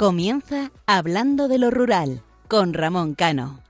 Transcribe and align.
Comienza 0.00 0.72
Hablando 0.86 1.46
de 1.46 1.58
lo 1.58 1.70
Rural 1.70 2.22
con 2.48 2.72
Ramón 2.72 3.14
Cano. 3.14 3.60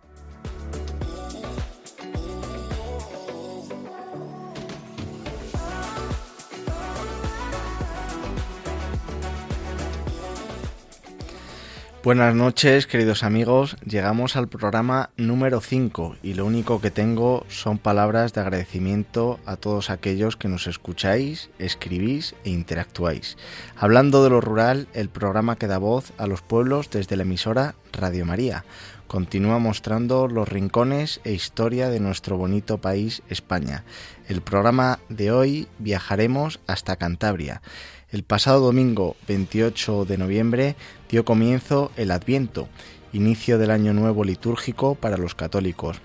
Buenas 12.10 12.34
noches, 12.34 12.88
queridos 12.88 13.22
amigos. 13.22 13.76
Llegamos 13.86 14.34
al 14.34 14.48
programa 14.48 15.10
número 15.16 15.60
5 15.60 16.16
y 16.24 16.34
lo 16.34 16.44
único 16.44 16.80
que 16.80 16.90
tengo 16.90 17.46
son 17.48 17.78
palabras 17.78 18.32
de 18.32 18.40
agradecimiento 18.40 19.38
a 19.46 19.54
todos 19.54 19.90
aquellos 19.90 20.36
que 20.36 20.48
nos 20.48 20.66
escucháis, 20.66 21.50
escribís 21.60 22.34
e 22.42 22.50
interactuáis. 22.50 23.36
Hablando 23.76 24.24
de 24.24 24.30
lo 24.30 24.40
rural, 24.40 24.88
el 24.92 25.08
programa 25.08 25.54
que 25.54 25.68
da 25.68 25.78
voz 25.78 26.12
a 26.18 26.26
los 26.26 26.42
pueblos 26.42 26.90
desde 26.90 27.14
la 27.14 27.22
emisora 27.22 27.76
Radio 27.92 28.26
María. 28.26 28.64
Continúa 29.06 29.60
mostrando 29.60 30.26
los 30.26 30.48
rincones 30.48 31.20
e 31.22 31.32
historia 31.32 31.90
de 31.90 32.00
nuestro 32.00 32.36
bonito 32.36 32.78
país, 32.78 33.22
España. 33.28 33.84
El 34.28 34.40
programa 34.40 34.98
de 35.08 35.30
hoy 35.30 35.68
viajaremos 35.78 36.58
hasta 36.66 36.96
Cantabria. 36.96 37.62
El 38.12 38.24
pasado 38.24 38.58
domingo 38.58 39.14
28 39.28 40.04
de 40.04 40.18
noviembre 40.18 40.74
dio 41.08 41.24
comienzo 41.24 41.92
el 41.96 42.10
Adviento, 42.10 42.68
inicio 43.12 43.56
del 43.56 43.70
año 43.70 43.92
nuevo 43.92 44.24
litúrgico 44.24 44.96
para 44.96 45.16
los 45.16 45.36
católicos. 45.36 45.98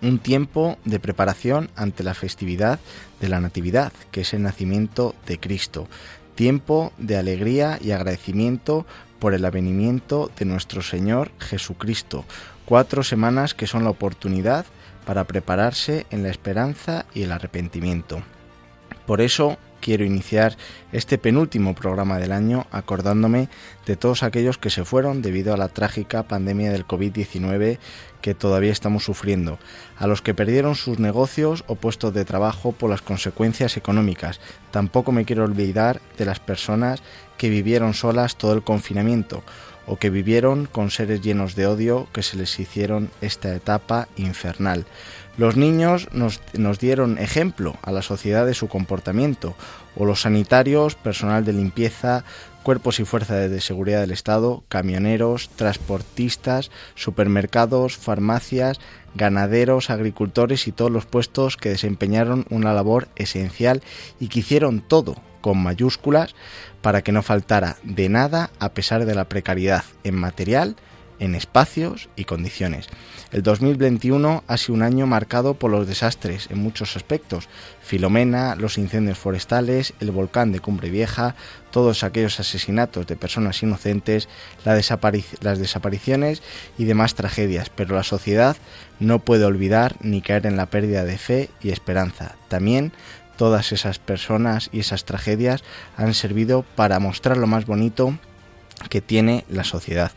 Un 0.00 0.20
tiempo 0.20 0.78
de 0.84 1.00
preparación 1.00 1.70
ante 1.74 2.04
la 2.04 2.14
festividad 2.14 2.78
de 3.20 3.28
la 3.28 3.40
Natividad, 3.40 3.92
que 4.12 4.20
es 4.20 4.32
el 4.32 4.42
nacimiento 4.42 5.16
de 5.26 5.40
Cristo. 5.40 5.88
Tiempo 6.36 6.92
de 6.98 7.16
alegría 7.16 7.80
y 7.82 7.90
agradecimiento 7.90 8.86
por 9.18 9.34
el 9.34 9.44
avenimiento 9.44 10.30
de 10.38 10.44
nuestro 10.44 10.82
Señor 10.82 11.32
Jesucristo. 11.40 12.24
Cuatro 12.64 13.02
semanas 13.02 13.54
que 13.54 13.66
son 13.66 13.82
la 13.82 13.90
oportunidad 13.90 14.66
para 15.04 15.24
prepararse 15.24 16.06
en 16.10 16.22
la 16.22 16.30
esperanza 16.30 17.06
y 17.12 17.22
el 17.22 17.32
arrepentimiento. 17.32 18.22
Por 19.04 19.20
eso 19.20 19.58
quiero 19.84 20.06
iniciar 20.06 20.56
este 20.92 21.18
penúltimo 21.18 21.74
programa 21.74 22.18
del 22.18 22.32
año 22.32 22.66
acordándome 22.70 23.50
de 23.84 23.96
todos 23.96 24.22
aquellos 24.22 24.56
que 24.56 24.70
se 24.70 24.86
fueron 24.86 25.20
debido 25.20 25.52
a 25.52 25.58
la 25.58 25.68
trágica 25.68 26.22
pandemia 26.22 26.72
del 26.72 26.86
COVID-19 26.86 27.78
que 28.22 28.34
todavía 28.34 28.72
estamos 28.72 29.04
sufriendo, 29.04 29.58
a 29.98 30.06
los 30.06 30.22
que 30.22 30.32
perdieron 30.32 30.74
sus 30.74 30.98
negocios 30.98 31.64
o 31.66 31.74
puestos 31.74 32.14
de 32.14 32.24
trabajo 32.24 32.72
por 32.72 32.88
las 32.88 33.02
consecuencias 33.02 33.76
económicas. 33.76 34.40
Tampoco 34.70 35.12
me 35.12 35.26
quiero 35.26 35.44
olvidar 35.44 36.00
de 36.16 36.24
las 36.24 36.40
personas 36.40 37.02
que 37.36 37.50
vivieron 37.50 37.92
solas 37.92 38.36
todo 38.36 38.54
el 38.54 38.64
confinamiento 38.64 39.44
o 39.86 39.98
que 39.98 40.08
vivieron 40.08 40.64
con 40.64 40.90
seres 40.90 41.20
llenos 41.20 41.56
de 41.56 41.66
odio 41.66 42.08
que 42.14 42.22
se 42.22 42.38
les 42.38 42.58
hicieron 42.58 43.10
esta 43.20 43.54
etapa 43.54 44.08
infernal. 44.16 44.86
Los 45.36 45.56
niños 45.56 46.08
nos, 46.12 46.40
dieron 46.78 47.18
ejemplo 47.18 47.74
a 47.82 47.90
la 47.90 48.02
sociedad 48.02 48.46
de 48.46 48.54
su 48.54 48.68
comportamiento, 48.68 49.56
o 49.96 50.04
los 50.04 50.22
sanitarios, 50.22 50.94
personal 50.94 51.44
de 51.44 51.52
limpieza, 51.52 52.24
cuerpos 52.62 53.00
y 53.00 53.04
fuerzas 53.04 53.50
de 53.50 53.60
seguridad 53.60 54.00
del 54.00 54.12
Estado, 54.12 54.62
camioneros, 54.68 55.50
transportistas, 55.50 56.70
supermercados, 56.94 57.96
farmacias, 57.96 58.78
ganaderos, 59.16 59.90
agricultores 59.90 60.68
y 60.68 60.72
todos 60.72 60.92
los 60.92 61.04
puestos 61.04 61.56
que 61.56 61.68
desempeñaron 61.68 62.46
una 62.48 62.72
labor 62.72 63.08
esencial 63.16 63.82
y 64.20 64.28
que 64.28 64.40
hicieron 64.40 64.80
todo 64.80 65.16
con 65.40 65.58
mayúsculas 65.58 66.34
para 66.80 67.02
que 67.02 67.12
no 67.12 67.22
faltara 67.22 67.76
de 67.82 68.08
nada 68.08 68.50
a 68.60 68.70
pesar 68.70 69.04
de 69.04 69.14
la 69.14 69.24
precariedad 69.24 69.84
en 70.04 70.14
material, 70.14 70.76
en 71.24 71.34
espacios 71.34 72.08
y 72.16 72.24
condiciones. 72.24 72.88
El 73.32 73.42
2021 73.42 74.44
ha 74.46 74.56
sido 74.56 74.74
un 74.74 74.82
año 74.82 75.06
marcado 75.06 75.54
por 75.54 75.70
los 75.70 75.86
desastres 75.86 76.48
en 76.50 76.58
muchos 76.58 76.96
aspectos. 76.96 77.48
Filomena, 77.82 78.54
los 78.54 78.78
incendios 78.78 79.18
forestales, 79.18 79.94
el 80.00 80.10
volcán 80.10 80.52
de 80.52 80.60
Cumbre 80.60 80.90
Vieja, 80.90 81.34
todos 81.70 82.04
aquellos 82.04 82.38
asesinatos 82.38 83.06
de 83.06 83.16
personas 83.16 83.62
inocentes, 83.62 84.28
las 84.64 85.58
desapariciones 85.58 86.42
y 86.78 86.84
demás 86.84 87.14
tragedias. 87.14 87.70
Pero 87.70 87.96
la 87.96 88.04
sociedad 88.04 88.56
no 89.00 89.18
puede 89.18 89.44
olvidar 89.44 89.96
ni 90.00 90.22
caer 90.22 90.46
en 90.46 90.56
la 90.56 90.66
pérdida 90.66 91.04
de 91.04 91.18
fe 91.18 91.50
y 91.60 91.70
esperanza. 91.70 92.36
También 92.48 92.92
todas 93.36 93.72
esas 93.72 93.98
personas 93.98 94.70
y 94.72 94.80
esas 94.80 95.04
tragedias 95.04 95.64
han 95.96 96.14
servido 96.14 96.64
para 96.76 97.00
mostrar 97.00 97.36
lo 97.36 97.46
más 97.46 97.66
bonito 97.66 98.16
que 98.88 99.00
tiene 99.00 99.44
la 99.48 99.64
sociedad. 99.64 100.12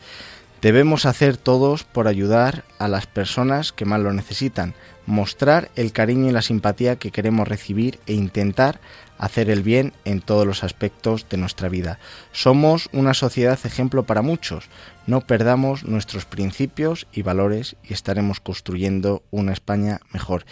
Debemos 0.60 1.06
hacer 1.06 1.36
todos 1.36 1.84
por 1.84 2.08
ayudar 2.08 2.64
a 2.80 2.88
las 2.88 3.06
personas 3.06 3.72
que 3.72 3.84
más 3.84 4.00
lo 4.00 4.12
necesitan, 4.12 4.74
mostrar 5.06 5.70
el 5.76 5.92
cariño 5.92 6.28
y 6.28 6.32
la 6.32 6.42
simpatía 6.42 6.96
que 6.96 7.12
queremos 7.12 7.46
recibir 7.46 8.00
e 8.06 8.14
intentar 8.14 8.80
hacer 9.18 9.50
el 9.50 9.62
bien 9.62 9.92
en 10.04 10.20
todos 10.20 10.46
los 10.46 10.64
aspectos 10.64 11.28
de 11.28 11.36
nuestra 11.36 11.68
vida. 11.68 12.00
Somos 12.32 12.88
una 12.92 13.14
sociedad 13.14 13.58
ejemplo 13.64 14.02
para 14.02 14.22
muchos. 14.22 14.68
No 15.06 15.20
perdamos 15.20 15.84
nuestros 15.84 16.24
principios 16.24 17.06
y 17.12 17.22
valores 17.22 17.76
y 17.84 17.92
estaremos 17.92 18.40
construyendo 18.40 19.22
una 19.30 19.52
España 19.52 20.00
mejor. 20.12 20.44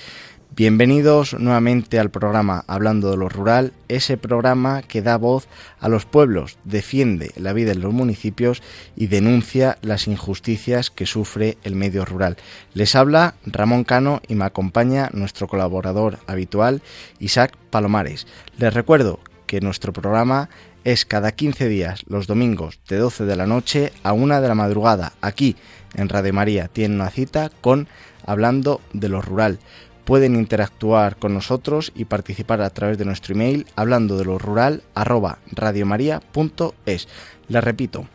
Bienvenidos 0.54 1.34
nuevamente 1.38 1.98
al 1.98 2.10
programa 2.10 2.64
Hablando 2.66 3.10
de 3.10 3.16
lo 3.16 3.28
Rural, 3.28 3.74
ese 3.88 4.16
programa 4.16 4.82
que 4.82 5.02
da 5.02 5.18
voz 5.18 5.48
a 5.80 5.88
los 5.88 6.06
pueblos, 6.06 6.56
defiende 6.64 7.32
la 7.36 7.52
vida 7.52 7.72
en 7.72 7.80
los 7.80 7.92
municipios 7.92 8.62
y 8.96 9.08
denuncia 9.08 9.76
las 9.82 10.06
injusticias 10.08 10.90
que 10.90 11.04
sufre 11.04 11.58
el 11.62 11.74
medio 11.74 12.06
rural. 12.06 12.36
Les 12.72 12.94
habla 12.94 13.34
Ramón 13.44 13.84
Cano 13.84 14.22
y 14.28 14.34
me 14.34 14.46
acompaña 14.46 15.10
nuestro 15.12 15.46
colaborador 15.46 16.20
habitual, 16.26 16.80
Isaac 17.18 17.54
Palomares. 17.68 18.26
Les 18.56 18.72
recuerdo 18.72 19.20
que 19.46 19.60
nuestro 19.60 19.92
programa 19.92 20.48
es 20.84 21.04
cada 21.04 21.32
15 21.32 21.68
días, 21.68 22.04
los 22.06 22.26
domingos, 22.26 22.78
de 22.88 22.96
12 22.96 23.24
de 23.24 23.36
la 23.36 23.46
noche 23.46 23.92
a 24.04 24.12
1 24.12 24.40
de 24.40 24.48
la 24.48 24.54
madrugada, 24.54 25.14
aquí 25.20 25.56
en 25.96 26.08
Radio 26.08 26.32
María. 26.32 26.68
Tiene 26.68 26.94
una 26.94 27.10
cita 27.10 27.50
con 27.60 27.88
Hablando 28.24 28.80
de 28.92 29.08
lo 29.08 29.20
Rural 29.20 29.58
pueden 30.06 30.36
interactuar 30.36 31.16
con 31.16 31.34
nosotros 31.34 31.92
y 31.94 32.06
participar 32.06 32.62
a 32.62 32.70
través 32.70 32.96
de 32.96 33.04
nuestro 33.04 33.34
email 33.34 33.66
hablando 33.74 34.16
de 34.16 34.24
lo 34.24 34.38
rural 34.38 34.82
arroba 34.94 35.40
radiomaria.es. 35.50 37.08
Les 37.48 37.64
repito, 37.64 38.06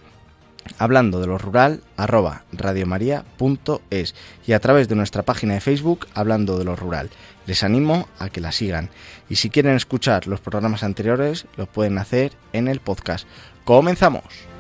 hablando 0.78 1.20
de 1.20 1.28
lo 1.28 1.38
rural 1.38 1.84
arroba 1.98 2.46
radiomaria.es 2.54 4.16
y 4.48 4.54
a 4.54 4.60
través 4.62 4.88
de 4.88 4.96
nuestra 4.96 5.24
página 5.24 5.56
de 5.56 5.62
Facebook 5.62 6.08
hablando 6.14 6.58
de 6.58 6.64
lo 6.64 6.78
rural. 6.78 7.10
Les 7.46 7.62
animo 7.62 8.08
a 8.20 8.30
que 8.30 8.40
la 8.40 8.54
sigan 8.54 8.90
y 9.30 9.36
si 9.36 9.50
quieren 9.50 9.76
escuchar 9.76 10.28
los 10.28 10.40
programas 10.40 10.84
anteriores 10.84 11.46
lo 11.58 11.66
pueden 11.66 11.98
hacer 11.98 12.32
en 12.54 12.70
el 12.70 12.80
podcast. 12.80 13.28
Comenzamos. 13.66 14.51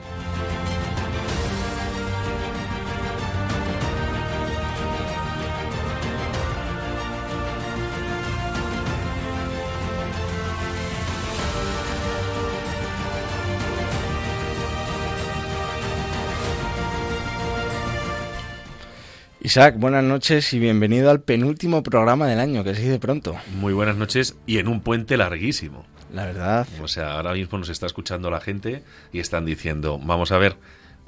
Isaac, 19.52 19.76
buenas 19.78 20.06
noches 20.06 20.53
y 20.53 20.59
bienvenido 20.59 21.12
al 21.12 21.20
penúltimo 21.20 21.84
programa 21.84 22.26
del 22.26 22.40
año, 22.40 22.64
que 22.64 22.74
se 22.74 22.84
dice 22.84 23.00
pronto. 23.00 23.36
Muy 23.56 23.74
buenas 23.74 23.98
noches 23.98 24.38
y 24.46 24.59
en 24.59 24.70
un 24.70 24.80
puente 24.80 25.18
larguísimo. 25.18 25.86
La 26.14 26.24
verdad. 26.24 26.66
O 26.82 26.88
sea, 26.88 27.18
ahora 27.18 27.34
mismo 27.34 27.58
nos 27.58 27.68
está 27.68 27.86
escuchando 27.86 28.32
la 28.32 28.40
gente 28.40 28.82
y 29.12 29.20
están 29.20 29.44
diciendo, 29.44 30.00
vamos 30.02 30.32
a 30.32 30.38
ver, 30.38 30.56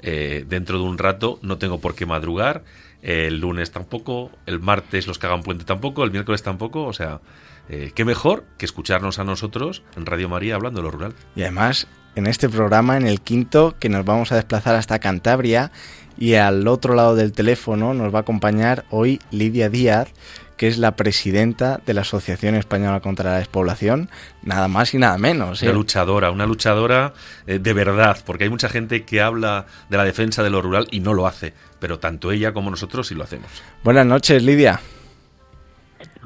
eh, 0.02 0.44
dentro 0.46 0.76
de 0.76 0.84
un 0.84 0.98
rato 0.98 1.38
no 1.40 1.56
tengo 1.56 1.80
por 1.80 1.94
qué 1.94 2.04
madrugar, 2.04 2.64
el 3.00 3.40
lunes 3.40 3.70
tampoco, 3.70 4.30
el 4.44 4.60
martes 4.60 5.06
los 5.06 5.18
que 5.18 5.26
hagan 5.26 5.42
puente 5.42 5.64
tampoco, 5.64 6.04
el 6.04 6.10
miércoles 6.10 6.42
tampoco, 6.42 6.84
o 6.84 6.92
sea, 6.92 7.22
eh, 7.70 7.92
qué 7.94 8.04
mejor 8.04 8.44
que 8.58 8.66
escucharnos 8.66 9.18
a 9.18 9.24
nosotros 9.24 9.82
en 9.96 10.04
Radio 10.04 10.28
María 10.28 10.56
hablando 10.56 10.80
de 10.80 10.84
lo 10.84 10.90
rural. 10.90 11.14
Y 11.34 11.40
además, 11.40 11.86
en 12.14 12.26
este 12.26 12.50
programa, 12.50 12.98
en 12.98 13.06
el 13.06 13.22
quinto, 13.22 13.74
que 13.80 13.88
nos 13.88 14.04
vamos 14.04 14.32
a 14.32 14.36
desplazar 14.36 14.74
hasta 14.76 14.98
Cantabria 14.98 15.72
y 16.16 16.34
al 16.34 16.66
otro 16.68 16.94
lado 16.94 17.16
del 17.16 17.32
teléfono 17.32 17.94
nos 17.94 18.12
va 18.12 18.18
a 18.18 18.22
acompañar 18.22 18.84
hoy 18.90 19.20
Lidia 19.30 19.68
Díaz, 19.68 20.12
que 20.56 20.68
es 20.68 20.78
la 20.78 20.94
presidenta 20.96 21.80
de 21.84 21.94
la 21.94 22.02
Asociación 22.02 22.54
Española 22.54 23.00
contra 23.00 23.30
la 23.30 23.38
Despoblación, 23.38 24.08
nada 24.42 24.68
más 24.68 24.94
y 24.94 24.98
nada 24.98 25.18
menos. 25.18 25.62
Una 25.62 25.70
¿eh? 25.70 25.74
luchadora, 25.74 26.30
una 26.30 26.46
luchadora 26.46 27.12
eh, 27.46 27.58
de 27.58 27.72
verdad, 27.72 28.18
porque 28.24 28.44
hay 28.44 28.50
mucha 28.50 28.68
gente 28.68 29.04
que 29.04 29.20
habla 29.20 29.66
de 29.88 29.96
la 29.96 30.04
defensa 30.04 30.42
de 30.42 30.50
lo 30.50 30.62
rural 30.62 30.86
y 30.90 31.00
no 31.00 31.14
lo 31.14 31.26
hace, 31.26 31.54
pero 31.80 31.98
tanto 31.98 32.30
ella 32.30 32.52
como 32.52 32.70
nosotros 32.70 33.08
sí 33.08 33.14
lo 33.14 33.24
hacemos. 33.24 33.48
Buenas 33.82 34.06
noches, 34.06 34.42
Lidia. 34.42 34.80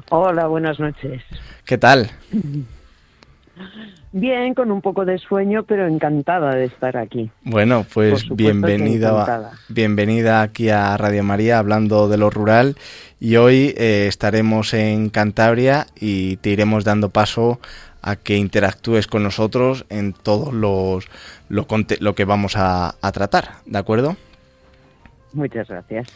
Hola, 0.09 0.47
buenas 0.47 0.79
noches. 0.79 1.23
¿Qué 1.65 1.77
tal? 1.77 2.11
Bien, 4.11 4.55
con 4.55 4.71
un 4.71 4.81
poco 4.81 5.05
de 5.05 5.19
sueño, 5.19 5.63
pero 5.63 5.87
encantada 5.87 6.55
de 6.55 6.65
estar 6.65 6.97
aquí. 6.97 7.29
Bueno, 7.43 7.85
pues 7.93 8.27
bienvenida, 8.29 9.51
bienvenida 9.67 10.41
aquí 10.41 10.69
a 10.69 10.97
Radio 10.97 11.23
María 11.23 11.59
hablando 11.59 12.09
de 12.09 12.17
lo 12.17 12.31
rural 12.31 12.75
y 13.19 13.35
hoy 13.35 13.75
eh, 13.77 14.07
estaremos 14.07 14.73
en 14.73 15.09
Cantabria 15.09 15.85
y 15.95 16.37
te 16.37 16.49
iremos 16.49 16.83
dando 16.85 17.09
paso 17.09 17.59
a 18.01 18.15
que 18.15 18.35
interactúes 18.35 19.05
con 19.05 19.21
nosotros 19.21 19.85
en 19.89 20.13
todos 20.13 20.53
los 20.55 21.07
lo, 21.49 21.67
lo 21.99 22.15
que 22.15 22.25
vamos 22.25 22.53
a, 22.55 22.95
tratar, 23.13 23.57
¿de 23.67 23.77
acuerdo? 23.77 24.17
Muchas 25.33 25.67
gracias. 25.67 26.07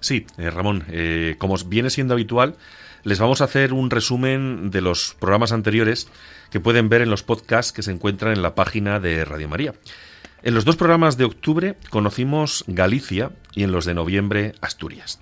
Sí, 0.00 0.26
eh, 0.36 0.50
Ramón, 0.50 0.82
eh, 0.90 1.36
como 1.38 1.54
viene 1.68 1.90
siendo 1.90 2.14
habitual, 2.14 2.56
les 3.04 3.18
vamos 3.18 3.40
a 3.40 3.44
hacer 3.44 3.72
un 3.72 3.90
resumen 3.90 4.70
de 4.70 4.80
los 4.80 5.14
programas 5.20 5.52
anteriores 5.52 6.08
que 6.50 6.60
pueden 6.60 6.88
ver 6.88 7.02
en 7.02 7.10
los 7.10 7.22
podcasts 7.22 7.72
que 7.72 7.82
se 7.82 7.92
encuentran 7.92 8.32
en 8.32 8.42
la 8.42 8.54
página 8.54 8.98
de 8.98 9.24
Radio 9.24 9.48
María. 9.48 9.74
En 10.42 10.54
los 10.54 10.64
dos 10.64 10.76
programas 10.76 11.16
de 11.16 11.24
octubre 11.24 11.76
conocimos 11.90 12.64
Galicia 12.66 13.30
y 13.54 13.62
en 13.62 13.72
los 13.72 13.84
de 13.84 13.94
noviembre 13.94 14.54
Asturias. 14.60 15.20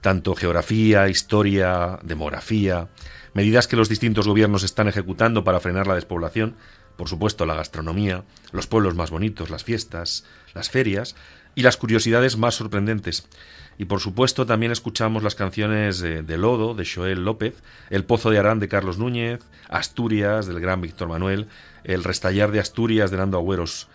Tanto 0.00 0.36
geografía, 0.36 1.08
historia, 1.08 1.98
demografía, 2.02 2.88
medidas 3.34 3.66
que 3.66 3.76
los 3.76 3.88
distintos 3.88 4.28
gobiernos 4.28 4.62
están 4.62 4.86
ejecutando 4.86 5.42
para 5.42 5.60
frenar 5.60 5.86
la 5.86 5.96
despoblación, 5.96 6.54
por 6.96 7.08
supuesto 7.08 7.44
la 7.44 7.54
gastronomía, 7.54 8.22
los 8.52 8.66
pueblos 8.66 8.94
más 8.94 9.10
bonitos, 9.10 9.50
las 9.50 9.64
fiestas, 9.64 10.24
las 10.54 10.70
ferias 10.70 11.16
y 11.56 11.62
las 11.62 11.76
curiosidades 11.76 12.36
más 12.36 12.54
sorprendentes. 12.54 13.28
Y 13.78 13.86
por 13.86 14.00
supuesto 14.00 14.46
también 14.46 14.72
escuchamos 14.72 15.22
las 15.22 15.34
canciones 15.34 16.00
de, 16.00 16.38
Lodo, 16.38 16.74
de 16.74 16.86
Joel 16.86 17.24
López, 17.24 17.54
El 17.90 18.04
Pozo 18.04 18.30
de 18.30 18.38
Arán 18.38 18.60
de 18.60 18.68
Carlos 18.68 18.98
Núñez, 18.98 19.40
Asturias 19.68 20.46
del 20.46 20.60
gran 20.60 20.80
Víctor 20.80 21.08
Manuel, 21.08 21.48
El 21.84 22.04
Restallar 22.04 22.52
de 22.52 22.60
Asturias 22.60 23.10
de 23.10 23.18
Nando 23.18 23.36
Agüeros. 23.36 23.88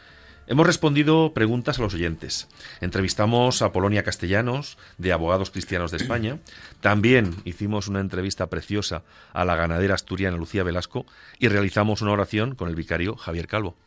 Hemos 0.47 0.67
respondido 0.67 1.33
preguntas 1.33 1.79
a 1.79 1.81
los 1.81 1.93
oyentes. 1.93 2.49
Entrevistamos 2.81 3.61
a 3.61 3.71
Polonia 3.71 4.03
Castellanos, 4.03 4.77
de 4.97 5.13
Abogados 5.13 5.49
Cristianos 5.49 5.91
de 5.91 5.97
España. 5.97 6.39
También 6.81 7.35
hicimos 7.45 7.87
una 7.87 8.01
entrevista 8.01 8.47
preciosa 8.47 9.03
a 9.33 9.45
la 9.45 9.55
ganadera 9.55 9.95
asturiana 9.95 10.35
Lucía 10.35 10.63
Velasco 10.63 11.05
y 11.39 11.47
realizamos 11.47 12.01
una 12.01 12.11
oración 12.11 12.55
con 12.55 12.67
el 12.67 12.75
vicario 12.75 13.15
Javier 13.15 13.47
Calvo. 13.47 13.77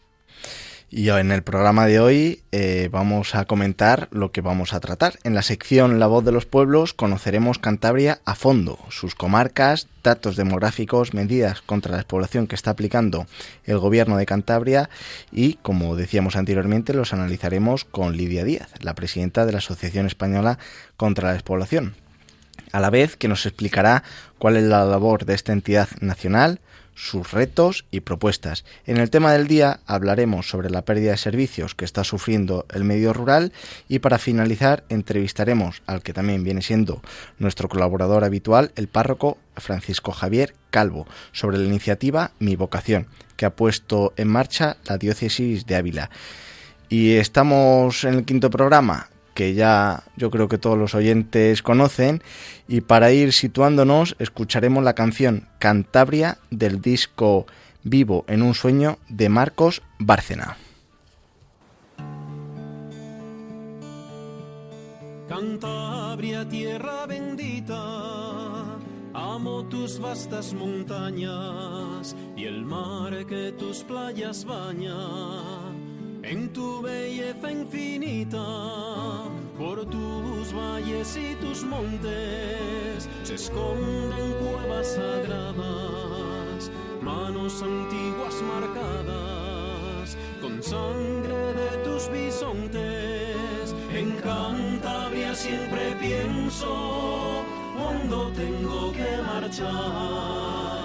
Y 0.96 1.08
en 1.08 1.32
el 1.32 1.42
programa 1.42 1.86
de 1.86 1.98
hoy 1.98 2.42
eh, 2.52 2.88
vamos 2.92 3.34
a 3.34 3.46
comentar 3.46 4.06
lo 4.12 4.30
que 4.30 4.42
vamos 4.42 4.74
a 4.74 4.78
tratar. 4.78 5.18
En 5.24 5.34
la 5.34 5.42
sección 5.42 5.98
La 5.98 6.06
voz 6.06 6.24
de 6.24 6.30
los 6.30 6.46
pueblos 6.46 6.94
conoceremos 6.94 7.58
Cantabria 7.58 8.20
a 8.24 8.36
fondo, 8.36 8.78
sus 8.90 9.16
comarcas, 9.16 9.88
datos 10.04 10.36
demográficos, 10.36 11.12
medidas 11.12 11.62
contra 11.62 11.90
la 11.90 11.96
despoblación 11.96 12.46
que 12.46 12.54
está 12.54 12.70
aplicando 12.70 13.26
el 13.64 13.78
gobierno 13.80 14.16
de 14.16 14.24
Cantabria 14.24 14.88
y, 15.32 15.54
como 15.54 15.96
decíamos 15.96 16.36
anteriormente, 16.36 16.94
los 16.94 17.12
analizaremos 17.12 17.84
con 17.84 18.16
Lidia 18.16 18.44
Díaz, 18.44 18.70
la 18.80 18.94
presidenta 18.94 19.46
de 19.46 19.50
la 19.50 19.58
Asociación 19.58 20.06
Española 20.06 20.60
contra 20.96 21.26
la 21.26 21.34
Despoblación. 21.34 21.96
A 22.70 22.78
la 22.78 22.90
vez 22.90 23.16
que 23.16 23.26
nos 23.26 23.46
explicará 23.46 24.04
cuál 24.38 24.56
es 24.56 24.62
la 24.62 24.84
labor 24.84 25.24
de 25.24 25.34
esta 25.34 25.52
entidad 25.52 25.88
nacional, 26.00 26.60
sus 26.94 27.32
retos 27.32 27.84
y 27.90 28.00
propuestas. 28.00 28.64
En 28.86 28.96
el 28.96 29.10
tema 29.10 29.32
del 29.32 29.46
día 29.46 29.80
hablaremos 29.86 30.48
sobre 30.48 30.70
la 30.70 30.84
pérdida 30.84 31.12
de 31.12 31.16
servicios 31.16 31.74
que 31.74 31.84
está 31.84 32.04
sufriendo 32.04 32.66
el 32.72 32.84
medio 32.84 33.12
rural 33.12 33.52
y 33.88 33.98
para 33.98 34.18
finalizar 34.18 34.84
entrevistaremos 34.88 35.82
al 35.86 36.02
que 36.02 36.12
también 36.12 36.44
viene 36.44 36.62
siendo 36.62 37.02
nuestro 37.38 37.68
colaborador 37.68 38.24
habitual, 38.24 38.72
el 38.76 38.88
párroco 38.88 39.38
Francisco 39.56 40.12
Javier 40.12 40.54
Calvo, 40.70 41.06
sobre 41.32 41.58
la 41.58 41.64
iniciativa 41.64 42.32
Mi 42.38 42.56
Vocación, 42.56 43.06
que 43.36 43.46
ha 43.46 43.54
puesto 43.54 44.12
en 44.16 44.28
marcha 44.28 44.76
la 44.86 44.98
diócesis 44.98 45.66
de 45.66 45.76
Ávila. 45.76 46.10
Y 46.88 47.14
estamos 47.14 48.04
en 48.04 48.14
el 48.14 48.24
quinto 48.24 48.50
programa 48.50 49.08
que 49.34 49.54
ya 49.54 50.04
yo 50.16 50.30
creo 50.30 50.48
que 50.48 50.58
todos 50.58 50.78
los 50.78 50.94
oyentes 50.94 51.62
conocen, 51.62 52.22
y 52.68 52.80
para 52.80 53.12
ir 53.12 53.32
situándonos 53.32 54.16
escucharemos 54.18 54.82
la 54.84 54.94
canción 54.94 55.48
Cantabria 55.58 56.38
del 56.50 56.80
disco 56.80 57.46
Vivo 57.82 58.24
en 58.28 58.42
un 58.42 58.54
sueño 58.54 58.98
de 59.08 59.28
Marcos 59.28 59.82
Bárcena. 59.98 60.56
Cantabria, 65.28 66.48
tierra 66.48 67.06
bendita, 67.06 68.78
amo 69.12 69.64
tus 69.68 69.98
vastas 69.98 70.54
montañas 70.54 72.14
y 72.36 72.44
el 72.44 72.64
mar 72.64 73.26
que 73.26 73.52
tus 73.52 73.82
playas 73.84 74.44
bañan 74.44 75.93
en 76.26 76.48
tu 76.52 76.80
belleza 76.80 77.50
infinita, 77.50 78.44
por 79.58 79.84
tus 79.86 80.52
valles 80.54 81.16
y 81.16 81.34
tus 81.36 81.64
montes 81.64 83.08
se 83.22 83.34
esconden 83.34 84.32
cuevas 84.42 84.94
sagradas, 84.94 86.70
manos 87.02 87.62
antiguas 87.62 88.34
marcadas 88.42 90.16
con 90.40 90.62
sangre 90.62 91.52
de 91.54 91.76
tus 91.84 92.08
bisontes. 92.10 93.74
En 93.92 94.12
Cantabria 94.16 95.34
siempre 95.34 95.94
pienso 96.00 97.44
cuando 97.76 98.32
tengo 98.32 98.92
que 98.92 99.18
marchar, 99.26 100.84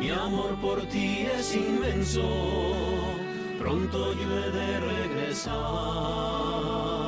mi 0.00 0.10
amor 0.10 0.60
por 0.60 0.80
ti 0.86 1.26
es 1.38 1.54
inmenso 1.54 3.19
pronto 3.60 4.14
yo 4.14 4.38
he 4.38 4.50
de 4.50 4.80
regresar. 4.80 6.99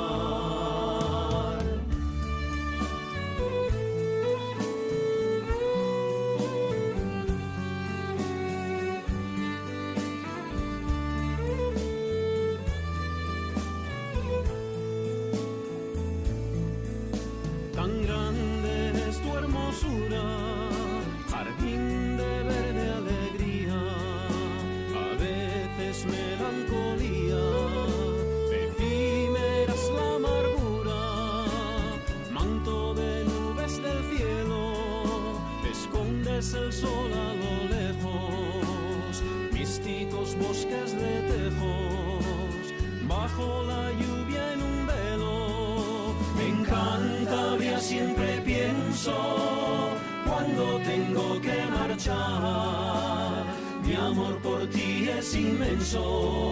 Siempre 55.92 56.51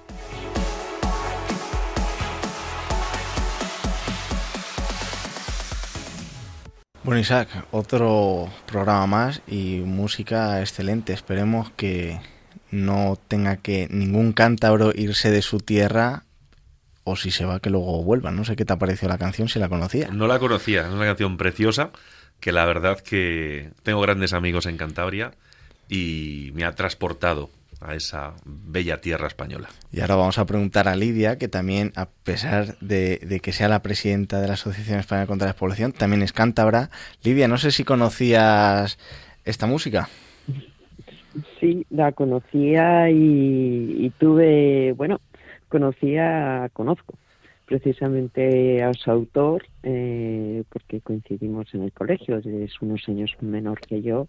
Bueno, 7.11 7.23
Isaac, 7.23 7.49
otro 7.71 8.47
programa 8.65 9.05
más 9.05 9.41
y 9.45 9.81
música 9.83 10.61
excelente. 10.61 11.11
Esperemos 11.11 11.69
que 11.71 12.21
no 12.71 13.19
tenga 13.27 13.57
que 13.57 13.89
ningún 13.91 14.31
cántabro 14.31 14.93
irse 14.95 15.29
de 15.29 15.41
su 15.41 15.59
tierra 15.59 16.23
o 17.03 17.17
si 17.17 17.31
se 17.31 17.43
va 17.43 17.59
que 17.59 17.69
luego 17.69 18.01
vuelva. 18.01 18.31
No 18.31 18.45
sé 18.45 18.55
qué 18.55 18.63
te 18.63 18.71
ha 18.71 18.79
parecido 18.79 19.09
la 19.09 19.17
canción, 19.17 19.49
si 19.49 19.59
la 19.59 19.67
conocía. 19.67 20.07
No 20.07 20.25
la 20.25 20.39
conocía, 20.39 20.87
es 20.87 20.93
una 20.93 21.03
canción 21.03 21.35
preciosa 21.35 21.91
que 22.39 22.53
la 22.53 22.63
verdad 22.63 23.01
que 23.01 23.71
tengo 23.83 23.99
grandes 23.99 24.31
amigos 24.31 24.65
en 24.65 24.77
Cantabria 24.77 25.33
y 25.89 26.51
me 26.53 26.63
ha 26.63 26.75
transportado 26.75 27.49
a 27.81 27.95
esa 27.95 28.35
bella 28.45 29.01
tierra 29.01 29.27
española. 29.27 29.69
Y 29.91 30.01
ahora 30.01 30.15
vamos 30.15 30.37
a 30.37 30.45
preguntar 30.45 30.87
a 30.87 30.95
Lidia, 30.95 31.37
que 31.37 31.47
también, 31.47 31.91
a 31.95 32.07
pesar 32.07 32.77
de, 32.79 33.39
que 33.41 33.51
sea 33.51 33.67
la 33.67 33.81
presidenta 33.81 34.39
de 34.39 34.47
la 34.47 34.53
Asociación 34.53 34.99
Española 34.99 35.27
contra 35.27 35.47
la 35.47 35.53
Despoblación, 35.53 35.91
también 35.91 36.21
es 36.21 36.31
cántabra. 36.31 36.89
Lidia, 37.23 37.47
no 37.47 37.57
sé 37.57 37.71
si 37.71 37.83
conocías 37.83 38.97
esta 39.43 39.65
música. 39.65 40.07
Sí, 41.59 41.85
la 41.89 42.11
conocía 42.11 43.09
y, 43.09 44.11
tuve, 44.19 44.93
bueno, 44.93 45.19
conocía, 45.69 46.69
conozco 46.73 47.15
precisamente 47.65 48.83
a 48.83 48.93
su 48.93 49.09
autor, 49.09 49.63
eh, 49.83 50.63
porque 50.69 50.99
coincidimos 50.99 51.73
en 51.73 51.83
el 51.83 51.93
colegio, 51.93 52.37
es 52.37 52.81
unos 52.81 53.07
años 53.07 53.31
menor 53.39 53.79
que 53.79 54.01
yo, 54.01 54.27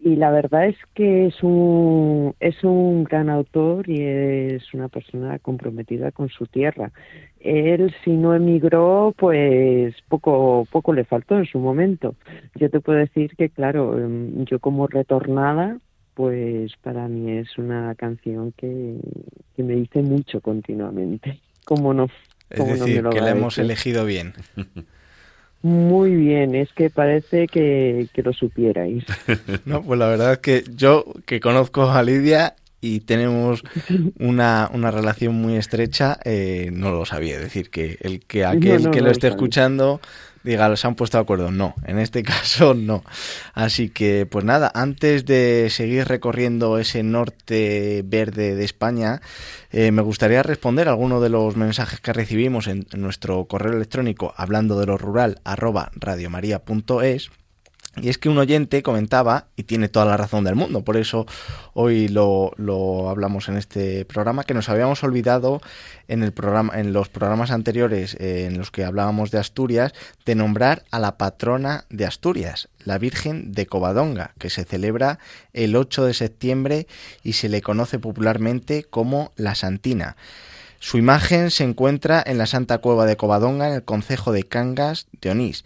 y 0.00 0.16
la 0.16 0.30
verdad 0.30 0.66
es 0.66 0.76
que 0.94 1.26
es 1.26 1.42
un, 1.42 2.34
es 2.38 2.62
un 2.62 3.04
gran 3.04 3.28
autor 3.28 3.88
y 3.88 4.00
es 4.00 4.72
una 4.72 4.88
persona 4.88 5.38
comprometida 5.40 6.12
con 6.12 6.28
su 6.28 6.46
tierra. 6.46 6.92
Él, 7.40 7.94
si 8.04 8.12
no 8.12 8.34
emigró, 8.34 9.12
pues 9.16 9.94
poco, 10.08 10.66
poco 10.70 10.92
le 10.92 11.04
faltó 11.04 11.36
en 11.36 11.46
su 11.46 11.58
momento. 11.58 12.14
Yo 12.54 12.70
te 12.70 12.80
puedo 12.80 12.98
decir 12.98 13.34
que, 13.36 13.48
claro, 13.48 13.98
em, 13.98 14.44
yo 14.44 14.60
como 14.60 14.86
retornada, 14.86 15.78
pues 16.14 16.72
para 16.82 17.08
mí 17.08 17.32
es 17.32 17.58
una 17.58 17.94
canción 17.96 18.52
que, 18.56 18.96
que 19.56 19.62
me 19.64 19.74
dice 19.74 20.02
mucho 20.02 20.40
continuamente. 20.40 21.40
¿Cómo 21.64 21.92
no? 21.92 22.08
Es 22.50 22.66
decir, 22.66 23.04
que 23.10 23.20
la 23.20 23.30
hemos 23.30 23.58
elegido 23.58 24.04
bien. 24.04 24.32
Muy 25.62 26.14
bien, 26.14 26.54
es 26.54 26.72
que 26.72 26.88
parece 26.88 27.46
que, 27.48 28.08
lo 28.16 28.32
supierais. 28.32 29.04
no, 29.64 29.82
pues 29.82 29.98
la 29.98 30.08
verdad 30.08 30.32
es 30.34 30.38
que 30.38 30.64
yo 30.74 31.04
que 31.26 31.40
conozco 31.40 31.90
a 31.90 32.02
Lidia 32.02 32.54
y 32.80 33.00
tenemos 33.00 33.64
una, 34.20 34.70
una 34.72 34.90
relación 34.90 35.34
muy 35.34 35.56
estrecha, 35.56 36.18
eh, 36.24 36.70
no 36.72 36.92
lo 36.92 37.04
sabía. 37.04 37.36
Es 37.36 37.42
decir, 37.42 37.70
que 37.70 37.98
el 38.02 38.20
que 38.20 38.44
aquel 38.44 38.90
que 38.90 39.00
lo 39.00 39.10
esté 39.10 39.28
escuchando 39.28 40.00
diga, 40.48 40.74
¿se 40.76 40.86
han 40.86 40.94
puesto 40.94 41.18
de 41.18 41.22
acuerdo? 41.22 41.50
No, 41.50 41.74
en 41.84 41.98
este 41.98 42.22
caso 42.24 42.74
no. 42.74 43.04
Así 43.54 43.90
que, 43.90 44.26
pues 44.26 44.44
nada, 44.44 44.70
antes 44.74 45.24
de 45.24 45.68
seguir 45.70 46.08
recorriendo 46.08 46.78
ese 46.78 47.02
norte 47.02 48.02
verde 48.04 48.54
de 48.54 48.64
España, 48.64 49.20
eh, 49.70 49.92
me 49.92 50.02
gustaría 50.02 50.42
responder 50.42 50.88
algunos 50.88 51.22
de 51.22 51.28
los 51.28 51.56
mensajes 51.56 52.00
que 52.00 52.12
recibimos 52.12 52.66
en, 52.66 52.86
nuestro 52.96 53.44
correo 53.44 53.74
electrónico 53.74 54.32
hablando 54.36 54.80
de 54.80 54.86
lo 54.86 54.96
rural 54.96 55.40
arroba 55.44 55.90
radiomaria.es 55.94 57.30
y 58.02 58.08
es 58.08 58.18
que 58.18 58.28
un 58.28 58.38
oyente 58.38 58.82
comentaba, 58.82 59.46
y 59.56 59.64
tiene 59.64 59.88
toda 59.88 60.06
la 60.06 60.16
razón 60.16 60.44
del 60.44 60.54
mundo, 60.54 60.82
por 60.82 60.96
eso 60.96 61.26
hoy 61.74 62.08
lo, 62.08 62.52
lo, 62.56 63.08
hablamos 63.08 63.48
en 63.48 63.56
este 63.56 64.04
programa, 64.04 64.44
que 64.44 64.54
nos 64.54 64.68
habíamos 64.68 65.02
olvidado 65.04 65.60
en, 66.08 66.22
el 66.22 66.32
programa, 66.32 66.78
en 66.78 66.92
los 66.92 67.08
programas 67.08 67.50
anteriores 67.50 68.14
eh, 68.14 68.46
en 68.46 68.58
los 68.58 68.70
que 68.70 68.84
hablábamos 68.84 69.30
de 69.30 69.38
Asturias, 69.38 69.92
de 70.24 70.34
nombrar 70.34 70.84
a 70.90 70.98
la 70.98 71.18
patrona 71.18 71.84
de 71.90 72.06
Asturias, 72.06 72.68
la 72.84 72.98
Virgen 72.98 73.52
de 73.52 73.66
Covadonga, 73.66 74.32
que 74.38 74.50
se 74.50 74.64
celebra 74.64 75.18
el 75.52 75.76
8 75.76 76.04
de 76.04 76.14
septiembre 76.14 76.86
y 77.22 77.34
se 77.34 77.48
le 77.48 77.62
conoce 77.62 77.98
popularmente 77.98 78.84
como 78.84 79.32
la 79.36 79.54
Santina. 79.54 80.16
Su 80.80 80.96
imagen 80.96 81.50
se 81.50 81.64
encuentra 81.64 82.22
en 82.24 82.38
la 82.38 82.46
Santa 82.46 82.78
Cueva 82.78 83.04
de 83.04 83.16
Covadonga, 83.16 83.68
en 83.68 83.74
el 83.74 83.82
concejo 83.82 84.30
de 84.30 84.44
Cangas 84.44 85.08
de 85.20 85.30
Onís. 85.30 85.64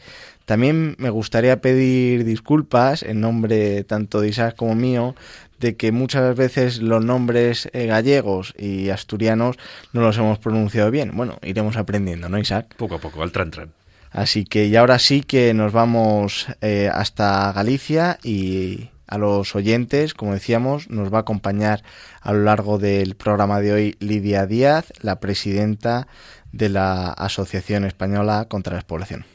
También 0.52 0.96
me 0.98 1.08
gustaría 1.08 1.62
pedir 1.62 2.26
disculpas 2.26 3.02
en 3.02 3.22
nombre 3.22 3.84
tanto 3.84 4.20
de 4.20 4.28
Isaac 4.28 4.54
como 4.54 4.74
mío 4.74 5.14
de 5.58 5.78
que 5.78 5.92
muchas 5.92 6.36
veces 6.36 6.82
los 6.82 7.02
nombres 7.02 7.70
eh, 7.72 7.86
gallegos 7.86 8.52
y 8.58 8.90
asturianos 8.90 9.56
no 9.94 10.02
los 10.02 10.18
hemos 10.18 10.38
pronunciado 10.38 10.90
bien. 10.90 11.12
Bueno, 11.14 11.38
iremos 11.40 11.78
aprendiendo, 11.78 12.28
¿no, 12.28 12.36
Isaac? 12.36 12.74
Poco 12.76 12.96
a 12.96 12.98
poco, 12.98 13.22
al 13.22 13.32
tran 13.32 13.50
tran. 13.50 13.72
Así 14.10 14.44
que 14.44 14.66
y 14.66 14.76
ahora 14.76 14.98
sí 14.98 15.22
que 15.22 15.54
nos 15.54 15.72
vamos 15.72 16.48
eh, 16.60 16.90
hasta 16.92 17.50
Galicia 17.54 18.18
y 18.22 18.90
a 19.06 19.16
los 19.16 19.56
oyentes, 19.56 20.12
como 20.12 20.34
decíamos, 20.34 20.90
nos 20.90 21.10
va 21.10 21.16
a 21.16 21.20
acompañar 21.22 21.82
a 22.20 22.34
lo 22.34 22.42
largo 22.42 22.78
del 22.78 23.16
programa 23.16 23.60
de 23.60 23.72
hoy 23.72 23.96
Lidia 24.00 24.44
Díaz, 24.44 24.92
la 25.00 25.18
presidenta 25.18 26.08
de 26.52 26.68
la 26.68 27.10
Asociación 27.10 27.86
Española 27.86 28.44
contra 28.50 28.74
la 28.74 28.80
Despoblación. 28.80 29.31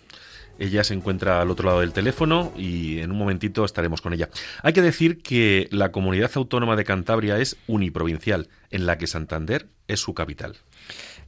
Ella 0.59 0.83
se 0.83 0.93
encuentra 0.93 1.41
al 1.41 1.51
otro 1.51 1.67
lado 1.67 1.81
del 1.81 1.93
teléfono 1.93 2.51
y 2.57 2.99
en 2.99 3.11
un 3.11 3.17
momentito 3.17 3.65
estaremos 3.65 4.01
con 4.01 4.13
ella. 4.13 4.29
Hay 4.63 4.73
que 4.73 4.81
decir 4.81 5.21
que 5.21 5.67
la 5.71 5.91
comunidad 5.91 6.31
autónoma 6.35 6.75
de 6.75 6.83
Cantabria 6.83 7.37
es 7.37 7.57
uniprovincial, 7.67 8.49
en 8.71 8.85
la 8.85 8.97
que 8.97 9.07
Santander 9.07 9.67
es 9.87 9.99
su 9.99 10.13
capital. 10.13 10.55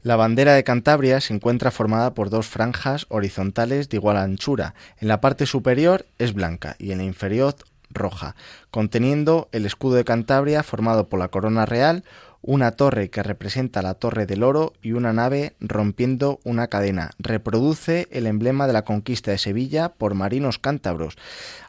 La 0.01 0.15
bandera 0.15 0.53
de 0.53 0.63
Cantabria 0.63 1.19
se 1.19 1.33
encuentra 1.33 1.71
formada 1.71 2.13
por 2.13 2.29
dos 2.29 2.47
franjas 2.47 3.05
horizontales 3.09 3.89
de 3.89 3.97
igual 3.97 4.17
anchura. 4.17 4.73
En 4.97 5.09
la 5.09 5.19
parte 5.19 5.45
superior 5.45 6.05
es 6.17 6.33
blanca 6.33 6.75
y 6.79 6.91
en 6.91 6.99
la 6.99 7.03
inferior 7.03 7.55
roja, 7.89 8.35
conteniendo 8.71 9.49
el 9.51 9.65
escudo 9.65 9.95
de 9.95 10.05
Cantabria 10.05 10.63
formado 10.63 11.09
por 11.09 11.19
la 11.19 11.27
corona 11.27 11.65
real, 11.65 12.03
una 12.41 12.71
torre 12.71 13.09
que 13.09 13.23
representa 13.23 13.81
la 13.81 13.95
Torre 13.95 14.25
del 14.25 14.43
Oro 14.43 14.73
y 14.81 14.93
una 14.93 15.13
nave 15.13 15.55
rompiendo 15.59 16.39
una 16.43 16.67
cadena. 16.67 17.11
Reproduce 17.19 18.07
el 18.11 18.27
emblema 18.27 18.67
de 18.67 18.73
la 18.73 18.83
conquista 18.83 19.31
de 19.31 19.37
Sevilla 19.37 19.89
por 19.89 20.13
marinos 20.13 20.59
cántabros 20.59 21.17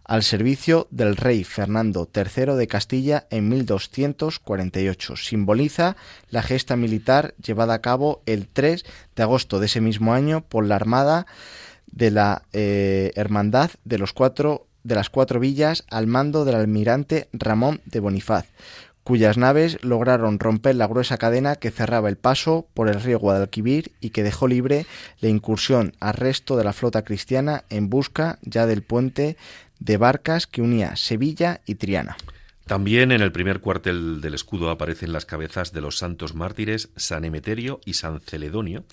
al 0.05 0.23
servicio 0.23 0.89
del 0.91 1.17
rey 1.17 1.45
Fernando 1.45 2.09
III 2.15 2.55
de 2.55 2.67
Castilla 2.67 3.27
en 3.31 3.49
1248. 3.49 5.17
Simboliza 5.17 5.97
la 6.31 6.43
gesta 6.43 6.77
militar 6.77 7.35
llevada 7.43 7.75
a 7.75 7.81
cabo 7.81 8.23
el 8.27 8.49
3 8.49 8.85
de 9.17 9.23
agosto 9.23 9.61
de 9.61 9.67
ese 9.67 9.81
mismo 9.81 10.15
año 10.15 10.41
por 10.41 10.67
la 10.67 10.77
Armada 10.77 11.27
de 11.87 12.11
la 12.11 12.43
eh, 12.53 13.13
Hermandad 13.17 13.71
de 13.85 13.99
los 13.99 14.13
cuatro 14.13 14.67
de 14.83 14.95
las 14.95 15.11
cuatro 15.11 15.41
villas 15.41 15.85
al 15.91 16.07
mando 16.07 16.47
del 16.47 16.55
almirante 16.55 17.29
Ramón 17.35 17.83
de 17.85 18.01
Bonifaz 18.01 18.47
cuyas 19.05 19.37
naves 19.37 19.79
lograron 19.83 20.39
romper 20.39 20.77
la 20.77 20.87
gruesa 20.87 21.19
cadena 21.19 21.57
que 21.57 21.71
cerraba 21.71 22.09
el 22.09 22.17
paso 22.17 22.67
por 22.75 22.89
el 22.89 23.01
río 23.01 23.19
Guadalquivir 23.19 23.93
y 24.01 24.11
que 24.11 24.23
dejó 24.23 24.49
libre 24.49 24.87
la 25.21 25.29
incursión 25.29 25.95
al 26.01 26.15
resto 26.15 26.57
de 26.57 26.65
la 26.65 26.73
flota 26.73 27.03
cristiana 27.03 27.65
en 27.71 27.91
busca 27.91 28.39
ya 28.43 28.67
del 28.67 28.83
puente 28.83 29.37
de 29.79 29.97
barcas 29.97 30.47
que 30.47 30.63
unía 30.63 30.97
Sevilla 30.97 31.61
y 31.67 31.77
Triana. 31.77 32.17
También 32.67 33.11
en 33.11 33.21
el 33.21 33.33
primer 33.33 33.61
cuartel 33.61 34.21
del 34.21 34.35
escudo 34.35 34.71
aparecen 34.71 35.13
las 35.13 35.27
cabezas 35.27 35.73
de 35.73 35.81
los 35.81 35.99
santos 35.99 36.35
mártires 36.35 36.91
San 36.95 37.25
Emeterio 37.25 37.81
y 37.85 37.95
San 37.95 38.21
Celedonio, 38.21 38.85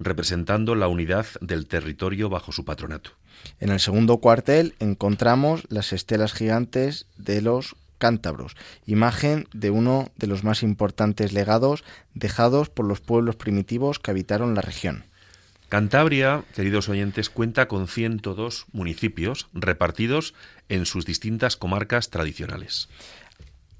representando 0.00 0.74
la 0.74 0.88
unidad 0.88 1.26
del 1.40 1.66
territorio 1.66 2.28
bajo 2.28 2.50
su 2.50 2.64
patronato. 2.64 3.12
En 3.60 3.70
el 3.70 3.78
segundo 3.78 4.18
cuartel 4.18 4.74
encontramos 4.80 5.62
las 5.68 5.92
estelas 5.92 6.32
gigantes 6.32 7.06
de 7.16 7.40
los 7.40 7.76
cántabros, 8.00 8.56
imagen 8.86 9.46
de 9.52 9.70
uno 9.70 10.10
de 10.16 10.26
los 10.26 10.42
más 10.42 10.64
importantes 10.64 11.32
legados 11.32 11.84
dejados 12.14 12.68
por 12.68 12.86
los 12.86 13.00
pueblos 13.00 13.36
primitivos 13.36 14.00
que 14.00 14.10
habitaron 14.10 14.56
la 14.56 14.62
región. 14.62 15.04
Cantabria, 15.68 16.42
queridos 16.56 16.88
oyentes, 16.88 17.30
cuenta 17.30 17.68
con 17.68 17.86
102 17.86 18.66
municipios 18.72 19.46
repartidos 19.52 20.34
en 20.68 20.84
sus 20.84 21.06
distintas 21.06 21.56
comarcas 21.56 22.10
tradicionales. 22.10 22.88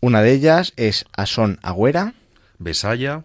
Una 0.00 0.22
de 0.22 0.32
ellas 0.32 0.72
es 0.76 1.04
Asón 1.12 1.58
Agüera, 1.62 2.14
Besaya, 2.58 3.24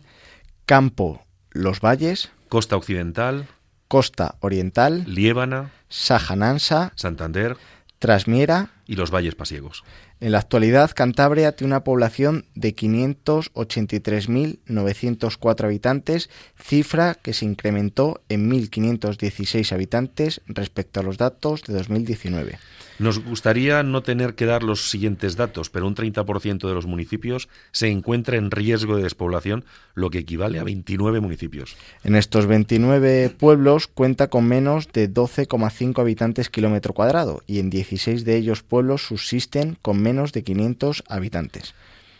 Campo 0.65 1.23
Los 1.51 1.79
Valles, 1.79 2.31
Costa 2.49 2.75
Occidental, 2.75 3.47
Costa 3.87 4.35
Oriental, 4.39 5.03
Liébana, 5.05 5.71
Sajanansa, 5.89 6.91
Santander, 6.95 7.57
Trasmiera 7.99 8.71
y 8.87 8.95
los 8.95 9.11
valles 9.11 9.35
pasiegos. 9.35 9.83
En 10.21 10.31
la 10.31 10.39
actualidad, 10.39 10.91
Cantabria 10.95 11.57
tiene 11.57 11.73
una 11.73 11.83
población 11.83 12.45
de 12.55 12.73
583.904 12.73 15.65
habitantes, 15.65 16.29
cifra 16.57 17.15
que 17.15 17.33
se 17.33 17.43
incrementó 17.43 18.21
en 18.29 18.49
1.516 18.49 19.73
habitantes 19.73 20.39
respecto 20.47 21.01
a 21.01 21.03
los 21.03 21.17
datos 21.17 21.63
de 21.63 21.73
2019. 21.73 22.59
Nos 22.97 23.19
gustaría 23.19 23.83
no 23.83 24.03
tener 24.03 24.35
que 24.35 24.45
dar 24.45 24.63
los 24.63 24.89
siguientes 24.89 25.35
datos, 25.35 25.69
pero 25.69 25.85
un 25.85 25.95
30% 25.95 26.67
de 26.67 26.73
los 26.73 26.85
municipios 26.85 27.49
se 27.71 27.89
encuentra 27.89 28.37
en 28.37 28.51
riesgo 28.51 28.95
de 28.95 29.03
despoblación, 29.03 29.65
lo 29.95 30.09
que 30.09 30.19
equivale 30.19 30.59
a 30.59 30.63
29 30.63 31.19
municipios. 31.19 31.75
En 32.03 32.15
estos 32.15 32.45
29 32.45 33.31
pueblos 33.31 33.87
cuenta 33.87 34.29
con 34.29 34.47
menos 34.47 34.87
de 34.93 35.11
12,5 35.11 35.99
habitantes 35.99 36.49
kilómetro 36.49 36.93
cuadrado 36.93 37.43
y 37.45 37.59
en 37.59 37.69
16 37.69 38.23
de 38.23 38.37
ellos 38.37 38.63
pueblos 38.63 39.05
subsisten 39.05 39.77
con 39.81 40.01
menos 40.01 40.31
de 40.31 40.43
500 40.43 41.03
habitantes. 41.09 41.73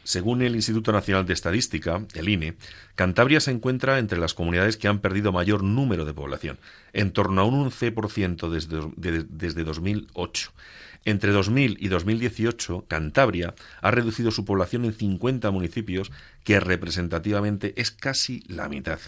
Según 0.05 0.43
el 0.43 0.55
Instituto 0.55 0.91
Nacional 0.91 1.25
de 1.25 1.33
Estadística, 1.33 1.99
el 2.13 2.29
INE, 2.29 2.53
Cantabria 2.93 3.39
se 3.39 3.49
encuentra 3.49 3.97
entre 3.97 4.19
las 4.19 4.35
comunidades 4.35 4.77
que 4.77 4.87
han 4.87 4.99
perdido 4.99 5.31
mayor 5.31 5.63
número 5.63 6.05
de 6.05 6.13
población, 6.13 6.59
en 6.93 7.11
torno 7.11 7.41
a 7.41 7.45
un 7.45 7.71
11% 7.71 8.49
desde, 8.49 9.25
desde 9.27 9.63
2008. 9.63 10.51
Entre 11.05 11.31
2000 11.31 11.77
y 11.79 11.87
2018, 11.87 12.85
Cantabria 12.87 13.55
ha 13.81 13.89
reducido 13.89 14.29
su 14.29 14.45
población 14.45 14.85
en 14.85 14.93
50 14.93 15.49
municipios, 15.49 16.11
que 16.43 16.59
representativamente 16.59 17.73
es 17.75 17.89
casi 17.89 18.43
la 18.47 18.69
mitad. 18.69 18.99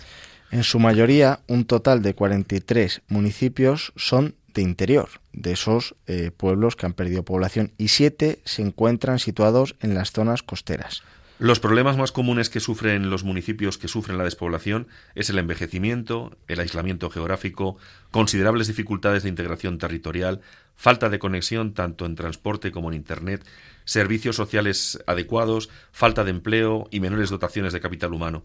En 0.50 0.64
su 0.64 0.80
mayoría, 0.80 1.42
un 1.48 1.66
total 1.66 2.02
de 2.02 2.16
43 2.16 3.04
municipios 3.08 3.94
son 3.96 4.34
de 4.58 4.64
interior, 4.64 5.08
de 5.34 5.52
esos 5.52 5.96
eh, 6.08 6.32
pueblos 6.36 6.76
que 6.76 6.88
han 6.88 6.94
perdido 6.94 7.24
población, 7.24 7.74
y 7.78 7.90
siete 7.90 8.40
se 8.44 8.64
encuentran 8.64 9.20
situados 9.20 9.76
en 9.82 9.94
las 9.94 10.12
zonas 10.12 10.42
costeras. 10.42 11.04
Los 11.38 11.60
problemas 11.60 11.96
más 11.96 12.12
comunes 12.12 12.50
que 12.50 12.60
sufren 12.60 13.12
los 13.12 13.24
municipios 13.24 13.78
que 13.78 13.88
sufren 13.88 14.18
la 14.18 14.24
despoblación 14.24 14.88
es 15.14 15.30
el 15.30 15.38
envejecimiento, 15.38 16.36
el 16.48 16.60
aislamiento 16.60 17.12
geográfico, 17.12 17.78
considerables 18.10 18.66
dificultades 18.66 19.22
de 19.22 19.30
integración 19.30 19.78
territorial, 19.78 20.42
falta 20.76 21.10
de 21.10 21.20
conexión 21.20 21.76
tanto 21.76 22.08
en 22.08 22.16
transporte 22.16 22.72
como 22.72 22.90
en 22.90 22.96
Internet, 22.96 23.46
servicios 23.86 24.36
sociales 24.36 24.98
adecuados, 25.06 25.70
falta 25.92 26.24
de 26.24 26.32
empleo 26.32 26.88
y 26.90 27.00
menores 27.00 27.30
dotaciones 27.30 27.74
de 27.74 27.82
capital 27.82 28.12
humano. 28.12 28.44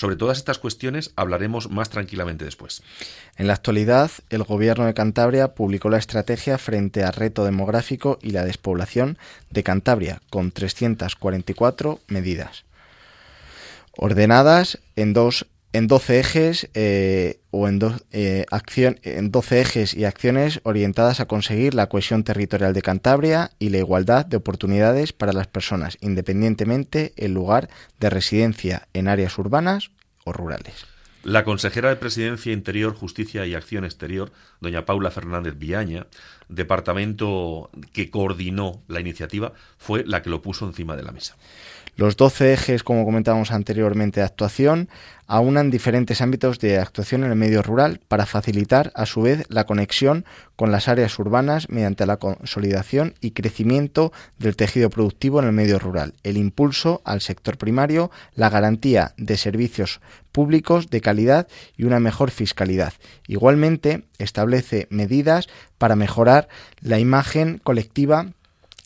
Sobre 0.00 0.16
todas 0.16 0.38
estas 0.38 0.58
cuestiones 0.58 1.12
hablaremos 1.14 1.68
más 1.70 1.90
tranquilamente 1.90 2.46
después. 2.46 2.82
En 3.36 3.46
la 3.46 3.52
actualidad, 3.52 4.10
el 4.30 4.44
Gobierno 4.44 4.86
de 4.86 4.94
Cantabria 4.94 5.48
publicó 5.48 5.90
la 5.90 5.98
estrategia 5.98 6.56
frente 6.56 7.04
al 7.04 7.12
reto 7.12 7.44
demográfico 7.44 8.18
y 8.22 8.30
la 8.30 8.46
despoblación 8.46 9.18
de 9.50 9.62
Cantabria, 9.62 10.22
con 10.30 10.52
344 10.52 12.00
medidas, 12.06 12.64
ordenadas 13.94 14.78
en 14.96 15.12
dos 15.12 15.44
en 15.72 15.86
12 15.86 16.20
ejes 16.20 16.70
eh, 16.74 17.40
o 17.50 17.68
en, 17.68 17.80
eh, 18.12 18.44
acción, 18.50 18.98
en 19.02 19.30
12 19.30 19.60
ejes 19.60 19.94
y 19.94 20.04
acciones 20.04 20.60
orientadas 20.64 21.20
a 21.20 21.26
conseguir 21.26 21.74
la 21.74 21.88
cohesión 21.88 22.24
territorial 22.24 22.74
de 22.74 22.82
Cantabria 22.82 23.52
y 23.58 23.68
la 23.68 23.78
igualdad 23.78 24.26
de 24.26 24.36
oportunidades 24.36 25.12
para 25.12 25.32
las 25.32 25.46
personas, 25.46 25.98
independientemente 26.00 27.12
el 27.16 27.34
lugar 27.34 27.68
de 27.98 28.10
residencia 28.10 28.88
en 28.92 29.08
áreas 29.08 29.38
urbanas 29.38 29.90
o 30.24 30.32
rurales. 30.32 30.86
La 31.22 31.44
consejera 31.44 31.90
de 31.90 31.96
Presidencia 31.96 32.50
Interior, 32.50 32.94
Justicia 32.94 33.44
y 33.44 33.54
Acción 33.54 33.84
Exterior, 33.84 34.32
doña 34.60 34.86
Paula 34.86 35.10
Fernández 35.10 35.58
Villaña, 35.58 36.06
departamento 36.48 37.70
que 37.92 38.10
coordinó 38.10 38.82
la 38.88 39.00
iniciativa, 39.00 39.52
fue 39.76 40.02
la 40.06 40.22
que 40.22 40.30
lo 40.30 40.40
puso 40.40 40.66
encima 40.66 40.96
de 40.96 41.02
la 41.02 41.12
mesa. 41.12 41.36
Los 42.00 42.16
12 42.16 42.54
ejes, 42.54 42.82
como 42.82 43.04
comentábamos 43.04 43.52
anteriormente, 43.52 44.20
de 44.20 44.26
actuación 44.26 44.88
aunan 45.26 45.70
diferentes 45.70 46.22
ámbitos 46.22 46.58
de 46.58 46.78
actuación 46.78 47.24
en 47.24 47.30
el 47.30 47.36
medio 47.36 47.60
rural 47.62 48.00
para 48.08 48.24
facilitar, 48.24 48.90
a 48.94 49.04
su 49.04 49.20
vez, 49.20 49.44
la 49.50 49.66
conexión 49.66 50.24
con 50.56 50.72
las 50.72 50.88
áreas 50.88 51.18
urbanas 51.18 51.68
mediante 51.68 52.06
la 52.06 52.16
consolidación 52.16 53.16
y 53.20 53.32
crecimiento 53.32 54.14
del 54.38 54.56
tejido 54.56 54.88
productivo 54.88 55.40
en 55.40 55.48
el 55.48 55.52
medio 55.52 55.78
rural, 55.78 56.14
el 56.22 56.38
impulso 56.38 57.02
al 57.04 57.20
sector 57.20 57.58
primario, 57.58 58.10
la 58.34 58.48
garantía 58.48 59.12
de 59.18 59.36
servicios 59.36 60.00
públicos 60.32 60.88
de 60.88 61.02
calidad 61.02 61.48
y 61.76 61.84
una 61.84 62.00
mejor 62.00 62.30
fiscalidad. 62.30 62.94
Igualmente, 63.26 64.04
establece 64.16 64.86
medidas 64.88 65.48
para 65.76 65.96
mejorar 65.96 66.48
la 66.80 66.98
imagen 66.98 67.58
colectiva 67.58 68.32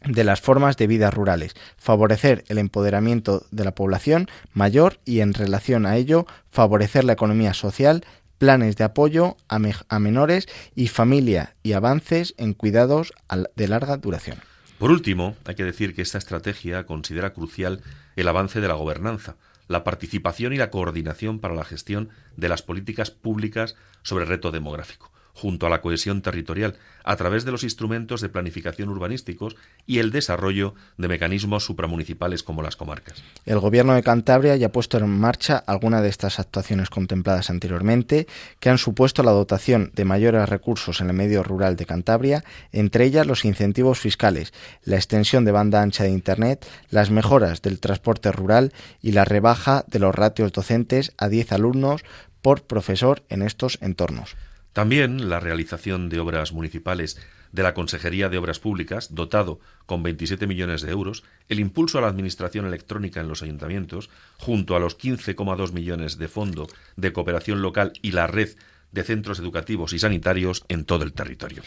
de 0.06 0.24
las 0.24 0.40
formas 0.40 0.76
de 0.76 0.86
vida 0.86 1.10
rurales, 1.10 1.54
favorecer 1.76 2.44
el 2.48 2.58
empoderamiento 2.58 3.46
de 3.50 3.64
la 3.64 3.74
población 3.74 4.28
mayor 4.52 4.98
y 5.04 5.20
en 5.20 5.34
relación 5.34 5.86
a 5.86 5.96
ello 5.96 6.26
favorecer 6.50 7.04
la 7.04 7.14
economía 7.14 7.54
social, 7.54 8.04
planes 8.38 8.76
de 8.76 8.84
apoyo 8.84 9.36
a, 9.48 9.98
menores 9.98 10.48
y 10.74 10.88
familia 10.88 11.54
y 11.62 11.72
avances 11.72 12.34
en 12.36 12.52
cuidados 12.52 13.12
de 13.56 13.68
larga 13.68 13.96
duración. 13.96 14.38
Por 14.78 14.90
último, 14.90 15.36
hay 15.44 15.54
que 15.54 15.64
decir 15.64 15.94
que 15.94 16.02
esta 16.02 16.18
estrategia 16.18 16.84
considera 16.84 17.32
crucial 17.32 17.80
el 18.16 18.28
avance 18.28 18.60
de 18.60 18.68
la 18.68 18.74
gobernanza, 18.74 19.36
la 19.68 19.84
participación 19.84 20.52
y 20.52 20.56
la 20.56 20.70
coordinación 20.70 21.38
para 21.38 21.54
la 21.54 21.64
gestión 21.64 22.10
de 22.36 22.48
las 22.48 22.62
políticas 22.62 23.10
públicas 23.10 23.76
sobre 24.02 24.24
el 24.24 24.30
reto 24.30 24.50
demográfico 24.50 25.13
junto 25.35 25.66
a 25.66 25.70
la 25.70 25.83
cohesión 25.83 26.23
territorial, 26.23 26.77
a 27.03 27.16
través 27.16 27.44
de 27.44 27.53
los 27.53 27.64
instrumentos 27.64 28.20
de 28.20 28.29
planificación 28.29 28.88
urbanísticos 28.88 29.57
y 29.85 29.99
el 29.99 30.11
desarrollo 30.11 30.75
de 30.97 31.09
mecanismos 31.09 31.64
supramunicipales 31.64 32.42
como 32.42 32.62
las 32.62 32.77
comarcas. 32.77 33.23
El 33.44 33.59
Gobierno 33.59 33.94
de 33.94 34.03
Cantabria 34.03 34.57
ya 34.57 34.68
ha 34.68 34.73
puesto 34.73 34.97
en 34.97 35.09
marcha 35.09 35.59
algunas 35.59 36.03
de 36.03 36.09
estas 36.09 36.38
actuaciones 36.38 36.88
contempladas 36.88 37.51
anteriormente, 37.51 38.27
que 38.61 38.70
han 38.70 38.79
supuesto 38.79 39.23
la 39.23 39.33
dotación 39.33 39.90
de 39.94 40.05
mayores 40.05 40.49
recursos 40.49 41.01
en 41.01 41.09
el 41.09 41.14
medio 41.14 41.42
rural 41.42 41.77
de 41.77 41.85
Cantabria, 41.85 42.44
entre 42.73 43.05
ellas 43.05 43.27
los 43.27 43.44
incentivos 43.44 43.99
fiscales, 43.99 44.55
la 44.85 44.97
extensión 44.97 45.44
de 45.44 45.53
banda 45.53 45.83
ancha 45.83 46.05
de 46.05 46.11
Internet, 46.11 46.66
las 46.90 47.11
mejoras 47.11 47.61
del 47.61 47.81
transporte 47.81 48.31
rural 48.33 48.73
y 49.03 49.12
la 49.12 49.25
rebaja 49.25 49.85
de 49.88 49.99
los 49.99 50.14
ratios 50.14 50.53
docentes 50.53 51.12
a 51.18 51.29
10 51.29 51.53
alumnos 51.53 52.03
por 52.40 52.62
profesor 52.62 53.23
en 53.29 53.42
estos 53.42 53.79
entornos. 53.81 54.37
También 54.74 55.30
la 55.30 55.38
realización 55.38 56.08
de 56.08 56.18
obras 56.18 56.52
municipales 56.52 57.16
de 57.52 57.62
la 57.62 57.74
Consejería 57.74 58.28
de 58.28 58.38
Obras 58.38 58.58
Públicas, 58.58 59.14
dotado 59.14 59.60
con 59.87 60.02
27 60.02 60.48
millones 60.48 60.82
de 60.82 60.90
euros, 60.90 61.22
el 61.48 61.60
impulso 61.60 61.98
a 61.98 62.00
la 62.00 62.08
administración 62.08 62.66
electrónica 62.66 63.20
en 63.20 63.28
los 63.28 63.44
ayuntamientos, 63.44 64.10
junto 64.37 64.74
a 64.74 64.80
los 64.80 64.98
15,2 64.98 65.72
millones 65.72 66.18
de 66.18 66.26
fondo 66.26 66.66
de 66.96 67.12
cooperación 67.12 67.62
local 67.62 67.92
y 68.02 68.10
la 68.10 68.26
red 68.26 68.50
de 68.90 69.04
centros 69.04 69.38
educativos 69.38 69.92
y 69.92 70.00
sanitarios 70.00 70.64
en 70.68 70.84
todo 70.84 71.04
el 71.04 71.12
territorio. 71.12 71.62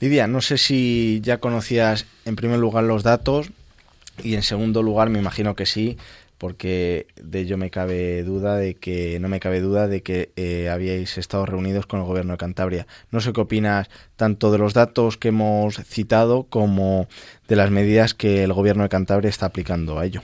Lidia, 0.00 0.26
no 0.26 0.40
sé 0.40 0.58
si 0.58 1.20
ya 1.22 1.38
conocías 1.38 2.06
en 2.24 2.34
primer 2.34 2.58
lugar 2.58 2.82
los 2.82 3.04
datos 3.04 3.50
y 4.20 4.34
en 4.34 4.42
segundo 4.42 4.82
lugar 4.82 5.10
me 5.10 5.20
imagino 5.20 5.54
que 5.54 5.66
sí 5.66 5.96
porque 6.38 7.06
de 7.16 7.40
ello 7.40 7.56
me 7.56 7.70
cabe 7.70 8.22
duda 8.22 8.56
de 8.56 8.74
que 8.74 9.18
no 9.20 9.28
me 9.28 9.40
cabe 9.40 9.60
duda 9.60 9.88
de 9.88 10.02
que 10.02 10.30
eh, 10.36 10.68
habíais 10.68 11.18
estado 11.18 11.46
reunidos 11.46 11.86
con 11.86 12.00
el 12.00 12.06
gobierno 12.06 12.32
de 12.32 12.38
Cantabria. 12.38 12.86
No 13.10 13.20
sé 13.20 13.32
qué 13.32 13.40
opinas 13.40 13.88
tanto 14.16 14.50
de 14.52 14.58
los 14.58 14.74
datos 14.74 15.16
que 15.16 15.28
hemos 15.28 15.76
citado 15.76 16.44
como 16.44 17.08
de 17.48 17.56
las 17.56 17.70
medidas 17.70 18.14
que 18.14 18.44
el 18.44 18.52
gobierno 18.52 18.82
de 18.82 18.88
Cantabria 18.88 19.28
está 19.28 19.46
aplicando 19.46 19.98
a 19.98 20.04
ello. 20.04 20.22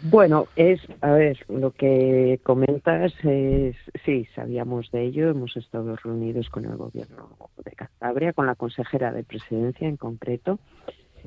Bueno, 0.00 0.46
es, 0.54 0.80
a 1.00 1.10
ver, 1.10 1.38
lo 1.48 1.72
que 1.72 2.38
comentas 2.44 3.12
es, 3.24 3.74
sí, 4.04 4.26
sabíamos 4.34 4.90
de 4.92 5.04
ello, 5.04 5.30
hemos 5.30 5.56
estado 5.56 5.96
reunidos 5.96 6.48
con 6.50 6.66
el 6.66 6.76
gobierno 6.76 7.36
de 7.64 7.72
Cantabria, 7.72 8.32
con 8.32 8.46
la 8.46 8.54
consejera 8.54 9.12
de 9.12 9.24
presidencia 9.24 9.88
en 9.88 9.96
concreto. 9.96 10.60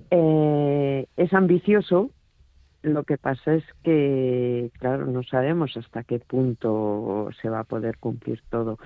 Eh, 0.09 1.05
es 1.17 1.33
ambicioso, 1.33 2.11
lo 2.81 3.03
que 3.03 3.17
pasa 3.17 3.55
es 3.55 3.63
que, 3.83 4.71
claro, 4.79 5.05
no 5.05 5.23
sabemos 5.23 5.75
hasta 5.75 6.03
qué 6.03 6.19
punto 6.19 7.29
se 7.41 7.49
va 7.49 7.59
a 7.59 7.63
poder 7.65 7.97
cumplir 7.97 8.41
todo. 8.49 8.77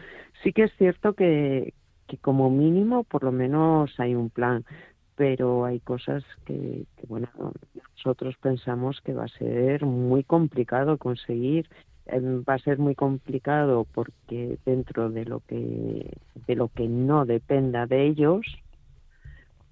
Sí 0.43 0.53
que 0.53 0.63
es 0.63 0.73
cierto 0.77 1.13
que, 1.13 1.73
que 2.08 2.17
como 2.17 2.49
mínimo, 2.49 3.03
por 3.03 3.23
lo 3.23 3.32
menos 3.32 3.99
hay 3.99 4.15
un 4.15 4.29
plan, 4.29 4.65
pero 5.15 5.65
hay 5.65 5.79
cosas 5.79 6.23
que, 6.45 6.86
bueno, 7.08 7.29
nosotros 7.95 8.36
pensamos 8.41 9.01
que 9.01 9.13
va 9.13 9.25
a 9.25 9.39
ser 9.39 9.86
muy 9.86 10.23
complicado 10.23 10.97
conseguir. 10.97 11.69
Em, 12.06 12.43
va 12.43 12.56
a 12.56 12.60
ser 12.60 12.79
muy 12.79 12.95
complicado 12.95 13.88
porque 13.93 14.58
dentro 14.65 15.10
de 15.10 15.23
lo 15.23 15.39
que 15.39 16.12
de 16.47 16.56
lo 16.56 16.67
que 16.67 16.89
no 16.89 17.25
dependa 17.25 17.86
de 17.86 18.08
ellos 18.08 18.45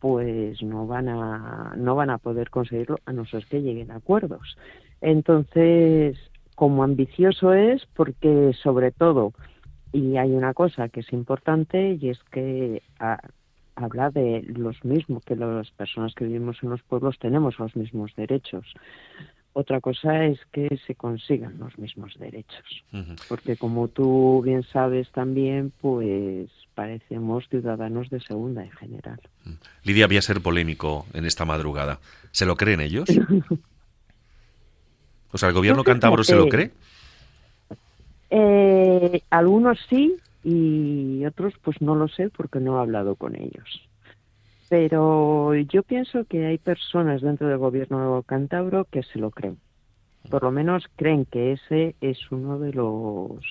pues 0.01 0.61
no 0.63 0.87
van 0.87 1.07
a 1.07 1.75
no 1.77 1.95
van 1.95 2.09
a 2.09 2.17
poder 2.17 2.49
conseguirlo 2.49 2.97
a 3.05 3.13
no 3.13 3.25
ser 3.25 3.45
que 3.45 3.61
lleguen 3.61 3.91
a 3.91 3.97
acuerdos. 3.97 4.57
Entonces, 4.99 6.17
como 6.55 6.83
ambicioso 6.83 7.53
es 7.53 7.85
porque 7.95 8.51
sobre 8.61 8.91
todo 8.91 9.31
y 9.93 10.17
hay 10.17 10.31
una 10.31 10.53
cosa 10.53 10.89
que 10.89 11.01
es 11.01 11.13
importante 11.13 11.97
y 12.01 12.09
es 12.09 12.19
que 12.31 12.81
habla 13.75 14.09
de 14.09 14.41
los 14.47 14.83
mismos, 14.83 15.23
que 15.23 15.35
las 15.35 15.69
personas 15.71 16.15
que 16.15 16.25
vivimos 16.25 16.57
en 16.63 16.71
los 16.71 16.81
pueblos 16.81 17.19
tenemos 17.19 17.59
los 17.59 17.75
mismos 17.75 18.11
derechos. 18.15 18.65
Otra 19.53 19.81
cosa 19.81 20.25
es 20.25 20.39
que 20.51 20.79
se 20.87 20.95
consigan 20.95 21.59
los 21.59 21.77
mismos 21.77 22.17
derechos, 22.17 22.83
porque 23.27 23.57
como 23.57 23.89
tú 23.89 24.41
bien 24.43 24.63
sabes 24.63 25.11
también, 25.11 25.73
pues 25.81 26.49
parecemos 26.73 27.47
ciudadanos 27.49 28.09
de 28.09 28.19
segunda 28.19 28.63
en 28.63 28.71
general. 28.71 29.19
Lidia, 29.83 30.07
voy 30.07 30.17
a 30.17 30.21
ser 30.21 30.41
polémico 30.41 31.05
en 31.13 31.25
esta 31.25 31.45
madrugada. 31.45 31.99
¿Se 32.31 32.45
lo 32.45 32.55
creen 32.55 32.81
ellos? 32.81 33.07
o 35.31 35.37
sea, 35.37 35.49
¿el 35.49 35.55
gobierno 35.55 35.83
cántabro 35.83 36.23
se 36.23 36.35
lo 36.35 36.47
cree? 36.47 36.71
Eh, 38.29 39.21
algunos 39.29 39.79
sí 39.89 40.15
y 40.43 41.25
otros 41.25 41.53
pues 41.61 41.81
no 41.81 41.95
lo 41.95 42.07
sé 42.07 42.29
porque 42.29 42.59
no 42.59 42.77
he 42.77 42.81
hablado 42.81 43.15
con 43.15 43.35
ellos. 43.35 43.87
Pero 44.69 45.53
yo 45.53 45.83
pienso 45.83 46.23
que 46.23 46.45
hay 46.45 46.57
personas 46.57 47.21
dentro 47.21 47.47
del 47.47 47.57
gobierno 47.57 48.23
cántabro 48.25 48.85
que 48.85 49.03
se 49.03 49.19
lo 49.19 49.29
creen. 49.29 49.57
Por 50.29 50.43
lo 50.43 50.51
menos 50.51 50.85
creen 50.95 51.25
que 51.25 51.53
ese 51.53 51.95
es 51.99 52.31
uno 52.31 52.57
de 52.57 52.71
los 52.71 53.43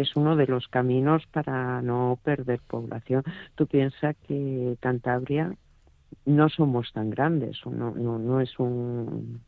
es 0.00 0.16
uno 0.16 0.36
de 0.36 0.46
los 0.46 0.68
caminos 0.68 1.26
para 1.32 1.82
no 1.82 2.18
perder 2.22 2.60
población. 2.66 3.24
Tú 3.54 3.66
piensas 3.66 4.16
que 4.26 4.76
Cantabria 4.80 5.54
no 6.24 6.48
somos 6.48 6.92
tan 6.92 7.10
grandes, 7.10 7.58
no, 7.64 7.92
no, 7.92 8.18
no 8.18 8.40
es 8.40 8.58
un 8.58 9.40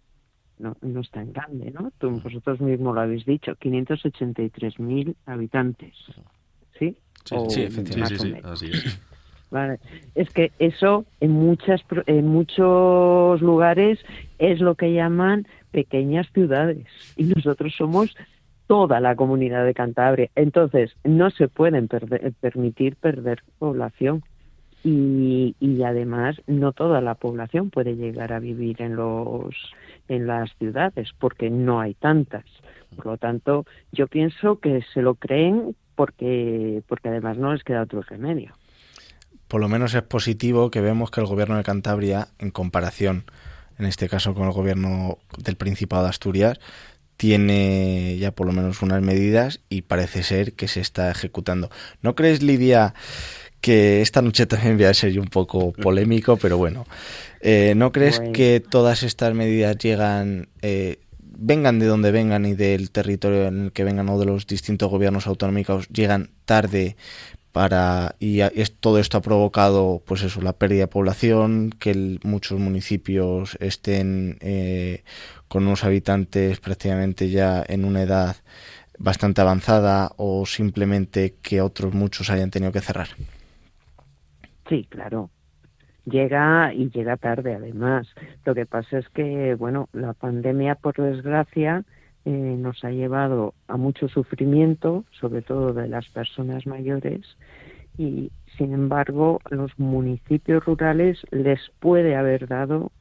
no, 0.58 0.76
no 0.80 1.00
es 1.00 1.10
tan 1.10 1.32
grande, 1.32 1.72
¿no? 1.72 1.90
Tú, 1.98 2.20
vosotros 2.22 2.60
mismos 2.60 2.94
lo 2.94 3.00
habéis 3.00 3.24
dicho, 3.24 3.56
583.000 3.56 5.16
habitantes, 5.26 5.94
¿sí? 6.78 6.96
Sí, 7.24 7.36
sí, 7.48 7.62
efectivamente. 7.62 8.16
Sí, 8.16 8.32
sí, 8.32 8.40
así 8.44 8.70
es. 8.70 9.00
Vale. 9.50 9.80
Es 10.14 10.30
que 10.30 10.50
eso 10.58 11.04
en 11.20 11.32
muchas 11.32 11.82
en 12.06 12.26
muchos 12.26 13.42
lugares 13.42 13.98
es 14.38 14.60
lo 14.60 14.76
que 14.76 14.94
llaman 14.94 15.46
pequeñas 15.72 16.26
ciudades 16.32 16.86
y 17.16 17.24
nosotros 17.24 17.74
somos 17.76 18.14
toda 18.66 19.00
la 19.00 19.16
comunidad 19.16 19.64
de 19.64 19.74
Cantabria. 19.74 20.30
Entonces, 20.34 20.94
no 21.04 21.30
se 21.30 21.48
pueden 21.48 21.88
permitir 21.88 22.96
perder 22.96 23.42
población 23.58 24.22
y, 24.84 25.54
y 25.60 25.82
además 25.82 26.36
no 26.46 26.72
toda 26.72 27.00
la 27.00 27.14
población 27.14 27.70
puede 27.70 27.94
llegar 27.94 28.32
a 28.32 28.40
vivir 28.40 28.82
en 28.82 28.96
los 28.96 29.54
en 30.08 30.26
las 30.26 30.50
ciudades 30.58 31.10
porque 31.18 31.50
no 31.50 31.80
hay 31.80 31.94
tantas. 31.94 32.44
Por 32.96 33.06
lo 33.06 33.16
tanto, 33.16 33.64
yo 33.92 34.08
pienso 34.08 34.58
que 34.58 34.82
se 34.92 35.02
lo 35.02 35.14
creen 35.14 35.76
porque 35.94 36.82
porque 36.88 37.08
además 37.08 37.38
no 37.38 37.52
les 37.52 37.62
queda 37.62 37.82
otro 37.82 38.02
remedio 38.02 38.52
por 39.52 39.60
lo 39.60 39.68
menos 39.68 39.92
es 39.92 40.00
positivo 40.00 40.70
que 40.70 40.80
vemos 40.80 41.10
que 41.10 41.20
el 41.20 41.26
gobierno 41.26 41.58
de 41.58 41.62
Cantabria, 41.62 42.28
en 42.38 42.50
comparación, 42.50 43.26
en 43.78 43.84
este 43.84 44.08
caso 44.08 44.32
con 44.32 44.46
el 44.46 44.52
gobierno 44.52 45.18
del 45.36 45.56
Principado 45.56 46.04
de 46.04 46.08
Asturias, 46.08 46.58
tiene 47.22 48.16
ya 48.18 48.32
por 48.32 48.48
lo 48.48 48.52
menos 48.52 48.82
unas 48.82 49.00
medidas 49.00 49.60
y 49.68 49.82
parece 49.82 50.24
ser 50.24 50.54
que 50.54 50.66
se 50.66 50.80
está 50.80 51.08
ejecutando. 51.08 51.70
¿No 52.00 52.16
crees, 52.16 52.42
Lidia, 52.42 52.94
que 53.60 54.02
esta 54.02 54.22
noche 54.22 54.46
también 54.48 54.76
voy 54.76 54.86
a 54.86 54.92
ser 54.92 55.16
un 55.20 55.28
poco 55.28 55.70
polémico, 55.70 56.36
pero 56.36 56.58
bueno, 56.58 56.84
eh, 57.40 57.74
¿no 57.76 57.92
crees 57.92 58.18
que 58.32 58.58
todas 58.58 59.04
estas 59.04 59.34
medidas 59.34 59.78
llegan, 59.78 60.48
eh, 60.62 60.98
vengan 61.20 61.78
de 61.78 61.86
donde 61.86 62.10
vengan 62.10 62.44
y 62.44 62.54
del 62.54 62.90
territorio 62.90 63.46
en 63.46 63.66
el 63.66 63.72
que 63.72 63.84
vengan 63.84 64.08
o 64.08 64.18
de 64.18 64.26
los 64.26 64.48
distintos 64.48 64.90
gobiernos 64.90 65.28
autonómicos, 65.28 65.88
llegan 65.90 66.30
tarde 66.44 66.96
para 67.52 68.16
y 68.18 68.40
es, 68.40 68.74
todo 68.80 68.98
esto 68.98 69.18
ha 69.18 69.22
provocado 69.22 70.02
pues 70.04 70.22
eso 70.22 70.40
la 70.40 70.54
pérdida 70.54 70.80
de 70.80 70.88
población 70.88 71.70
que 71.78 72.18
muchos 72.24 72.58
municipios 72.58 73.56
estén 73.60 74.38
eh, 74.40 75.04
con 75.52 75.66
unos 75.66 75.84
habitantes 75.84 76.60
prácticamente 76.60 77.28
ya 77.28 77.62
en 77.68 77.84
una 77.84 78.00
edad 78.00 78.36
bastante 78.98 79.42
avanzada 79.42 80.10
o 80.16 80.46
simplemente 80.46 81.34
que 81.42 81.60
otros 81.60 81.92
muchos 81.92 82.30
hayan 82.30 82.50
tenido 82.50 82.72
que 82.72 82.80
cerrar 82.80 83.08
sí 84.72 84.86
claro. 84.88 85.28
Llega 86.06 86.72
y 86.74 86.90
llega 86.90 87.16
tarde 87.16 87.54
además. 87.54 88.08
Lo 88.46 88.54
que 88.54 88.64
pasa 88.64 88.98
es 88.98 89.08
que 89.10 89.54
bueno 89.54 89.90
la 89.92 90.14
pandemia 90.14 90.76
por 90.76 90.94
desgracia 90.96 91.84
eh, 92.24 92.30
nos 92.30 92.82
ha 92.82 92.90
llevado 92.90 93.52
a 93.68 93.76
mucho 93.76 94.08
sufrimiento, 94.08 95.04
sobre 95.10 95.42
todo 95.42 95.74
de 95.74 95.88
las 95.88 96.08
personas 96.08 96.66
mayores, 96.66 97.20
y 97.98 98.30
sin 98.56 98.72
embargo 98.72 99.40
los 99.50 99.78
municipios 99.78 100.64
rurales 100.64 101.18
les 101.30 101.60
puede 101.80 102.16
haber 102.16 102.48
dado 102.48 102.92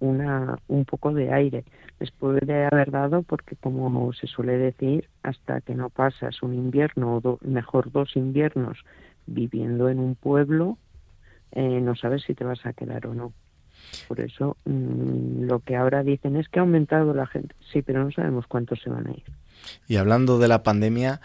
una, 0.00 0.58
un 0.68 0.84
poco 0.84 1.12
de 1.12 1.32
aire, 1.32 1.64
les 1.98 2.10
puede 2.10 2.66
haber 2.66 2.90
dado 2.90 3.22
porque 3.22 3.56
como 3.56 4.12
se 4.12 4.26
suele 4.26 4.58
decir, 4.58 5.08
hasta 5.22 5.60
que 5.60 5.74
no 5.74 5.90
pasas 5.90 6.42
un 6.42 6.54
invierno 6.54 7.20
o 7.22 7.38
mejor 7.42 7.92
dos 7.92 8.16
inviernos 8.16 8.78
viviendo 9.26 9.88
en 9.88 9.98
un 10.00 10.14
pueblo, 10.14 10.78
eh, 11.52 11.80
no 11.80 11.94
sabes 11.94 12.22
si 12.22 12.34
te 12.34 12.44
vas 12.44 12.64
a 12.64 12.72
quedar 12.72 13.06
o 13.06 13.14
no. 13.14 13.32
Por 14.08 14.20
eso 14.20 14.56
mm, 14.64 15.44
lo 15.44 15.60
que 15.60 15.76
ahora 15.76 16.02
dicen 16.02 16.36
es 16.36 16.48
que 16.48 16.58
ha 16.58 16.62
aumentado 16.62 17.14
la 17.14 17.26
gente. 17.26 17.54
Sí, 17.72 17.82
pero 17.82 18.04
no 18.04 18.10
sabemos 18.10 18.46
cuántos 18.46 18.80
se 18.80 18.90
van 18.90 19.06
a 19.08 19.10
ir. 19.10 19.24
Y 19.88 19.96
hablando 19.96 20.38
de 20.38 20.48
la 20.48 20.62
pandemia, 20.62 21.20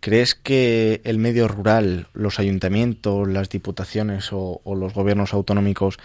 ¿crees 0.00 0.34
que 0.34 1.00
el 1.04 1.18
medio 1.18 1.48
rural, 1.48 2.08
los 2.12 2.38
ayuntamientos, 2.38 3.28
las 3.28 3.48
diputaciones 3.48 4.30
o, 4.32 4.60
los 4.74 4.94
gobiernos 4.94 5.32
autonómicos 5.32 5.98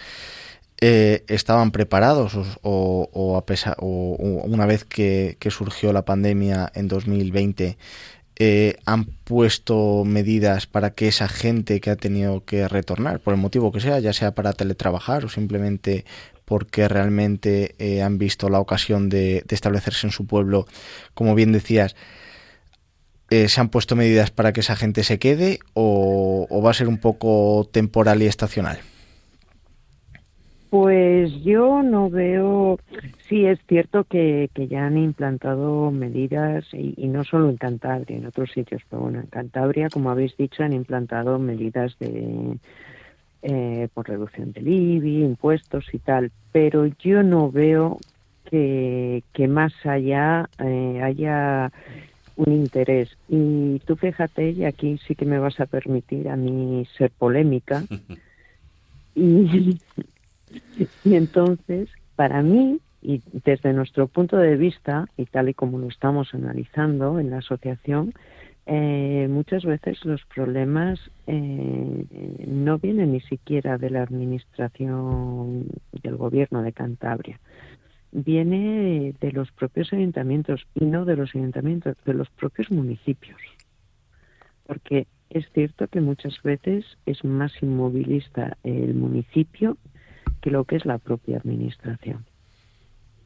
eh, 0.85 1.23
estaban 1.29 1.71
preparados 1.71 2.33
o, 2.61 3.37
a 3.37 3.75
o 3.77 4.17
una 4.43 4.65
vez 4.65 4.83
que, 4.83 5.37
surgió 5.49 5.93
la 5.93 6.03
pandemia 6.03 6.69
en 6.75 6.89
2020 6.89 7.77
eh, 8.35 8.75
han 8.85 9.05
puesto 9.05 10.03
medidas 10.03 10.67
para 10.67 10.93
que 10.93 11.07
esa 11.07 11.29
gente 11.29 11.79
que 11.79 11.89
ha 11.89 11.95
tenido 11.95 12.43
que 12.43 12.67
retornar, 12.67 13.21
por 13.21 13.33
el 13.33 13.39
motivo 13.39 13.71
que 13.71 13.79
sea, 13.79 13.99
ya 13.99 14.11
sea 14.11 14.35
para 14.35 14.51
teletrabajar 14.51 15.23
o 15.23 15.29
simplemente 15.29 16.03
porque 16.43 16.89
realmente 16.89 17.75
eh, 17.79 18.01
han 18.01 18.17
visto 18.17 18.49
la 18.49 18.59
ocasión 18.59 19.07
de, 19.07 19.45
establecerse 19.47 20.07
en 20.07 20.11
su 20.11 20.27
pueblo, 20.27 20.67
como 21.13 21.33
bien 21.33 21.53
decías, 21.53 21.95
¿se 23.29 23.61
han 23.61 23.69
puesto 23.69 23.95
medidas 23.95 24.31
para 24.31 24.51
que 24.51 24.59
esa 24.59 24.75
gente 24.75 25.05
se 25.05 25.17
quede 25.17 25.59
o 25.75 26.61
va 26.61 26.71
a 26.71 26.73
ser 26.73 26.89
un 26.89 26.97
poco 26.97 27.69
temporal 27.71 28.21
y 28.21 28.25
estacional? 28.25 28.81
Pues 30.73 31.31
yo 31.43 31.83
no 31.83 32.09
veo, 32.09 32.79
sí 33.29 33.45
es 33.45 33.59
cierto 33.67 34.05
que, 34.05 34.49
ya 34.55 34.87
han 34.87 34.97
implantado 34.97 35.91
medidas, 35.91 36.65
y, 36.73 36.95
no 37.09 37.23
solo 37.23 37.51
en 37.51 37.57
Cantabria, 37.57 38.17
en 38.17 38.25
otros 38.25 38.49
sitios, 38.51 38.81
pero 38.89 39.03
bueno, 39.03 39.19
en 39.19 39.27
Cantabria, 39.27 39.89
como 39.89 40.09
habéis 40.09 40.35
dicho, 40.35 40.63
han 40.63 40.73
implantado 40.73 41.37
medidas 41.37 41.95
de 41.99 42.57
eh, 43.43 43.87
por 43.93 44.09
reducción 44.09 44.51
del 44.51 44.67
IBI, 44.67 45.23
impuestos 45.23 45.85
y 45.93 45.99
tal, 45.99 46.31
pero 46.51 46.87
yo 46.87 47.21
no 47.21 47.51
veo 47.51 47.99
que, 48.49 49.21
más 49.47 49.73
allá 49.85 50.49
eh, 50.57 51.01
haya 51.03 51.71
un 52.35 52.51
interés. 52.51 53.15
Y 53.29 53.77
tú 53.85 53.95
fíjate, 53.95 54.49
y 54.49 54.65
aquí 54.65 54.99
sí 55.07 55.13
que 55.13 55.25
me 55.25 55.37
vas 55.37 55.59
a 55.59 55.67
permitir 55.67 56.29
a 56.29 56.35
mí 56.35 56.87
ser 56.97 57.11
polémica, 57.11 57.83
y 59.15 59.77
y 61.03 61.15
entonces, 61.15 61.89
para 62.15 62.41
mí, 62.41 62.79
y 63.01 63.21
desde 63.45 63.73
nuestro 63.73 64.07
punto 64.07 64.37
de 64.37 64.55
vista, 64.55 65.07
y 65.17 65.25
tal 65.25 65.49
y 65.49 65.53
como 65.53 65.77
lo 65.77 65.87
estamos 65.87 66.33
analizando 66.33 67.19
en 67.19 67.31
la 67.31 67.39
asociación, 67.39 68.13
eh, 68.65 69.27
muchas 69.29 69.65
veces 69.65 70.03
los 70.05 70.23
problemas 70.25 70.97
eh, 71.27 72.05
no 72.47 72.77
vienen 72.79 73.11
ni 73.11 73.19
siquiera 73.19 73.77
de 73.77 73.89
la 73.89 74.03
administración 74.03 75.67
del 75.91 76.15
gobierno 76.15 76.63
de 76.63 76.71
Cantabria, 76.71 77.41
viene 78.13 79.13
de 79.19 79.31
los 79.33 79.51
propios 79.51 79.91
ayuntamientos 79.91 80.65
y 80.75 80.85
no 80.85 81.03
de 81.03 81.17
los 81.17 81.35
ayuntamientos, 81.35 81.97
de 82.05 82.13
los 82.13 82.29
propios 82.29 82.71
municipios. 82.71 83.41
Porque 84.65 85.07
es 85.29 85.45
cierto 85.51 85.87
que 85.87 85.99
muchas 85.99 86.41
veces 86.41 86.85
es 87.05 87.23
más 87.25 87.51
inmovilista 87.61 88.57
el 88.63 88.93
municipio 88.93 89.77
que 90.43 90.51
lo 90.51 90.65
que 90.65 90.75
es 90.75 90.85
la 90.85 90.97
propia 90.97 91.37
administración. 91.37 92.25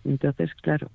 Entonces, 0.06 0.54
claro, 0.62 0.92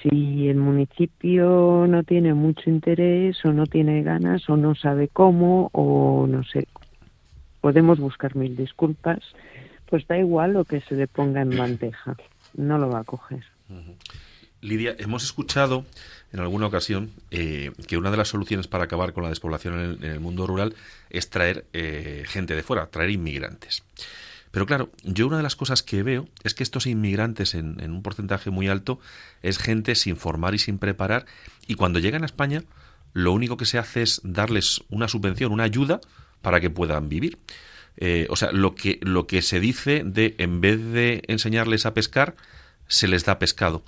si 0.00 0.48
el 0.48 0.56
municipio 0.56 1.84
no 1.86 2.02
tiene 2.02 2.32
mucho 2.32 2.70
interés 2.70 3.44
o 3.44 3.52
no 3.52 3.66
tiene 3.66 4.02
ganas 4.02 4.48
o 4.48 4.56
no 4.56 4.74
sabe 4.74 5.08
cómo 5.08 5.68
o 5.74 6.26
no 6.26 6.42
sé, 6.44 6.66
podemos 7.60 8.00
buscar 8.00 8.34
mil 8.36 8.56
disculpas, 8.56 9.20
pues 9.84 10.06
da 10.06 10.18
igual 10.18 10.54
lo 10.54 10.64
que 10.64 10.80
se 10.80 10.94
le 10.94 11.06
ponga 11.06 11.42
en 11.42 11.54
bandeja, 11.54 12.16
no 12.54 12.78
lo 12.78 12.88
va 12.88 13.00
a 13.00 13.04
coger. 13.04 13.44
Lidia, 14.62 14.96
hemos 14.98 15.24
escuchado 15.24 15.84
en 16.32 16.40
alguna 16.40 16.68
ocasión 16.68 17.10
eh, 17.30 17.70
que 17.86 17.98
una 17.98 18.10
de 18.10 18.16
las 18.16 18.28
soluciones 18.28 18.66
para 18.66 18.84
acabar 18.84 19.12
con 19.12 19.24
la 19.24 19.28
despoblación 19.28 19.98
en 20.02 20.10
el, 20.10 20.20
mundo 20.20 20.46
rural 20.46 20.74
es 21.10 21.28
traer 21.28 21.66
eh, 21.74 22.24
gente 22.26 22.54
de 22.54 22.62
fuera, 22.62 22.86
traer 22.86 23.10
inmigrantes. 23.10 23.82
Pero 24.50 24.66
claro, 24.66 24.90
yo 25.04 25.26
una 25.26 25.36
de 25.36 25.42
las 25.42 25.56
cosas 25.56 25.82
que 25.82 26.02
veo 26.02 26.28
es 26.42 26.54
que 26.54 26.62
estos 26.62 26.86
inmigrantes 26.86 27.54
en, 27.54 27.80
un 27.90 28.02
porcentaje 28.02 28.50
muy 28.50 28.68
alto 28.68 28.98
es 29.42 29.58
gente 29.58 29.94
sin 29.94 30.16
formar 30.16 30.54
y 30.54 30.58
sin 30.58 30.78
preparar 30.78 31.26
y 31.66 31.74
cuando 31.74 31.98
llegan 31.98 32.22
a 32.22 32.26
España 32.26 32.64
lo 33.12 33.32
único 33.32 33.56
que 33.56 33.64
se 33.64 33.78
hace 33.78 34.02
es 34.02 34.20
darles 34.24 34.82
una 34.88 35.08
subvención, 35.08 35.52
una 35.52 35.64
ayuda 35.64 36.00
para 36.42 36.60
que 36.60 36.70
puedan 36.70 37.08
vivir. 37.08 37.38
Eh, 37.96 38.26
o 38.30 38.36
sea, 38.36 38.52
lo 38.52 38.74
que, 38.74 38.98
lo 39.02 39.26
que 39.26 39.42
se 39.42 39.60
dice 39.60 40.02
de 40.04 40.34
en 40.38 40.60
vez 40.60 40.82
de 40.82 41.22
enseñarles 41.26 41.86
a 41.86 41.94
pescar, 41.94 42.36
se 42.86 43.08
les 43.08 43.24
da 43.24 43.38
pescado. 43.38 43.84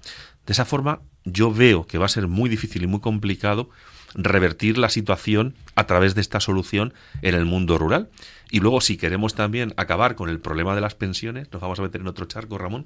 De 0.46 0.52
esa 0.52 0.64
forma, 0.64 1.00
yo 1.24 1.52
veo 1.52 1.86
que 1.86 1.98
va 1.98 2.06
a 2.06 2.10
ser 2.10 2.26
muy 2.26 2.50
difícil 2.50 2.82
y 2.82 2.86
muy 2.86 3.00
complicado 3.00 3.70
revertir 4.14 4.78
la 4.78 4.88
situación 4.88 5.54
a 5.74 5.86
través 5.86 6.14
de 6.14 6.20
esta 6.20 6.40
solución 6.40 6.92
en 7.22 7.34
el 7.34 7.44
mundo 7.44 7.78
rural. 7.78 8.10
Y 8.52 8.60
luego, 8.60 8.82
si 8.82 8.98
queremos 8.98 9.34
también 9.34 9.72
acabar 9.78 10.14
con 10.14 10.28
el 10.28 10.38
problema 10.38 10.74
de 10.74 10.82
las 10.82 10.94
pensiones, 10.94 11.50
nos 11.50 11.62
vamos 11.62 11.78
a 11.78 11.82
meter 11.82 12.02
en 12.02 12.06
otro 12.06 12.26
charco, 12.26 12.58
Ramón, 12.58 12.84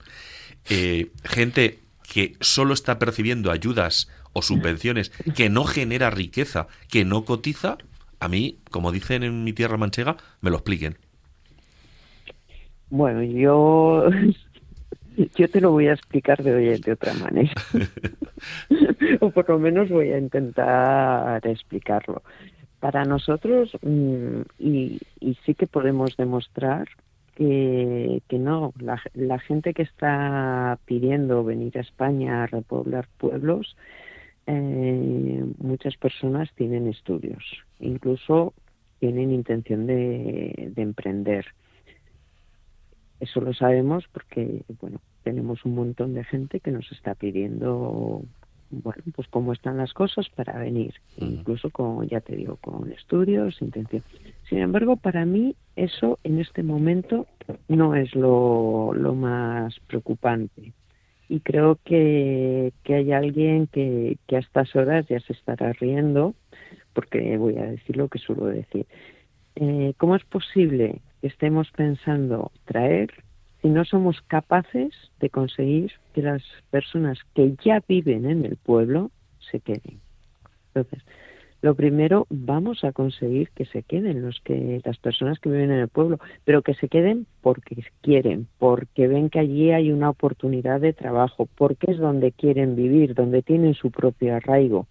eh, 0.70 1.10
gente 1.24 1.80
que 2.08 2.36
solo 2.40 2.72
está 2.72 3.00
percibiendo 3.00 3.50
ayudas 3.50 4.08
o 4.32 4.42
subvenciones, 4.42 5.10
que 5.34 5.50
no 5.50 5.64
genera 5.64 6.08
riqueza, 6.10 6.68
que 6.88 7.04
no 7.04 7.24
cotiza, 7.24 7.78
a 8.20 8.28
mí, 8.28 8.60
como 8.70 8.92
dicen 8.92 9.24
en 9.24 9.42
mi 9.42 9.52
tierra 9.52 9.76
manchega, 9.76 10.16
me 10.40 10.50
lo 10.50 10.56
expliquen. 10.58 10.98
Bueno, 12.88 13.24
yo 13.24 14.08
yo 15.36 15.50
te 15.50 15.60
lo 15.60 15.72
voy 15.72 15.88
a 15.88 15.94
explicar 15.94 16.44
de, 16.44 16.78
de 16.78 16.92
otra 16.92 17.12
manera. 17.14 17.50
o 19.20 19.30
por 19.30 19.48
lo 19.48 19.58
menos 19.58 19.88
voy 19.88 20.12
a 20.12 20.18
intentar 20.18 21.44
explicarlo. 21.44 22.22
Para 22.80 23.04
nosotros, 23.04 23.72
mm, 23.82 24.40
y, 24.58 25.00
sí 25.44 25.54
que 25.54 25.66
podemos 25.66 26.16
demostrar 26.16 26.88
que, 27.34 28.22
que 28.28 28.38
no, 28.38 28.72
la, 28.78 29.00
la, 29.14 29.38
gente 29.38 29.74
que 29.74 29.82
está 29.82 30.78
pidiendo 30.84 31.44
venir 31.44 31.76
a 31.78 31.82
España 31.82 32.42
a 32.42 32.46
repoblar 32.46 33.08
pueblos, 33.18 33.76
eh, 34.46 35.44
muchas 35.58 35.96
personas 35.96 36.50
tienen 36.54 36.86
estudios, 36.86 37.42
incluso 37.80 38.54
tienen 39.00 39.32
intención 39.32 39.86
de, 39.86 40.72
de 40.74 40.82
emprender. 40.82 41.46
Eso 43.20 43.40
lo 43.40 43.54
sabemos 43.54 44.04
porque, 44.12 44.62
bueno, 44.80 45.00
tenemos 45.22 45.64
un 45.64 45.74
montón 45.74 46.14
de 46.14 46.24
gente 46.24 46.60
que 46.60 46.70
nos 46.70 46.90
está 46.92 47.14
pidiendo, 47.14 48.22
bueno, 48.70 49.02
pues 49.14 49.28
cómo 49.28 49.52
están 49.52 49.76
las 49.76 49.92
cosas 49.92 50.28
para 50.30 50.58
venir, 50.58 50.94
incluso 51.18 51.70
con, 51.70 52.06
ya 52.08 52.20
te 52.20 52.36
digo, 52.36 52.56
con 52.56 52.90
estudios, 52.92 53.60
intención. 53.62 54.02
Sin 54.48 54.58
embargo, 54.58 54.96
para 54.96 55.24
mí 55.24 55.54
eso 55.76 56.18
en 56.24 56.40
este 56.40 56.62
momento 56.62 57.26
no 57.68 57.94
es 57.94 58.14
lo, 58.14 58.92
lo 58.94 59.14
más 59.14 59.78
preocupante. 59.86 60.72
Y 61.28 61.40
creo 61.40 61.78
que, 61.84 62.72
que 62.84 62.94
hay 62.94 63.12
alguien 63.12 63.66
que, 63.66 64.18
que 64.28 64.36
a 64.36 64.40
estas 64.40 64.74
horas 64.76 65.06
ya 65.08 65.18
se 65.20 65.32
estará 65.32 65.72
riendo, 65.72 66.34
porque 66.92 67.36
voy 67.36 67.56
a 67.58 67.66
decir 67.66 67.96
lo 67.96 68.08
que 68.08 68.18
suelo 68.18 68.46
decir. 68.46 68.86
Eh, 69.56 69.94
¿Cómo 69.96 70.16
es 70.16 70.24
posible 70.24 71.00
estemos 71.22 71.70
pensando 71.72 72.52
traer 72.64 73.10
si 73.66 73.70
no 73.72 73.84
somos 73.84 74.22
capaces 74.28 74.94
de 75.18 75.28
conseguir 75.28 75.90
que 76.14 76.22
las 76.22 76.40
personas 76.70 77.18
que 77.34 77.56
ya 77.64 77.82
viven 77.88 78.24
en 78.24 78.44
el 78.44 78.54
pueblo 78.54 79.10
se 79.50 79.58
queden. 79.58 79.98
Entonces, 80.68 81.02
lo 81.62 81.74
primero, 81.74 82.28
vamos 82.30 82.84
a 82.84 82.92
conseguir 82.92 83.50
que 83.56 83.64
se 83.64 83.82
queden 83.82 84.22
los 84.22 84.40
que 84.42 84.80
las 84.84 84.98
personas 84.98 85.40
que 85.40 85.48
viven 85.48 85.72
en 85.72 85.80
el 85.80 85.88
pueblo, 85.88 86.20
pero 86.44 86.62
que 86.62 86.74
se 86.74 86.88
queden 86.88 87.26
porque 87.40 87.82
quieren, 88.02 88.46
porque 88.60 89.08
ven 89.08 89.30
que 89.30 89.40
allí 89.40 89.72
hay 89.72 89.90
una 89.90 90.10
oportunidad 90.10 90.80
de 90.80 90.92
trabajo, 90.92 91.48
porque 91.56 91.90
es 91.90 91.98
donde 91.98 92.30
quieren 92.30 92.76
vivir, 92.76 93.14
donde 93.14 93.42
tienen 93.42 93.74
su 93.74 93.90
propio 93.90 94.36
arraigo 94.36 94.86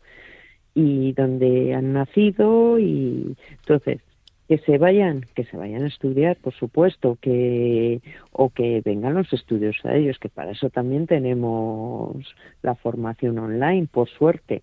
y 0.73 1.13
donde 1.13 1.73
han 1.73 1.93
nacido 1.93 2.77
y 2.77 3.37
entonces 3.51 4.01
que 4.47 4.59
se 4.59 4.77
vayan, 4.77 5.25
que 5.33 5.43
se 5.45 5.57
vayan 5.57 5.83
a 5.83 5.87
estudiar, 5.87 6.37
por 6.37 6.53
supuesto, 6.53 7.17
que 7.19 8.01
o 8.31 8.49
que 8.49 8.81
vengan 8.85 9.15
los 9.15 9.31
estudios 9.33 9.77
a 9.83 9.95
ellos, 9.95 10.19
que 10.19 10.29
para 10.29 10.51
eso 10.51 10.69
también 10.69 11.07
tenemos 11.07 12.35
la 12.61 12.75
formación 12.75 13.39
online, 13.39 13.87
por 13.91 14.07
suerte. 14.09 14.61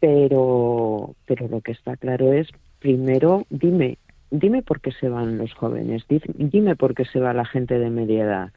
Pero 0.00 1.14
pero 1.26 1.48
lo 1.48 1.60
que 1.60 1.72
está 1.72 1.96
claro 1.96 2.32
es 2.32 2.48
primero 2.78 3.46
dime, 3.50 3.98
dime 4.30 4.62
por 4.62 4.80
qué 4.80 4.92
se 4.92 5.08
van 5.08 5.38
los 5.38 5.52
jóvenes, 5.54 6.04
dime 6.08 6.76
por 6.76 6.94
qué 6.94 7.04
se 7.04 7.20
va 7.20 7.34
la 7.34 7.44
gente 7.44 7.78
de 7.78 7.90
media 7.90 8.24
edad. 8.24 8.52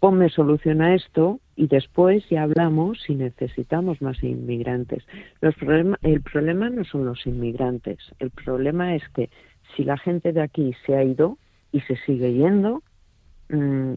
Ponme 0.00 0.28
solución 0.28 0.82
a 0.82 0.94
esto 0.94 1.40
y 1.56 1.68
después 1.68 2.28
ya 2.28 2.42
hablamos 2.42 3.00
si 3.06 3.14
necesitamos 3.14 4.02
más 4.02 4.22
inmigrantes. 4.22 5.04
Los 5.40 5.54
el 6.02 6.20
problema 6.20 6.68
no 6.68 6.84
son 6.84 7.06
los 7.06 7.26
inmigrantes, 7.26 7.98
el 8.18 8.30
problema 8.30 8.96
es 8.96 9.08
que 9.10 9.30
si 9.76 9.84
la 9.84 9.98
gente 9.98 10.32
de 10.32 10.42
aquí 10.42 10.74
se 10.86 10.96
ha 10.96 11.02
ido 11.02 11.38
y 11.72 11.80
se 11.82 11.96
sigue 12.04 12.32
yendo, 12.32 12.82
mm, 13.48 13.94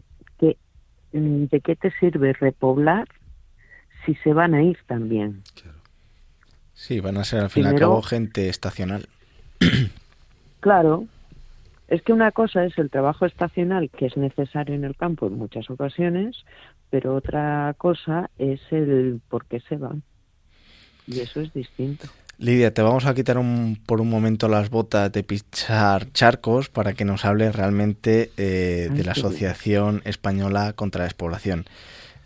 mm, 1.12 1.44
¿de 1.44 1.60
qué 1.60 1.76
te 1.76 1.90
sirve 1.98 2.32
repoblar 2.32 3.08
si 4.04 4.14
se 4.16 4.32
van 4.32 4.54
a 4.54 4.62
ir 4.62 4.78
también? 4.86 5.42
Sí, 6.74 7.00
van 7.00 7.16
a 7.16 7.24
ser 7.24 7.40
al 7.40 7.50
fin 7.50 7.64
y 7.64 7.68
al 7.68 7.74
cabo 7.74 8.02
gente 8.02 8.48
estacional. 8.48 9.08
Claro, 10.60 11.06
es 11.86 12.02
que 12.02 12.12
una 12.12 12.32
cosa 12.32 12.64
es 12.64 12.76
el 12.78 12.90
trabajo 12.90 13.26
estacional 13.26 13.90
que 13.90 14.06
es 14.06 14.16
necesario 14.16 14.74
en 14.74 14.82
el 14.82 14.96
campo 14.96 15.28
en 15.28 15.34
muchas 15.34 15.70
ocasiones, 15.70 16.44
pero 16.90 17.14
otra 17.14 17.74
cosa 17.78 18.28
es 18.38 18.60
el 18.72 19.20
por 19.28 19.46
qué 19.46 19.60
se 19.60 19.76
van. 19.76 20.02
Y 21.06 21.20
eso 21.20 21.40
es 21.40 21.52
distinto. 21.52 22.08
Lidia, 22.40 22.72
te 22.72 22.82
vamos 22.82 23.04
a 23.04 23.14
quitar 23.14 23.36
un, 23.36 23.80
por 23.84 24.00
un 24.00 24.08
momento 24.08 24.46
las 24.46 24.70
botas 24.70 25.10
de 25.10 25.24
pichar 25.24 26.12
charcos 26.12 26.68
para 26.68 26.92
que 26.92 27.04
nos 27.04 27.24
hables 27.24 27.56
realmente 27.56 28.30
eh, 28.36 28.88
de 28.92 29.02
la 29.02 29.10
Asociación 29.10 30.02
Española 30.04 30.72
contra 30.72 31.00
la 31.00 31.06
Despoblación. 31.06 31.66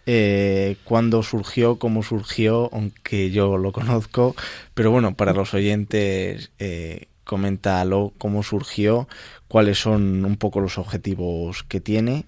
Eh, 0.05 0.77
¿Cuándo 0.85 1.23
surgió? 1.23 1.79
¿Cómo 1.79 2.03
surgió? 2.03 2.69
Aunque 2.75 3.31
yo 3.31 3.57
lo 3.57 3.73
conozco, 3.73 4.37
pero 4.75 4.91
bueno, 4.91 5.15
para 5.15 5.33
los 5.33 5.55
oyentes, 5.55 6.51
eh, 6.59 7.07
coméntalo 7.25 8.13
cómo 8.19 8.43
surgió, 8.43 9.09
cuáles 9.49 9.79
son 9.79 10.27
un 10.27 10.37
poco 10.37 10.61
los 10.61 10.77
objetivos 10.77 11.63
que 11.63 11.81
tiene 11.81 12.27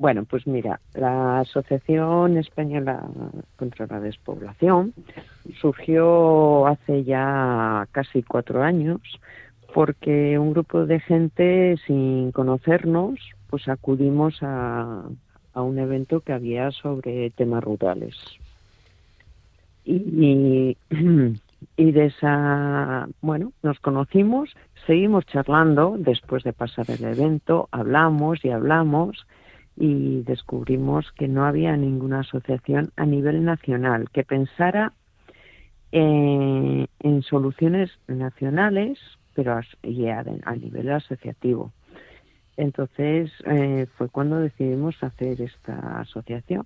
bueno, 0.00 0.24
pues 0.24 0.46
mira, 0.46 0.80
la 0.94 1.40
Asociación 1.40 2.38
Española 2.38 3.06
contra 3.56 3.86
la 3.86 4.00
Despoblación 4.00 4.94
surgió 5.60 6.66
hace 6.66 7.04
ya 7.04 7.86
casi 7.92 8.22
cuatro 8.22 8.62
años 8.62 9.02
porque 9.74 10.38
un 10.38 10.52
grupo 10.54 10.86
de 10.86 11.00
gente 11.00 11.76
sin 11.86 12.32
conocernos 12.32 13.20
pues 13.50 13.68
acudimos 13.68 14.38
a, 14.40 15.02
un 15.52 15.78
evento 15.78 16.20
que 16.20 16.32
había 16.32 16.70
sobre 16.70 17.28
temas 17.28 17.62
rurales. 17.62 18.16
Y, 19.84 20.78
y 21.76 21.92
de 21.92 22.06
esa, 22.06 23.06
bueno, 23.20 23.52
nos 23.62 23.78
conocimos, 23.80 24.56
seguimos 24.86 25.26
charlando 25.26 25.96
después 25.98 26.42
de 26.42 26.54
pasar 26.54 26.86
el 26.90 27.04
evento, 27.04 27.68
hablamos 27.70 28.42
y 28.46 28.48
hablamos 28.48 29.26
y 29.76 30.22
descubrimos 30.22 31.10
que 31.12 31.28
no 31.28 31.44
había 31.44 31.76
ninguna 31.76 32.20
asociación 32.20 32.92
a 32.96 33.06
nivel 33.06 33.44
nacional 33.44 34.10
que 34.10 34.24
pensara 34.24 34.92
eh, 35.92 36.86
en 37.00 37.22
soluciones 37.22 37.90
nacionales, 38.06 38.98
pero 39.34 39.54
a, 39.54 39.62
a, 40.44 40.56
nivel 40.56 40.92
asociativo. 40.92 41.72
Entonces 42.56 43.32
eh, 43.46 43.86
fue 43.96 44.08
cuando 44.08 44.38
decidimos 44.38 45.02
hacer 45.02 45.40
esta 45.40 46.00
asociación. 46.00 46.64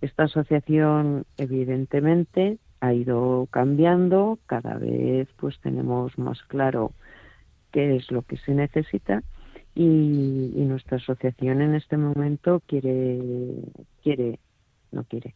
Esta 0.00 0.24
asociación, 0.24 1.24
evidentemente, 1.36 2.58
ha 2.80 2.94
ido 2.94 3.48
cambiando, 3.50 4.38
cada 4.46 4.76
vez 4.76 5.28
pues 5.36 5.58
tenemos 5.60 6.16
más 6.18 6.42
claro 6.44 6.92
qué 7.72 7.96
es 7.96 8.10
lo 8.10 8.22
que 8.22 8.36
se 8.38 8.54
necesita 8.54 9.22
y, 9.82 10.64
nuestra 10.66 10.98
asociación 10.98 11.62
en 11.62 11.74
este 11.74 11.96
momento 11.96 12.60
quiere, 12.66 13.18
quiere, 14.02 14.38
no 14.92 15.04
quiere, 15.04 15.34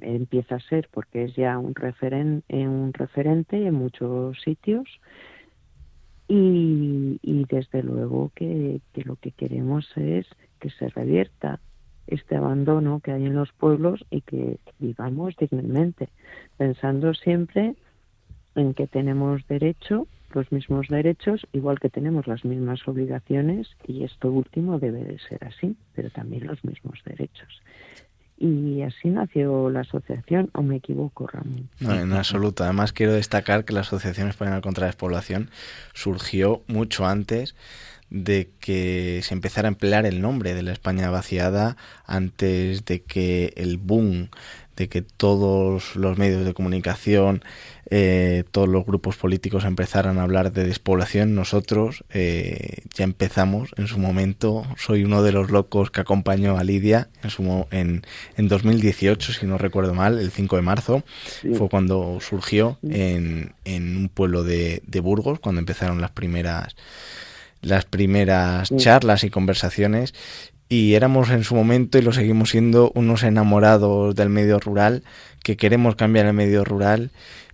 empieza 0.00 0.56
a 0.56 0.60
ser 0.60 0.88
porque 0.90 1.24
es 1.24 1.36
ya 1.36 1.58
un, 1.58 1.74
referen, 1.74 2.42
un 2.48 2.92
referente 2.94 3.66
en 3.66 3.74
muchos 3.74 4.40
sitios 4.40 4.88
y, 6.28 7.18
y 7.22 7.44
desde 7.44 7.82
luego 7.82 8.32
que, 8.34 8.80
que, 8.94 9.02
lo 9.02 9.16
que 9.16 9.32
queremos 9.32 9.86
es 9.96 10.26
que 10.60 10.70
se 10.70 10.88
revierta 10.88 11.60
este 12.06 12.36
abandono 12.36 13.00
que 13.00 13.12
hay 13.12 13.26
en 13.26 13.34
los 13.34 13.52
pueblos 13.52 14.04
y 14.10 14.22
que 14.22 14.58
vivamos 14.78 15.36
dignamente, 15.36 16.08
pensando 16.56 17.12
siempre 17.12 17.74
en 18.54 18.72
que 18.72 18.86
tenemos 18.86 19.46
derecho, 19.46 20.06
los 20.34 20.50
mismos 20.52 20.88
derechos, 20.88 21.46
igual 21.52 21.78
que 21.80 21.88
tenemos 21.88 22.26
las 22.26 22.44
mismas 22.44 22.86
obligaciones, 22.86 23.68
y 23.86 24.04
esto 24.04 24.30
último 24.30 24.78
debe 24.78 25.04
de 25.04 25.18
ser 25.18 25.44
así, 25.44 25.76
pero 25.94 26.10
también 26.10 26.46
los 26.46 26.64
mismos 26.64 26.98
derechos. 27.04 27.62
Y 28.36 28.82
así 28.82 29.08
nació 29.08 29.70
la 29.70 29.80
asociación, 29.80 30.50
o 30.54 30.62
me 30.62 30.76
equivoco, 30.76 31.26
Ramón. 31.28 31.68
No, 31.78 31.94
en 31.94 32.12
absoluto. 32.12 32.64
Además, 32.64 32.92
quiero 32.92 33.12
destacar 33.12 33.64
que 33.64 33.72
la 33.72 33.80
Asociación 33.80 34.28
Española 34.28 34.60
contra 34.60 34.82
la 34.82 34.86
Despoblación 34.88 35.50
surgió 35.92 36.62
mucho 36.66 37.06
antes 37.06 37.54
de 38.10 38.50
que 38.60 39.20
se 39.22 39.34
empezara 39.34 39.68
a 39.68 39.70
emplear 39.70 40.04
el 40.04 40.20
nombre 40.20 40.54
de 40.54 40.62
la 40.62 40.72
España 40.72 41.10
vaciada 41.10 41.76
antes 42.06 42.84
de 42.84 43.02
que 43.02 43.52
el 43.56 43.78
boom 43.78 44.28
de 44.76 44.88
que 44.88 45.02
todos 45.02 45.96
los 45.96 46.18
medios 46.18 46.44
de 46.44 46.54
comunicación, 46.54 47.44
eh, 47.90 48.44
todos 48.50 48.68
los 48.68 48.84
grupos 48.84 49.16
políticos 49.16 49.64
empezaran 49.64 50.18
a 50.18 50.22
hablar 50.22 50.52
de 50.52 50.64
despoblación, 50.64 51.34
nosotros 51.34 52.04
eh, 52.10 52.78
ya 52.94 53.04
empezamos. 53.04 53.70
En 53.76 53.86
su 53.86 53.98
momento. 53.98 54.64
Soy 54.76 55.04
uno 55.04 55.22
de 55.22 55.32
los 55.32 55.50
locos 55.50 55.90
que 55.90 56.00
acompañó 56.00 56.56
a 56.56 56.64
Lidia 56.64 57.08
en, 57.22 57.30
su, 57.30 57.66
en, 57.70 58.02
en 58.36 58.48
2018, 58.48 59.32
si 59.32 59.46
no 59.46 59.58
recuerdo 59.58 59.94
mal, 59.94 60.18
el 60.18 60.30
5 60.30 60.56
de 60.56 60.62
marzo, 60.62 61.04
fue 61.56 61.68
cuando 61.68 62.18
surgió 62.20 62.78
en, 62.82 63.54
en 63.64 63.96
un 63.96 64.08
pueblo 64.08 64.42
de, 64.42 64.82
de 64.86 65.00
Burgos, 65.00 65.40
cuando 65.40 65.60
empezaron 65.60 66.00
las 66.00 66.10
primeras 66.10 66.74
las 67.60 67.86
primeras 67.86 68.70
charlas 68.76 69.24
y 69.24 69.30
conversaciones 69.30 70.12
y 70.68 70.94
éramos 70.94 71.30
en 71.30 71.44
su 71.44 71.54
momento 71.54 71.98
y 71.98 72.02
lo 72.02 72.12
seguimos 72.12 72.50
siendo 72.50 72.90
unos 72.94 73.22
enamorados 73.22 74.14
del 74.14 74.28
medio 74.28 74.58
rural 74.58 75.02
que 75.42 75.56
queremos 75.56 75.96
cambiar 75.96 76.26
el 76.26 76.32
medio 76.32 76.64
rural 76.64 77.10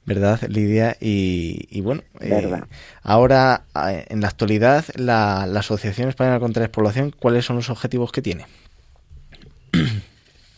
¿verdad, 0.06 0.40
Lidia? 0.48 0.96
Y, 1.00 1.80
bueno, 1.82 2.02
eh, 2.20 2.50
ahora, 3.02 3.62
eh, 3.90 4.06
en 4.08 4.22
la 4.22 4.28
actualidad, 4.28 4.84
la, 4.96 5.46
la, 5.46 5.60
Asociación 5.60 6.08
Española 6.08 6.40
contra 6.40 6.60
la 6.62 6.66
Despoblación, 6.66 7.14
¿cuáles 7.16 7.44
son 7.44 7.56
los 7.56 7.70
objetivos 7.70 8.10
que 8.10 8.22
tiene? 8.22 8.46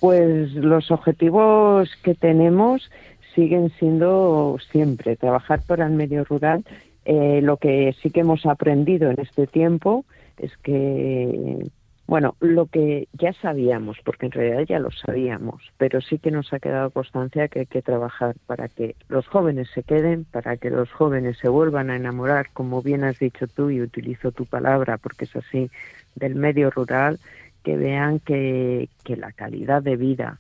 Pues 0.01 0.53
los 0.55 0.91
objetivos 0.91 1.91
que 2.03 2.15
tenemos 2.15 2.91
siguen 3.35 3.73
siendo 3.79 4.57
siempre 4.71 5.17
trabajar 5.17 5.61
por 5.67 5.81
el 5.81 5.91
medio 5.91 6.25
rural 6.25 6.65
eh, 7.05 7.41
lo 7.43 7.57
que 7.57 7.95
sí 8.01 8.11
que 8.11 8.21
hemos 8.21 8.47
aprendido 8.47 9.11
en 9.11 9.19
este 9.21 9.47
tiempo 9.47 10.05
es 10.39 10.57
que, 10.59 11.67
bueno, 12.07 12.35
lo 12.41 12.67
que 12.67 13.09
ya 13.13 13.33
sabíamos, 13.33 13.99
porque 14.05 14.27
en 14.27 14.33
realidad 14.33 14.65
ya 14.69 14.79
lo 14.79 14.91
sabíamos, 14.91 15.63
pero 15.79 16.01
sí 16.01 16.19
que 16.19 16.31
nos 16.31 16.53
ha 16.53 16.59
quedado 16.59 16.91
constancia 16.91 17.49
que 17.49 17.61
hay 17.61 17.67
que 17.67 17.81
trabajar 17.81 18.35
para 18.47 18.69
que 18.69 18.97
los 19.09 19.27
jóvenes 19.29 19.69
se 19.73 19.83
queden, 19.83 20.25
para 20.25 20.57
que 20.57 20.71
los 20.71 20.91
jóvenes 20.91 21.39
se 21.39 21.49
vuelvan 21.49 21.91
a 21.91 21.97
enamorar, 21.97 22.49
como 22.53 22.83
bien 22.83 23.05
has 23.05 23.19
dicho 23.19 23.47
tú 23.47 23.71
y 23.71 23.81
utilizo 23.81 24.33
tu 24.33 24.47
palabra 24.47 24.99
porque 24.99 25.25
es 25.25 25.37
así, 25.37 25.71
del 26.17 26.35
medio 26.35 26.71
rural, 26.71 27.19
que 27.63 27.77
vean 27.77 28.19
que, 28.19 28.89
que 29.05 29.17
la 29.17 29.33
calidad 29.33 29.83
de 29.83 29.97
vida 29.97 30.39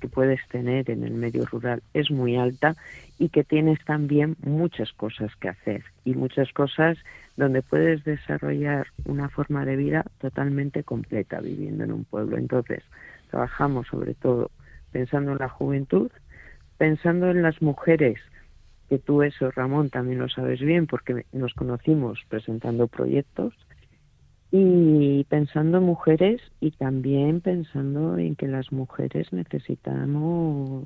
que 0.00 0.08
puedes 0.08 0.46
tener 0.48 0.90
en 0.90 1.04
el 1.04 1.14
medio 1.14 1.46
rural 1.46 1.82
es 1.94 2.10
muy 2.10 2.36
alta 2.36 2.74
y 3.18 3.28
que 3.28 3.44
tienes 3.44 3.82
también 3.84 4.36
muchas 4.42 4.92
cosas 4.92 5.34
que 5.36 5.48
hacer 5.48 5.84
y 6.04 6.14
muchas 6.14 6.52
cosas 6.52 6.98
donde 7.36 7.62
puedes 7.62 8.04
desarrollar 8.04 8.86
una 9.04 9.28
forma 9.28 9.64
de 9.64 9.76
vida 9.76 10.04
totalmente 10.18 10.84
completa 10.84 11.40
viviendo 11.40 11.84
en 11.84 11.92
un 11.92 12.04
pueblo. 12.04 12.36
Entonces, 12.36 12.82
trabajamos 13.30 13.88
sobre 13.88 14.14
todo 14.14 14.50
pensando 14.92 15.32
en 15.32 15.38
la 15.38 15.48
juventud, 15.48 16.10
pensando 16.78 17.30
en 17.30 17.42
las 17.42 17.60
mujeres, 17.60 18.20
que 18.88 18.98
tú 18.98 19.22
eso, 19.22 19.50
Ramón, 19.50 19.90
también 19.90 20.18
lo 20.20 20.28
sabes 20.28 20.60
bien 20.60 20.86
porque 20.86 21.24
nos 21.32 21.54
conocimos 21.54 22.20
presentando 22.28 22.86
proyectos, 22.86 23.54
y 24.56 25.24
pensando 25.24 25.78
en 25.78 25.84
mujeres 25.84 26.40
y 26.60 26.70
también 26.70 27.40
pensando 27.40 28.16
en 28.18 28.36
que 28.36 28.46
las 28.46 28.70
mujeres 28.70 29.32
necesitamos 29.32 30.84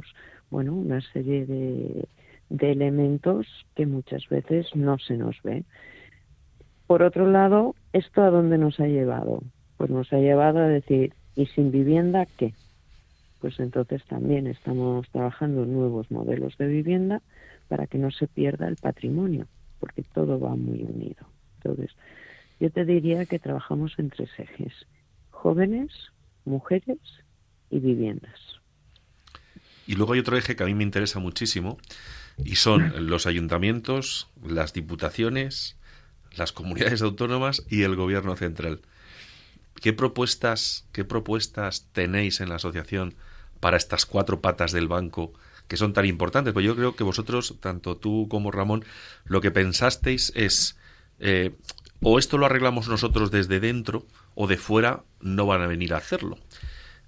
bueno 0.49 0.73
una 0.73 1.03
serie 1.13 1.45
de, 1.45 2.09
de 2.49 2.73
elementos 2.73 3.47
que 3.75 3.85
muchas 3.85 4.27
veces 4.31 4.75
no 4.75 4.99
se 4.99 5.19
nos 5.19 5.37
ve 5.43 5.65
por 6.89 7.05
otro 7.05 7.31
lado 7.31 7.77
esto 7.93 8.23
a 8.23 8.31
dónde 8.31 8.59
nos 8.59 8.81
ha 8.81 8.89
llevado 8.89 9.45
pues 9.77 9.91
nos 9.91 10.13
ha 10.13 10.19
llevado 10.19 10.59
a 10.59 10.67
decir 10.67 11.15
y 11.37 11.47
sin 11.47 11.71
vivienda 11.71 12.27
qué 12.37 12.53
pues 13.41 13.61
entonces 13.61 14.03
también 14.05 14.49
estamos 14.49 15.09
trabajando 15.11 15.65
nuevos 15.65 16.11
modelos 16.11 16.59
de 16.59 16.67
vivienda 16.67 17.23
para 17.69 17.87
que 17.87 17.99
no 17.99 18.11
se 18.11 18.27
pierda 18.27 18.67
el 18.67 18.77
patrimonio 18.77 19.47
porque 19.79 20.03
todo 20.03 20.41
va 20.41 20.57
muy 20.57 20.83
unido. 20.83 21.27
Entonces 21.57 21.95
yo 22.61 22.71
te 22.71 22.85
diría 22.85 23.27
que 23.27 23.39
trabajamos 23.39 23.93
en 23.99 24.11
tres 24.11 24.31
ejes, 24.39 24.73
jóvenes, 25.31 25.93
mujeres 26.45 26.99
y 27.71 27.79
viviendas. 27.79 28.41
Y 29.87 29.95
luego 29.95 30.13
hay 30.13 30.21
otro 30.21 30.37
eje 30.37 30.57
que 30.57 30.63
a 30.65 30.67
mí 30.67 30.75
me 30.75 30.83
interesa 30.83 31.21
muchísimo 31.21 31.79
y 32.45 32.57
son 32.57 32.93
los 33.09 33.27
ayuntamientos, 33.27 34.29
las 34.45 34.73
diputaciones, 34.73 35.78
las 36.39 36.53
comunidades 36.53 37.03
autónomas 37.03 37.65
y 37.69 37.83
el 37.83 37.97
gobierno 37.97 38.37
central. 38.37 38.81
¿Qué 39.81 39.93
propuestas, 39.93 40.87
qué 40.93 41.05
propuestas 41.05 41.87
tenéis 41.93 42.41
en 42.41 42.49
la 42.49 42.57
asociación 42.57 43.15
para 43.61 43.77
estas 43.77 44.07
cuatro 44.07 44.41
patas 44.41 44.73
del 44.73 44.89
banco 44.89 45.33
que 45.69 45.77
son 45.77 45.93
tan 45.93 46.07
importantes? 46.07 46.53
Pues 46.53 46.65
yo 46.65 46.75
creo 46.75 46.97
que 46.97 47.05
vosotros, 47.05 47.57
tanto 47.61 47.97
tú 47.97 48.27
como 48.29 48.51
Ramón, 48.51 48.85
lo 49.25 49.41
que 49.41 49.51
pensasteis 49.51 50.33
es 50.35 50.77
eh, 51.21 51.55
o 52.01 52.19
esto 52.19 52.39
lo 52.39 52.47
arreglamos 52.47 52.89
nosotros 52.89 53.31
desde 53.31 53.61
dentro 53.61 54.07
o 54.35 54.47
de 54.47 54.57
fuera 54.57 55.05
no 55.21 55.47
van 55.47 55.63
a 55.63 55.67
venir 55.67 55.95
a 55.95 55.99
hacerlo. 55.99 56.39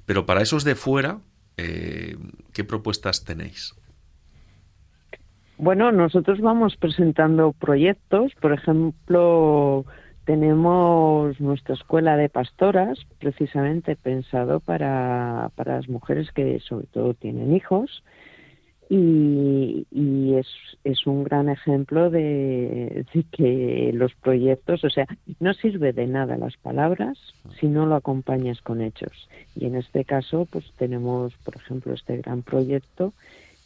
Pero 0.07 0.27
para 0.27 0.43
esos 0.43 0.65
de 0.65 0.75
fuera, 0.75 1.21
eh, 1.57 2.17
¿qué 2.53 2.65
propuestas 2.65 3.25
tenéis? 3.25 3.75
Bueno, 5.63 5.93
nosotros 5.93 6.41
vamos 6.41 6.75
presentando 6.79 7.53
proyectos, 7.53 8.33
por 8.41 8.55
ejemplo, 8.55 9.85
tenemos 10.25 11.39
nuestra 11.39 11.75
escuela 11.75 12.17
de 12.17 12.31
pastoras, 12.31 12.99
precisamente 13.19 13.95
pensado 13.95 14.61
para, 14.61 15.51
para 15.57 15.77
las 15.77 15.87
mujeres 15.87 16.33
que 16.33 16.61
sobre 16.61 16.87
todo 16.87 17.13
tienen 17.13 17.55
hijos, 17.55 18.03
y, 18.89 19.87
y 19.91 20.35
es, 20.37 20.47
es, 20.83 21.07
un 21.07 21.25
gran 21.25 21.51
ejemplo 21.51 22.09
de, 22.09 23.05
de, 23.13 23.25
que 23.31 23.91
los 23.93 24.15
proyectos, 24.15 24.83
o 24.83 24.89
sea, 24.89 25.07
no 25.41 25.53
sirve 25.53 25.93
de 25.93 26.07
nada 26.07 26.39
las 26.39 26.57
palabras 26.57 27.19
si 27.61 27.67
no 27.67 27.85
lo 27.85 27.97
acompañas 27.97 28.63
con 28.63 28.81
hechos. 28.81 29.29
Y 29.55 29.67
en 29.67 29.77
este 29.77 30.07
caso, 30.07 30.49
pues 30.51 30.65
tenemos, 30.79 31.35
por 31.45 31.55
ejemplo, 31.57 31.93
este 31.93 32.17
gran 32.17 32.43
proyecto 32.43 33.13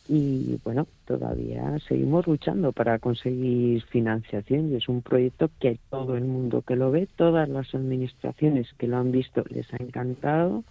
y 0.06 0.58
bueno, 0.64 0.86
todavía 1.06 1.78
seguimos 1.88 2.26
luchando 2.26 2.72
para 2.72 2.98
conseguir 2.98 3.82
financiación 3.84 4.70
y 4.70 4.76
es 4.76 4.88
un 4.88 5.00
proyecto 5.00 5.50
que 5.58 5.78
todo 5.90 6.16
el 6.16 6.24
mundo 6.24 6.62
que 6.62 6.76
lo 6.76 6.90
ve, 6.90 7.08
todas 7.16 7.48
las 7.48 7.74
administraciones 7.74 8.68
que 8.78 8.86
lo 8.86 8.98
han 8.98 9.12
visto 9.12 9.44
les 9.48 9.72
ha 9.72 9.78
encantado 9.78 10.64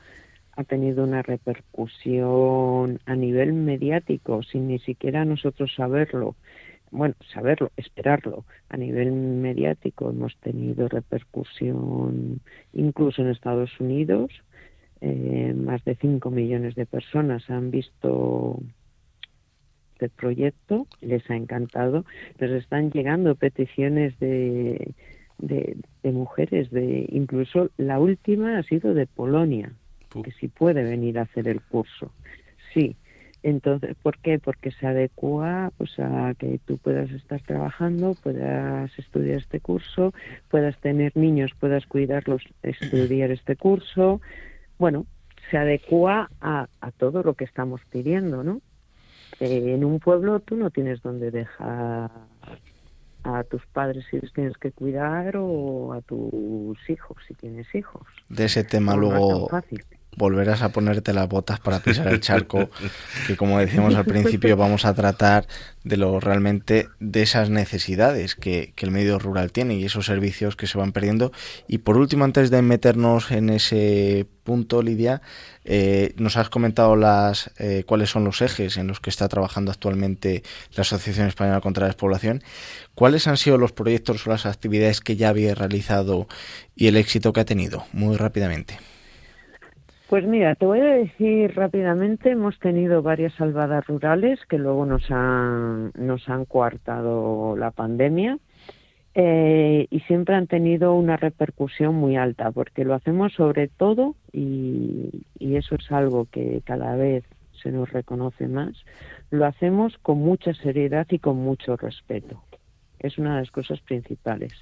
ha 0.55 0.63
tenido 0.63 1.03
una 1.03 1.23
repercusión 1.23 2.99
a 3.05 3.15
nivel 3.15 3.53
mediático 3.53 4.43
sin 4.43 4.67
ni 4.67 4.79
siquiera 4.79 5.25
nosotros 5.25 5.73
saberlo. 5.75 6.35
Bueno, 6.91 7.15
saberlo, 7.33 7.71
esperarlo. 7.75 8.45
A 8.69 8.77
nivel 8.77 9.11
mediático 9.11 10.11
hemos 10.11 10.35
tenido 10.37 10.87
repercusión 10.87 12.39
incluso 12.73 13.23
en 13.23 13.29
Estados 13.29 13.79
Unidos. 13.79 14.31
Eh, 15.01 15.55
más 15.57 15.83
de 15.85 15.95
5 15.95 16.29
millones 16.29 16.75
de 16.75 16.85
personas 16.85 17.49
han 17.49 17.71
visto 17.71 18.59
el 20.03 20.09
proyecto, 20.09 20.87
les 21.01 21.29
ha 21.29 21.35
encantado. 21.35 22.05
Nos 22.39 22.51
están 22.51 22.91
llegando 22.91 23.35
peticiones 23.35 24.17
de, 24.19 24.93
de, 25.37 25.77
de 26.03 26.11
mujeres, 26.11 26.69
de 26.71 27.05
incluso 27.09 27.69
la 27.77 27.99
última 27.99 28.57
ha 28.57 28.63
sido 28.63 28.93
de 28.93 29.07
Polonia, 29.07 29.71
que 30.23 30.31
si 30.31 30.47
puede 30.47 30.83
venir 30.83 31.19
a 31.19 31.23
hacer 31.23 31.47
el 31.47 31.61
curso. 31.61 32.11
Sí. 32.73 32.95
Entonces, 33.43 33.97
¿por 34.01 34.17
qué? 34.19 34.39
Porque 34.39 34.71
se 34.71 34.87
adecua 34.87 35.73
pues, 35.77 35.99
a 35.99 36.33
que 36.39 36.61
tú 36.65 36.77
puedas 36.77 37.11
estar 37.11 37.41
trabajando, 37.41 38.15
puedas 38.23 38.97
estudiar 38.97 39.39
este 39.39 39.59
curso, 39.59 40.13
puedas 40.49 40.79
tener 40.79 41.11
niños, 41.17 41.51
puedas 41.59 41.85
cuidarlos, 41.85 42.41
estudiar 42.63 43.31
este 43.31 43.57
curso. 43.57 44.21
Bueno, 44.79 45.05
se 45.51 45.57
adecua 45.57 46.29
a, 46.39 46.67
a 46.79 46.91
todo 46.91 47.21
lo 47.21 47.33
que 47.33 47.43
estamos 47.43 47.81
pidiendo, 47.91 48.43
¿no? 48.43 48.61
Eh, 49.39 49.73
en 49.73 49.83
un 49.83 49.99
pueblo 49.99 50.39
tú 50.39 50.55
no 50.55 50.69
tienes 50.69 51.01
donde 51.01 51.31
dejar 51.31 52.11
a 53.23 53.43
tus 53.43 53.65
padres 53.67 54.05
si 54.09 54.19
los 54.19 54.33
tienes 54.33 54.57
que 54.57 54.71
cuidar 54.71 55.37
o 55.37 55.93
a 55.93 56.01
tus 56.01 56.77
hijos 56.89 57.17
si 57.27 57.33
tienes 57.33 57.73
hijos. 57.73 58.01
De 58.29 58.45
ese 58.45 58.63
tema 58.63 58.95
luego 58.95 59.49
volverás 60.15 60.61
a 60.61 60.69
ponerte 60.69 61.13
las 61.13 61.27
botas 61.27 61.59
para 61.59 61.79
pisar 61.79 62.07
el 62.07 62.19
charco, 62.19 62.69
que 63.27 63.35
como 63.35 63.59
decíamos 63.59 63.95
al 63.95 64.05
principio 64.05 64.55
vamos 64.57 64.85
a 64.85 64.93
tratar 64.93 65.47
de 65.83 65.97
lo 65.97 66.19
realmente 66.19 66.87
de 66.99 67.21
esas 67.21 67.49
necesidades 67.49 68.35
que, 68.35 68.73
el 68.77 68.91
medio 68.91 69.17
rural 69.17 69.53
tiene 69.53 69.75
y 69.75 69.85
esos 69.85 70.05
servicios 70.05 70.57
que 70.57 70.67
se 70.67 70.77
van 70.77 70.91
perdiendo. 70.91 71.31
Y 71.69 71.79
por 71.79 71.97
último, 71.97 72.25
antes 72.25 72.49
de 72.49 72.61
meternos 72.61 73.31
en 73.31 73.49
ese 73.49 74.27
punto, 74.43 74.81
Lidia, 74.81 75.21
eh, 75.63 76.13
nos 76.17 76.35
has 76.35 76.49
comentado 76.49 76.97
las 76.97 77.51
eh, 77.59 77.83
cuáles 77.85 78.09
son 78.09 78.25
los 78.25 78.41
ejes 78.41 78.75
en 78.75 78.87
los 78.87 78.99
que 78.99 79.09
está 79.09 79.29
trabajando 79.29 79.71
actualmente 79.71 80.43
la 80.75 80.81
Asociación 80.81 81.27
Española 81.27 81.61
contra 81.61 81.83
la 81.83 81.87
Despoblación. 81.87 82.43
¿Cuáles 82.93 83.27
han 83.27 83.37
sido 83.37 83.57
los 83.57 83.71
proyectos 83.71 84.27
o 84.27 84.29
las 84.29 84.45
actividades 84.45 84.99
que 84.99 85.15
ya 85.15 85.29
había 85.29 85.55
realizado 85.55 86.27
y 86.75 86.87
el 86.87 86.97
éxito 86.97 87.31
que 87.31 87.39
ha 87.39 87.45
tenido? 87.45 87.85
Muy 87.93 88.17
rápidamente. 88.17 88.77
Pues 90.13 90.27
mira, 90.27 90.53
te 90.53 90.67
voy 90.67 90.79
a 90.79 90.93
decir 90.93 91.55
rápidamente, 91.55 92.29
hemos 92.29 92.59
tenido 92.59 93.01
varias 93.01 93.33
salvadas 93.33 93.87
rurales 93.87 94.39
que 94.47 94.59
luego 94.59 94.85
nos 94.85 95.09
han, 95.09 95.91
nos 95.95 96.29
han 96.29 96.45
coartado 96.45 97.57
la 97.57 97.71
pandemia 97.71 98.37
eh, 99.15 99.87
y 99.89 99.99
siempre 100.01 100.35
han 100.35 100.45
tenido 100.45 100.93
una 100.93 101.17
repercusión 101.17 101.95
muy 101.95 102.15
alta 102.15 102.51
porque 102.51 102.85
lo 102.85 102.93
hacemos 102.93 103.33
sobre 103.33 103.69
todo 103.69 104.15
y, 104.31 105.25
y 105.39 105.55
eso 105.55 105.73
es 105.73 105.91
algo 105.91 106.27
que 106.31 106.61
cada 106.63 106.95
vez 106.95 107.23
se 107.63 107.71
nos 107.71 107.91
reconoce 107.91 108.47
más, 108.47 108.85
lo 109.31 109.47
hacemos 109.47 109.97
con 109.97 110.19
mucha 110.19 110.53
seriedad 110.53 111.07
y 111.09 111.17
con 111.17 111.37
mucho 111.37 111.75
respeto. 111.75 112.39
Es 112.99 113.17
una 113.17 113.33
de 113.33 113.41
las 113.41 113.49
cosas 113.49 113.81
principales. 113.81 114.53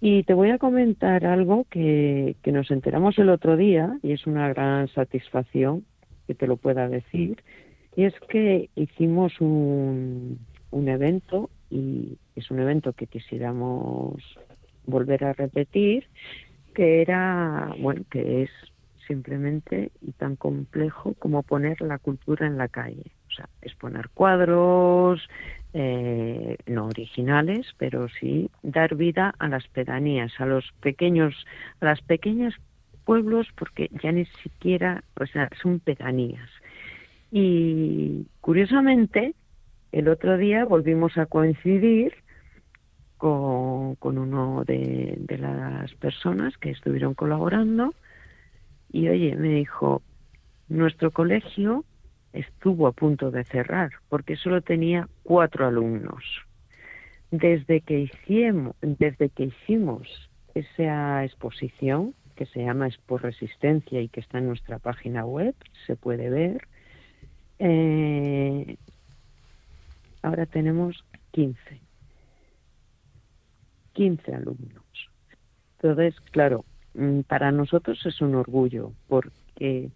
Y 0.00 0.22
te 0.24 0.34
voy 0.34 0.50
a 0.50 0.58
comentar 0.58 1.24
algo 1.24 1.66
que, 1.70 2.36
nos 2.46 2.70
enteramos 2.70 3.18
el 3.18 3.30
otro 3.30 3.56
día 3.56 3.98
y 4.02 4.12
es 4.12 4.26
una 4.26 4.48
gran 4.48 4.88
satisfacción 4.88 5.84
que 6.26 6.34
te 6.34 6.46
lo 6.46 6.56
pueda 6.56 6.88
decir. 6.88 7.42
Y 7.96 8.04
es 8.04 8.14
que 8.28 8.70
hicimos 8.74 9.40
un, 9.40 10.38
un 10.70 10.88
evento 10.88 11.50
y 11.70 12.18
es 12.36 12.50
un 12.50 12.60
evento 12.60 12.92
que 12.92 13.06
quisiéramos 13.06 14.22
volver 14.86 15.24
a 15.24 15.32
repetir, 15.32 16.06
que 16.74 17.00
era, 17.00 17.74
bueno, 17.78 18.02
que 18.10 18.42
es 18.42 18.50
simplemente 19.06 19.90
y 20.00 20.12
tan 20.12 20.36
complejo 20.36 21.14
como 21.18 21.42
poner 21.42 21.80
la 21.80 21.98
cultura 21.98 22.46
en 22.46 22.58
la 22.58 22.68
calle. 22.68 23.12
O 23.28 23.32
sea, 23.32 23.48
es 23.62 23.74
poner 23.74 24.08
cuadros, 24.10 25.20
eh, 25.74 26.56
no 26.66 26.86
originales, 26.86 27.66
pero 27.78 28.08
sí 28.08 28.48
dar 28.62 28.94
vida 28.94 29.34
a 29.38 29.48
las 29.48 29.66
pedanías, 29.68 30.32
a 30.38 30.46
los 30.46 30.64
pequeños, 30.80 31.34
a 31.80 31.86
las 31.86 32.00
pequeñas 32.00 32.54
pueblos, 33.04 33.48
porque 33.56 33.90
ya 34.02 34.12
ni 34.12 34.24
siquiera, 34.42 35.04
o 35.20 35.26
sea, 35.26 35.50
son 35.60 35.80
pedanías. 35.80 36.48
Y 37.32 38.26
curiosamente, 38.40 39.34
el 39.90 40.08
otro 40.08 40.38
día 40.38 40.64
volvimos 40.64 41.18
a 41.18 41.26
coincidir 41.26 42.14
con, 43.18 43.96
uno 44.00 44.64
de, 44.64 45.16
de 45.18 45.38
las 45.38 45.92
personas 45.94 46.56
que 46.58 46.70
estuvieron 46.70 47.14
colaborando 47.14 47.94
y 48.92 49.08
oye, 49.08 49.34
me 49.34 49.48
dijo, 49.48 50.02
nuestro 50.68 51.10
colegio 51.10 51.84
estuvo 52.34 52.86
a 52.86 52.92
punto 52.92 53.30
de 53.30 53.44
cerrar 53.44 53.92
porque 54.08 54.36
solo 54.36 54.60
tenía 54.60 55.08
cuatro 55.22 55.66
alumnos. 55.66 56.22
Desde 57.30 57.80
que 57.80 58.00
hicimos, 58.00 58.76
desde 58.80 59.28
que 59.30 59.44
hicimos 59.44 60.08
esa 60.54 61.24
exposición, 61.24 62.14
que 62.36 62.46
se 62.46 62.64
llama 62.64 62.88
Expo 62.88 63.18
Resistencia 63.18 64.00
y 64.00 64.08
que 64.08 64.20
está 64.20 64.38
en 64.38 64.48
nuestra 64.48 64.78
página 64.78 65.24
web, 65.24 65.54
se 65.86 65.96
puede 65.96 66.30
ver, 66.30 66.66
eh, 67.60 68.76
ahora 70.22 70.46
tenemos 70.46 71.04
15. 71.30 71.80
15 73.92 74.34
alumnos. 74.34 74.84
Entonces, 75.78 76.20
claro, 76.32 76.64
mm, 76.94 77.20
para 77.20 77.52
nosotros 77.52 78.04
es 78.04 78.20
un 78.20 78.34
orgullo 78.34 78.92
porque 79.08 79.90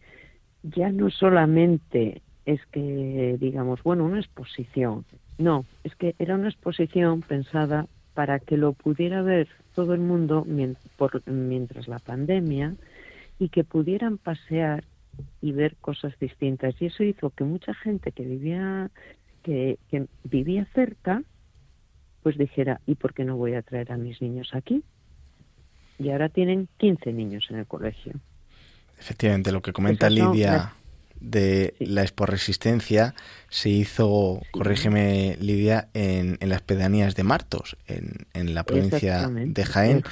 ya 0.62 0.90
no 0.90 1.10
solamente 1.10 2.22
es 2.48 2.64
que 2.72 3.36
digamos, 3.38 3.82
bueno, 3.82 4.06
una 4.06 4.20
exposición. 4.20 5.04
No, 5.36 5.66
es 5.84 5.94
que 5.96 6.14
era 6.18 6.34
una 6.34 6.48
exposición 6.48 7.20
pensada 7.20 7.86
para 8.14 8.38
que 8.38 8.56
lo 8.56 8.72
pudiera 8.72 9.20
ver 9.20 9.48
todo 9.74 9.92
el 9.92 10.00
mundo 10.00 10.46
mientras 10.46 11.88
la 11.88 11.98
pandemia 11.98 12.74
y 13.38 13.50
que 13.50 13.64
pudieran 13.64 14.16
pasear 14.16 14.84
y 15.42 15.52
ver 15.52 15.76
cosas 15.76 16.18
distintas. 16.18 16.74
Y 16.80 16.86
eso 16.86 17.04
hizo 17.04 17.28
que 17.28 17.44
mucha 17.44 17.74
gente 17.74 18.12
que 18.12 18.24
vivía, 18.24 18.90
que, 19.42 19.78
que 19.90 20.06
vivía 20.24 20.66
cerca, 20.72 21.22
pues 22.22 22.38
dijera, 22.38 22.80
¿y 22.86 22.94
por 22.94 23.12
qué 23.12 23.26
no 23.26 23.36
voy 23.36 23.56
a 23.56 23.62
traer 23.62 23.92
a 23.92 23.98
mis 23.98 24.22
niños 24.22 24.54
aquí? 24.54 24.82
Y 25.98 26.08
ahora 26.12 26.30
tienen 26.30 26.66
15 26.78 27.12
niños 27.12 27.46
en 27.50 27.58
el 27.58 27.66
colegio. 27.66 28.14
Efectivamente, 28.98 29.52
lo 29.52 29.60
que 29.60 29.74
comenta 29.74 30.08
Lidia 30.08 30.72
de 31.20 31.74
la 31.78 32.02
Expo 32.02 32.26
Resistencia 32.26 33.14
se 33.50 33.70
hizo, 33.70 34.42
corrígeme 34.50 35.36
Lidia, 35.40 35.88
en, 35.94 36.38
las 36.40 36.60
pedanías 36.60 37.14
de 37.14 37.22
Martos, 37.22 37.76
en, 37.86 38.26
en 38.34 38.54
la 38.54 38.64
provincia 38.64 39.28
de 39.28 39.64
Jaén. 39.64 40.04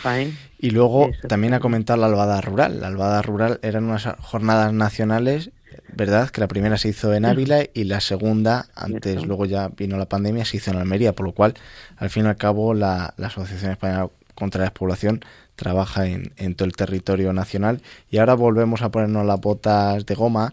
Y 0.58 0.70
luego 0.70 1.10
también 1.28 1.54
ha 1.54 1.60
comentado 1.60 2.00
la 2.00 2.06
Albada 2.06 2.40
Rural. 2.40 2.80
La 2.80 2.88
Albada 2.88 3.22
Rural 3.22 3.60
eran 3.62 3.84
unas 3.84 4.06
jornadas 4.20 4.72
nacionales, 4.72 5.50
¿verdad? 5.92 6.30
Que 6.30 6.40
la 6.40 6.48
primera 6.48 6.78
se 6.78 6.88
hizo 6.88 7.12
en 7.12 7.26
Ávila 7.26 7.64
y 7.74 7.84
la 7.84 8.00
segunda, 8.00 8.68
antes, 8.74 9.24
luego 9.24 9.44
ya 9.44 9.68
vino 9.68 9.98
la 9.98 10.08
pandemia, 10.08 10.44
se 10.44 10.56
hizo 10.56 10.70
en 10.70 10.78
Almería, 10.78 11.14
por 11.14 11.26
lo 11.26 11.32
cual, 11.32 11.54
al 11.96 12.10
fin 12.10 12.24
y 12.24 12.28
al 12.28 12.36
cabo, 12.36 12.74
la, 12.74 13.14
la 13.16 13.26
Asociación 13.26 13.72
Española 13.72 14.08
contra 14.34 14.60
la 14.60 14.66
Despoblación 14.66 15.24
trabaja 15.56 16.06
en, 16.06 16.32
en, 16.36 16.54
todo 16.54 16.66
el 16.66 16.76
territorio 16.76 17.32
nacional. 17.32 17.80
Y 18.10 18.18
ahora 18.18 18.34
volvemos 18.34 18.82
a 18.82 18.90
ponernos 18.90 19.26
las 19.26 19.40
botas 19.40 20.04
de 20.04 20.14
goma 20.14 20.52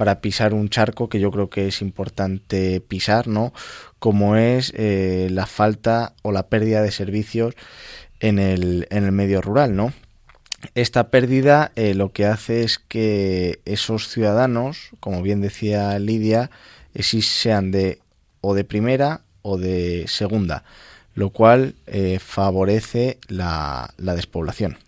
para 0.00 0.22
pisar 0.22 0.54
un 0.54 0.70
charco 0.70 1.10
que 1.10 1.20
yo 1.20 1.30
creo 1.30 1.50
que 1.50 1.68
es 1.68 1.82
importante 1.82 2.80
pisar, 2.80 3.28
¿no? 3.28 3.52
Como 3.98 4.36
es 4.36 4.72
eh, 4.74 5.28
la 5.30 5.44
falta 5.44 6.14
o 6.22 6.32
la 6.32 6.48
pérdida 6.48 6.80
de 6.80 6.90
servicios 6.90 7.54
en 8.18 8.38
el, 8.38 8.86
en 8.88 9.04
el 9.04 9.12
medio 9.12 9.42
rural, 9.42 9.76
¿no? 9.76 9.92
Esta 10.74 11.10
pérdida 11.10 11.70
eh, 11.76 11.92
lo 11.92 12.12
que 12.12 12.24
hace 12.24 12.62
es 12.62 12.78
que 12.78 13.60
esos 13.66 14.08
ciudadanos, 14.08 14.88
como 15.00 15.20
bien 15.20 15.42
decía 15.42 15.98
Lidia, 15.98 16.50
eh, 16.94 17.02
sean 17.02 17.70
de 17.70 17.98
o 18.40 18.54
de 18.54 18.64
primera 18.64 19.20
o 19.42 19.58
de 19.58 20.06
segunda, 20.08 20.64
lo 21.14 21.28
cual 21.28 21.74
favorece 22.20 23.18
la, 23.28 23.92
la 23.98 24.14
despoblación. 24.14 24.78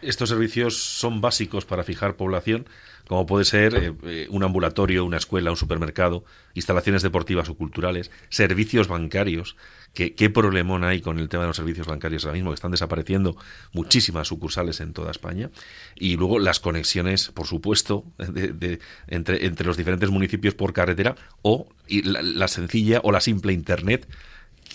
Estos 0.00 0.28
servicios 0.28 0.80
son 0.80 1.20
básicos 1.20 1.64
para 1.64 1.82
fijar 1.82 2.14
población 2.14 2.68
como 3.06 3.26
puede 3.26 3.44
ser 3.44 3.74
eh, 3.74 3.92
eh, 4.04 4.26
un 4.30 4.44
ambulatorio, 4.44 5.04
una 5.04 5.18
escuela, 5.18 5.50
un 5.50 5.56
supermercado, 5.56 6.24
instalaciones 6.54 7.02
deportivas 7.02 7.48
o 7.48 7.54
culturales, 7.54 8.10
servicios 8.28 8.88
bancarios. 8.88 9.56
¿Qué, 9.92 10.14
qué 10.14 10.28
problemón 10.28 10.82
hay 10.82 11.00
con 11.00 11.20
el 11.20 11.28
tema 11.28 11.44
de 11.44 11.48
los 11.48 11.56
servicios 11.56 11.86
bancarios 11.86 12.24
ahora 12.24 12.34
mismo? 12.34 12.50
Que 12.50 12.56
están 12.56 12.72
desapareciendo 12.72 13.36
muchísimas 13.72 14.26
sucursales 14.26 14.80
en 14.80 14.92
toda 14.92 15.10
España. 15.10 15.50
Y 15.94 16.16
luego 16.16 16.38
las 16.38 16.58
conexiones, 16.58 17.30
por 17.30 17.46
supuesto, 17.46 18.04
de, 18.18 18.80
entre, 19.06 19.46
entre 19.46 19.66
los 19.66 19.76
diferentes 19.76 20.10
municipios 20.10 20.54
por 20.54 20.72
carretera 20.72 21.14
o 21.42 21.68
la, 21.88 22.22
la 22.22 22.48
sencilla 22.48 23.00
o 23.04 23.12
la 23.12 23.20
simple 23.20 23.52
Internet 23.52 24.08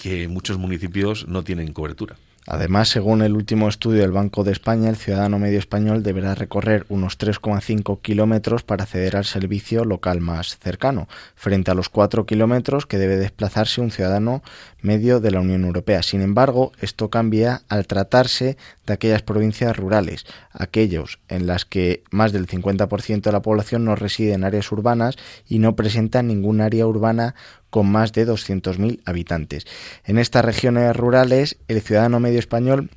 que 0.02 0.28
muchos 0.30 0.58
municipios 0.58 1.28
no 1.28 1.44
tienen 1.44 1.74
cobertura. 1.74 2.16
Además, 2.48 2.90
según 2.90 3.22
el 3.22 3.36
último 3.36 3.70
estudio 3.70 4.02
del 4.02 4.12
Banco 4.12 4.44
de 4.44 4.52
España, 4.52 4.90
el 4.90 4.96
ciudadano 4.96 5.40
medio 5.40 5.60
español 5.60 6.04
deberá 6.04 6.36
recorrer 6.36 6.86
unos 6.90 7.20
3,5 7.20 8.02
kilómetros 8.02 8.64
para 8.64 8.84
acceder 8.84 9.18
al 9.18 9.26
servicio 9.26 9.86
local 9.86 10.22
más 10.22 10.58
cercano, 10.58 11.08
frente 11.36 11.70
a 11.70 11.76
los 11.76 11.90
4 11.90 12.26
kilómetros 12.26 12.86
que 12.86 12.98
debe 12.98 13.18
desplazarse 13.18 13.82
un 13.82 13.92
ciudadano 13.92 14.42
medio 14.82 15.20
de 15.20 15.32
la 15.32 15.42
Unión 15.42 15.64
Europea. 15.66 16.02
Sin 16.02 16.22
embargo, 16.22 16.72
esto 16.82 17.10
cambia 17.10 17.62
al 17.68 17.86
tratarse 17.88 18.58
de 18.86 18.94
aquellas 18.94 19.22
provincias 19.22 19.76
rurales, 19.76 20.26
aquellos 20.52 21.20
en 21.28 21.46
las 21.46 21.66
que 21.66 22.04
más 22.10 22.32
del 22.32 22.48
50% 22.48 23.22
de 23.22 23.32
la 23.32 23.42
población 23.42 23.86
no 23.86 23.96
reside 23.96 24.34
en 24.34 24.44
áreas 24.44 24.72
urbanas 24.72 25.18
y 25.48 25.60
no 25.60 25.76
presenta 25.76 26.24
ningún 26.24 26.62
área 26.62 26.88
urbana 26.88 27.36
con 27.70 27.92
más 27.92 28.14
de 28.14 28.28
200.000 28.28 29.02
habitantes. 29.06 29.66
En 30.06 30.18
estas 30.18 30.46
regiones 30.46 30.96
rurales, 30.96 31.58
el 31.68 31.82
ciudadano 31.82 32.20
medio 32.20 32.40
español 32.40 32.90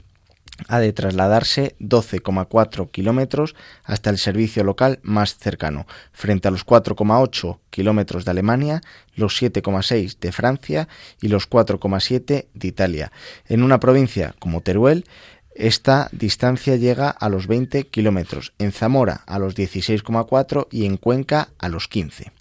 ha 0.68 0.80
de 0.80 0.92
trasladarse 0.92 1.74
12,4 1.80 2.90
kilómetros 2.90 3.54
hasta 3.84 4.10
el 4.10 4.18
servicio 4.18 4.64
local 4.64 5.00
más 5.02 5.36
cercano, 5.36 5.86
frente 6.12 6.48
a 6.48 6.50
los 6.50 6.66
4,8 6.66 7.58
kilómetros 7.70 8.24
de 8.24 8.30
Alemania, 8.30 8.80
los 9.14 9.40
7,6 9.40 10.18
de 10.18 10.32
Francia 10.32 10.88
y 11.20 11.28
los 11.28 11.48
4,7 11.48 12.46
de 12.52 12.68
Italia. 12.68 13.12
En 13.46 13.62
una 13.62 13.80
provincia 13.80 14.34
como 14.38 14.60
Teruel, 14.60 15.04
esta 15.54 16.08
distancia 16.12 16.76
llega 16.76 17.10
a 17.10 17.28
los 17.28 17.46
20 17.46 17.84
kilómetros, 17.88 18.52
en 18.58 18.72
Zamora 18.72 19.22
a 19.26 19.38
los 19.38 19.54
16,4 19.54 20.68
y 20.70 20.86
en 20.86 20.96
Cuenca 20.96 21.48
a 21.58 21.68
los 21.68 21.88
15. 21.88 22.32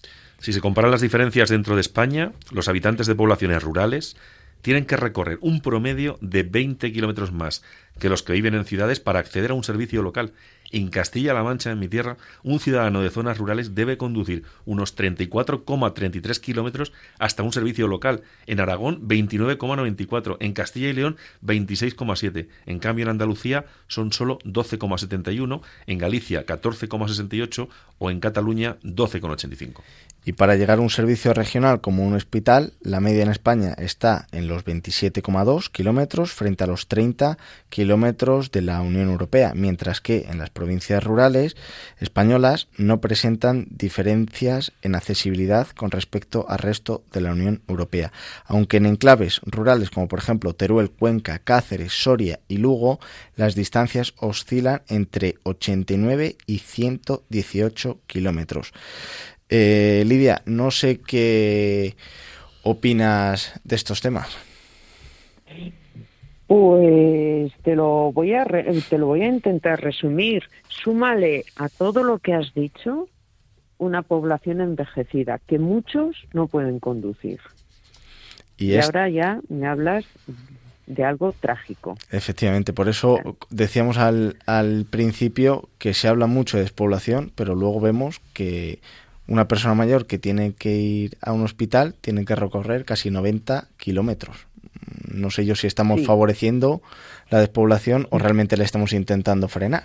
Si 0.41 0.53
se 0.53 0.59
comparan 0.59 0.89
las 0.89 1.01
diferencias 1.01 1.49
dentro 1.49 1.75
de 1.75 1.81
España, 1.81 2.31
los 2.51 2.67
habitantes 2.67 3.05
de 3.05 3.13
poblaciones 3.13 3.61
rurales 3.61 4.17
tienen 4.63 4.85
que 4.85 4.97
recorrer 4.97 5.37
un 5.41 5.61
promedio 5.61 6.17
de 6.19 6.41
20 6.41 6.91
kilómetros 6.91 7.31
más 7.31 7.61
que 7.99 8.09
los 8.09 8.23
que 8.23 8.33
viven 8.33 8.55
en 8.55 8.65
ciudades 8.65 8.99
para 8.99 9.19
acceder 9.19 9.51
a 9.51 9.53
un 9.53 9.63
servicio 9.63 10.01
local. 10.01 10.33
En 10.71 10.89
Castilla-La 10.89 11.43
Mancha, 11.43 11.71
en 11.71 11.79
mi 11.79 11.87
tierra, 11.87 12.17
un 12.43 12.59
ciudadano 12.59 13.01
de 13.01 13.11
zonas 13.11 13.37
rurales 13.37 13.75
debe 13.75 13.97
conducir 13.97 14.43
unos 14.65 14.97
34,33 14.97 16.39
kilómetros 16.39 16.91
hasta 17.19 17.43
un 17.43 17.51
servicio 17.53 17.87
local. 17.87 18.23
En 18.47 18.61
Aragón, 18.61 19.07
29,94. 19.07 20.37
En 20.39 20.53
Castilla 20.53 20.89
y 20.89 20.93
León, 20.93 21.17
26,7. 21.45 22.47
En 22.65 22.79
cambio, 22.79 23.03
en 23.03 23.09
Andalucía 23.09 23.65
son 23.87 24.13
solo 24.13 24.39
12,71. 24.39 25.61
En 25.85 25.97
Galicia, 25.97 26.45
14,68. 26.45 27.67
O 27.99 28.09
en 28.09 28.19
Cataluña, 28.19 28.77
12,85. 28.83 29.81
Y 30.23 30.33
para 30.33 30.55
llegar 30.55 30.77
a 30.77 30.81
un 30.81 30.91
servicio 30.91 31.33
regional 31.33 31.81
como 31.81 32.05
un 32.05 32.13
hospital, 32.13 32.73
la 32.81 32.99
media 32.99 33.23
en 33.23 33.31
España 33.31 33.73
está 33.77 34.27
en 34.31 34.47
los 34.47 34.63
27,2 34.65 35.71
kilómetros 35.71 36.31
frente 36.31 36.63
a 36.63 36.67
los 36.67 36.87
30 36.87 37.39
kilómetros 37.69 38.51
de 38.51 38.61
la 38.61 38.81
Unión 38.81 39.09
Europea, 39.09 39.53
mientras 39.55 39.99
que 39.99 40.27
en 40.29 40.37
las 40.37 40.51
provincias 40.51 41.03
rurales 41.03 41.55
españolas 41.99 42.67
no 42.77 43.01
presentan 43.01 43.65
diferencias 43.71 44.73
en 44.83 44.93
accesibilidad 44.93 45.67
con 45.69 45.89
respecto 45.89 46.45
al 46.47 46.59
resto 46.59 47.03
de 47.11 47.21
la 47.21 47.31
Unión 47.31 47.63
Europea. 47.67 48.11
Aunque 48.45 48.77
en 48.77 48.85
enclaves 48.85 49.41
rurales 49.45 49.89
como 49.89 50.07
por 50.07 50.19
ejemplo 50.19 50.53
Teruel, 50.53 50.91
Cuenca, 50.91 51.39
Cáceres, 51.39 51.93
Soria 51.93 52.39
y 52.47 52.57
Lugo, 52.57 52.99
las 53.35 53.55
distancias 53.55 54.13
oscilan 54.17 54.83
entre 54.87 55.35
89 55.43 56.37
y 56.45 56.59
118 56.59 58.01
kilómetros. 58.05 58.71
Eh, 59.53 60.05
Lidia, 60.07 60.41
no 60.45 60.71
sé 60.71 61.01
qué 61.01 61.95
opinas 62.63 63.59
de 63.65 63.75
estos 63.75 63.99
temas. 63.99 64.37
Pues 66.47 67.51
te 67.61 67.75
lo 67.75 68.13
voy 68.13 68.33
a 68.33 68.45
te 68.45 68.97
lo 68.97 69.07
voy 69.07 69.23
a 69.23 69.27
intentar 69.27 69.81
resumir. 69.81 70.43
Súmale 70.69 71.43
a 71.57 71.67
todo 71.67 72.03
lo 72.03 72.19
que 72.19 72.33
has 72.33 72.53
dicho 72.53 73.09
una 73.77 74.03
población 74.03 74.61
envejecida 74.61 75.39
que 75.39 75.59
muchos 75.59 76.15
no 76.31 76.47
pueden 76.47 76.79
conducir. 76.79 77.39
Y, 78.57 78.77
ahora 78.77 79.09
ya 79.09 79.41
me 79.49 79.67
hablas 79.67 80.05
de 80.85 81.03
algo 81.03 81.33
trágico. 81.33 81.97
Efectivamente, 82.09 82.71
por 82.71 82.87
eso 82.87 83.17
decíamos 83.49 83.97
al, 83.97 84.37
al 84.45 84.85
principio 84.89 85.67
que 85.77 85.93
se 85.93 86.07
habla 86.07 86.27
mucho 86.27 86.57
de 86.57 86.63
despoblación, 86.63 87.31
pero 87.35 87.55
luego 87.55 87.81
vemos 87.81 88.21
que 88.33 88.79
una 89.27 89.47
persona 89.47 89.75
mayor 89.75 90.07
que 90.07 90.17
tiene 90.17 90.53
que 90.53 90.75
ir 90.75 91.17
a 91.21 91.31
un 91.31 91.43
hospital 91.43 91.95
tiene 92.01 92.25
que 92.25 92.35
recorrer 92.35 92.85
casi 92.85 93.11
90 93.11 93.69
kilómetros. 93.77 94.47
No 95.13 95.29
sé 95.29 95.45
yo 95.45 95.55
si 95.55 95.67
estamos 95.67 96.05
favoreciendo 96.05 96.81
la 97.29 97.39
despoblación 97.39 98.07
o 98.09 98.19
realmente 98.19 98.57
la 98.57 98.63
estamos 98.63 98.93
intentando 98.93 99.47
frenar. 99.47 99.83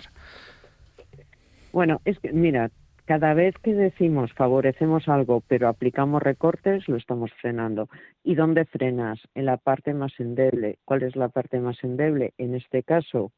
Bueno, 1.71 2.01
es 2.05 2.17
que, 2.19 2.31
mira, 2.33 2.71
cada 3.05 3.33
vez 3.33 3.55
que 3.63 3.73
decimos 3.73 4.33
favorecemos 4.33 5.07
algo, 5.07 5.41
pero 5.47 5.69
aplicamos 5.69 6.21
recortes, 6.21 6.87
lo 6.89 6.97
estamos 6.97 7.31
frenando. 7.39 7.87
¿Y 8.23 8.35
dónde 8.35 8.65
frenas? 8.65 9.19
En 9.33 9.45
la 9.45 9.57
parte 9.57 9.93
más 9.93 10.11
endeble. 10.19 10.77
¿Cuál 10.83 11.03
es 11.03 11.15
la 11.15 11.29
parte 11.29 11.59
más 11.59 11.81
endeble? 11.83 12.33
En 12.37 12.53
este 12.55 12.83
caso, 12.83 13.31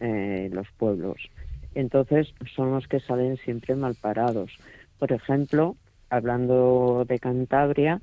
eh, 0.00 0.50
los 0.52 0.66
pueblos. 0.72 1.30
Entonces, 1.74 2.34
son 2.54 2.72
los 2.72 2.88
que 2.88 3.00
salen 3.00 3.36
siempre 3.36 3.76
mal 3.76 3.94
parados. 3.94 4.58
Por 5.04 5.12
ejemplo, 5.12 5.76
hablando 6.08 7.04
de 7.06 7.18
Cantabria, 7.18 8.00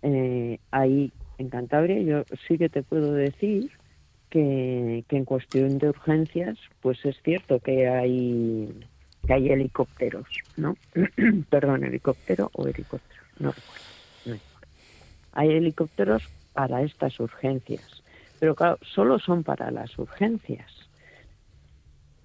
eh, 0.00 0.58
ahí 0.70 1.12
en 1.36 1.50
Cantabria 1.50 2.00
yo 2.00 2.24
sí 2.46 2.56
que 2.56 2.70
te 2.70 2.82
puedo 2.82 3.12
decir 3.12 3.70
que, 4.30 5.04
en 5.06 5.24
cuestión 5.26 5.76
de 5.76 5.90
urgencias, 5.90 6.56
pues 6.80 7.04
es 7.04 7.20
cierto 7.22 7.60
que 7.60 7.86
hay 7.86 8.74
hay 9.28 9.50
helicópteros, 9.50 10.26
¿no? 10.56 10.74
Perdón, 11.50 11.84
helicóptero 11.84 12.50
o 12.54 12.66
helicóptero, 12.66 13.20
no 13.40 13.52
recuerdo. 13.52 14.42
Hay 15.32 15.50
helicópteros 15.50 16.26
para 16.54 16.80
estas 16.80 17.20
urgencias, 17.20 18.02
pero 18.40 18.54
claro, 18.54 18.78
solo 18.80 19.18
son 19.18 19.44
para 19.44 19.70
las 19.70 19.98
urgencias. 19.98 20.72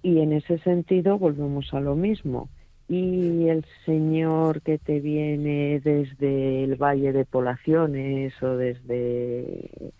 Y 0.02 0.20
en 0.20 0.32
ese 0.32 0.56
sentido 0.60 1.18
volvemos 1.18 1.74
a 1.74 1.80
lo 1.80 1.94
mismo 1.94 2.48
y 2.88 3.48
el 3.48 3.64
señor 3.84 4.60
que 4.62 4.78
te 4.78 5.00
viene 5.00 5.80
desde 5.80 6.64
el 6.64 6.76
Valle 6.76 7.12
de 7.12 7.24
Poblaciones 7.24 8.40
o 8.42 8.56
desde 8.56 9.92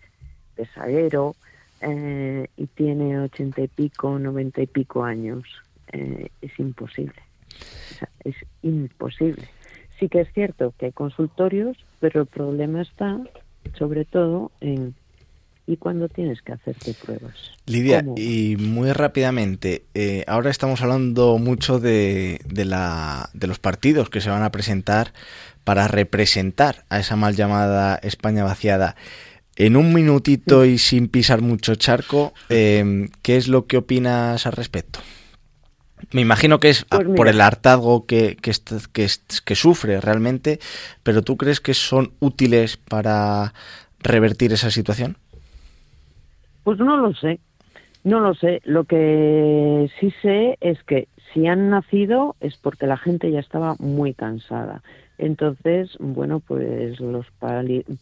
Pesaguero 0.55 1.35
eh, 1.81 2.47
y 2.57 2.67
tiene 2.67 3.19
ochenta 3.19 3.61
y 3.61 3.67
pico, 3.67 4.19
noventa 4.19 4.61
y 4.61 4.67
pico 4.67 5.03
años, 5.03 5.43
eh, 5.91 6.29
es 6.41 6.59
imposible. 6.59 7.21
es 8.23 8.35
imposible. 8.61 9.47
Sí 9.99 10.09
que 10.09 10.21
es 10.21 10.33
cierto 10.33 10.73
que 10.77 10.87
hay 10.87 10.91
consultorios, 10.91 11.77
pero 11.99 12.21
el 12.21 12.27
problema 12.27 12.81
está 12.81 13.19
sobre 13.77 14.05
todo 14.05 14.51
en 14.61 14.93
y 15.67 15.77
cuando 15.77 16.09
tienes 16.09 16.41
que 16.41 16.53
hacerte 16.53 16.93
pruebas. 16.93 17.33
Lidia, 17.65 18.05
y 18.15 18.55
muy 18.57 18.91
rápidamente, 18.91 19.85
eh, 19.93 20.23
ahora 20.27 20.51
estamos 20.51 20.81
hablando 20.81 21.37
mucho 21.37 21.79
de, 21.79 22.39
de, 22.45 22.65
la, 22.65 23.29
de 23.33 23.47
los 23.47 23.59
partidos 23.59 24.09
que 24.09 24.21
se 24.21 24.29
van 24.29 24.43
a 24.43 24.51
presentar 24.51 25.13
para 25.63 25.87
representar 25.87 26.85
a 26.89 26.99
esa 26.99 27.15
mal 27.15 27.35
llamada 27.35 27.95
España 27.95 28.43
vaciada. 28.43 28.95
En 29.55 29.75
un 29.77 29.93
minutito 29.93 30.65
y 30.65 30.77
sin 30.77 31.07
pisar 31.07 31.41
mucho 31.41 31.75
charco, 31.75 32.33
eh, 32.49 33.07
¿qué 33.21 33.37
es 33.37 33.47
lo 33.47 33.65
que 33.65 33.77
opinas 33.77 34.45
al 34.45 34.53
respecto? 34.53 34.99
Me 36.11 36.21
imagino 36.21 36.59
que 36.59 36.69
es 36.69 36.85
pues 36.85 37.07
por 37.15 37.27
el 37.27 37.41
hartazgo 37.41 38.05
que, 38.05 38.35
que, 38.35 38.51
que, 38.91 39.09
que, 39.45 39.55
sufre 39.55 40.01
realmente, 40.01 40.59
pero 41.03 41.23
¿tú 41.23 41.37
crees 41.37 41.61
que 41.61 41.73
son 41.73 42.13
útiles 42.19 42.77
para 42.77 43.53
revertir 43.99 44.53
esa 44.53 44.69
situación? 44.69 45.17
Pues 46.65 46.79
no 46.79 46.97
lo 46.97 47.13
sé, 47.13 47.39
no 48.03 48.19
lo 48.19 48.33
sé. 48.33 48.59
Lo 48.65 48.85
que 48.85 49.87
sí 49.99 50.11
sé 50.23 50.57
es 50.61 50.81
que 50.83 51.07
si 51.31 51.45
han 51.45 51.69
nacido 51.69 52.35
es 52.39 52.57
porque 52.57 52.87
la 52.87 52.97
gente 52.97 53.29
ya 53.29 53.39
estaba 53.39 53.75
muy 53.77 54.15
cansada. 54.15 54.81
Entonces, 55.19 55.95
bueno, 55.99 56.39
pues 56.39 56.99
los 56.99 57.27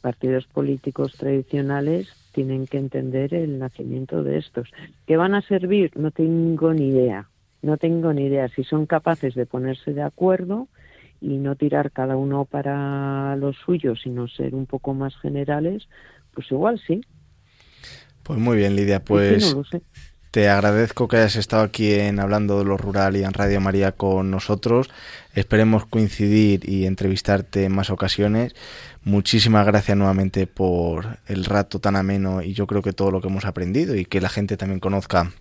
partidos 0.02 0.48
políticos 0.48 1.14
tradicionales 1.18 2.08
tienen 2.32 2.66
que 2.66 2.78
entender 2.78 3.34
el 3.34 3.60
nacimiento 3.60 4.24
de 4.24 4.38
estos. 4.38 4.70
¿Qué 5.06 5.18
van 5.18 5.36
a 5.36 5.42
servir? 5.42 5.92
No 5.98 6.12
tengo 6.12 6.74
ni 6.74 6.88
idea. 6.88 7.28
No 7.62 7.76
tengo 7.76 8.14
ni 8.14 8.28
idea. 8.28 8.48
Si 8.48 8.64
son 8.64 8.86
capaces 8.86 9.36
de 9.36 9.46
ponerse 9.46 9.94
de 9.94 10.04
acuerdo 10.04 10.70
y 11.20 11.36
no 11.36 11.58
tirar 11.58 11.92
cada 11.92 12.16
uno 12.16 12.46
para 12.46 13.36
lo 13.36 13.52
suyo, 13.52 13.98
sino 13.98 14.30
ser 14.30 14.56
un 14.56 14.68
poco 14.68 14.94
más 14.94 15.18
generales, 15.18 15.90
pues 16.34 16.50
igual 16.50 16.80
sí. 16.88 17.02
Pues 18.24 18.40
muy 18.40 18.58
bien, 18.58 18.76
Lidia, 18.76 19.04
pues 19.04 19.56
te 20.34 20.50
agradezco 20.50 21.08
que 21.08 21.18
hayas 21.18 21.36
estado 21.36 21.62
aquí 21.62 21.94
en 21.94 22.20
Hablando 22.20 22.58
de 22.58 22.66
lo 22.66 22.76
Rural 22.76 23.16
y 23.16 23.24
en 23.24 23.34
Radio 23.34 23.62
María 23.62 23.92
con 23.92 24.32
nosotros. 24.32 24.90
Esperemos 25.36 25.86
coincidir 25.86 26.68
y 26.68 26.88
entrevistarte 26.88 27.66
en 27.66 27.76
más 27.76 27.92
ocasiones. 27.92 28.56
Muchísimas 29.04 29.64
gracias 29.68 29.96
nuevamente 29.96 30.48
por 30.48 31.20
el 31.28 31.46
rato 31.46 31.80
tan 31.80 31.96
ameno 31.96 32.42
y 32.42 32.54
yo 32.54 32.66
creo 32.66 32.82
que 32.82 32.94
todo 32.94 33.12
lo 33.12 33.22
que 33.22 33.28
hemos 33.28 33.46
aprendido 33.46 33.96
y 33.96 34.06
que 34.06 34.22
la 34.22 34.30
gente 34.30 34.58
también 34.58 34.80
conozca 34.80 35.32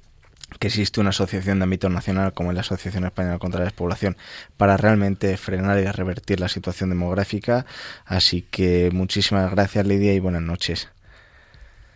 que 0.59 0.69
existe 0.69 1.01
una 1.01 1.09
asociación 1.09 1.59
de 1.59 1.65
ámbito 1.65 1.89
nacional 1.89 2.35
como 2.35 2.51
es 2.51 2.55
la 2.55 2.61
Asociación 2.61 3.07
Española 3.07 3.39
contra 3.39 3.61
la 3.61 3.65
Despoblación 3.65 4.19
para 4.59 4.77
realmente 4.77 5.37
frenar 5.39 5.79
y 5.79 5.87
revertir 5.87 6.39
la 6.39 6.49
situación 6.49 6.91
demográfica. 6.91 7.65
Así 8.05 8.43
que 8.43 8.91
muchísimas 8.93 9.51
gracias 9.53 9.87
Lidia 9.87 10.13
y 10.13 10.21
buenas 10.21 10.43
noches. 10.43 10.91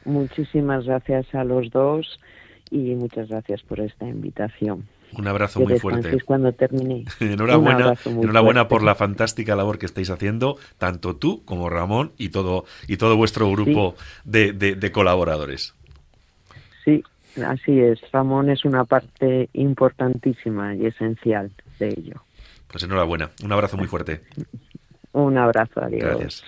Muchísimas 0.06 0.86
gracias 0.86 1.34
a 1.34 1.42
los 1.44 1.70
dos 1.70 2.20
y 2.70 2.94
muchas 2.94 3.28
gracias 3.28 3.62
por 3.62 3.80
esta 3.80 4.06
invitación. 4.06 4.86
Un 5.12 5.26
abrazo 5.26 5.60
muy 5.60 5.78
fuerte. 5.78 6.20
cuando 6.24 6.52
termine. 6.52 7.04
enhorabuena, 7.20 7.94
enhorabuena 8.04 8.68
por 8.68 8.82
la 8.82 8.94
fantástica 8.94 9.56
labor 9.56 9.78
que 9.78 9.86
estáis 9.86 10.10
haciendo, 10.10 10.58
tanto 10.78 11.16
tú 11.16 11.44
como 11.44 11.68
Ramón 11.70 12.12
y 12.18 12.28
todo 12.28 12.64
y 12.86 12.96
todo 12.96 13.16
vuestro 13.16 13.50
grupo 13.50 13.94
de, 14.24 14.52
de, 14.52 14.92
colaboradores. 14.92 15.74
Sí, 16.84 17.02
así 17.44 17.80
es. 17.80 18.00
Ramón 18.12 18.50
es 18.50 18.64
una 18.64 18.84
parte 18.84 19.48
importantísima 19.54 20.74
y 20.76 20.86
esencial 20.86 21.50
de 21.78 21.88
ello. 21.88 22.22
Pues 22.68 22.84
enhorabuena. 22.84 23.30
Un 23.44 23.52
abrazo 23.52 23.76
muy 23.76 23.86
fuerte. 23.86 24.22
Un 25.12 25.36
abrazo, 25.38 25.80
adiós. 25.82 26.02
Gracias. 26.02 26.44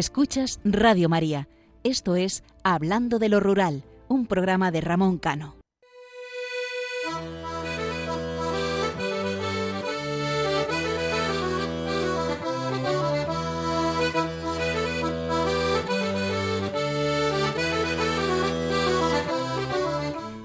Escuchas 0.00 0.60
Radio 0.64 1.10
María. 1.10 1.46
Esto 1.84 2.16
es 2.16 2.42
Hablando 2.64 3.18
de 3.18 3.28
lo 3.28 3.38
Rural, 3.38 3.84
un 4.08 4.24
programa 4.24 4.70
de 4.70 4.80
Ramón 4.80 5.18
Cano. 5.18 5.56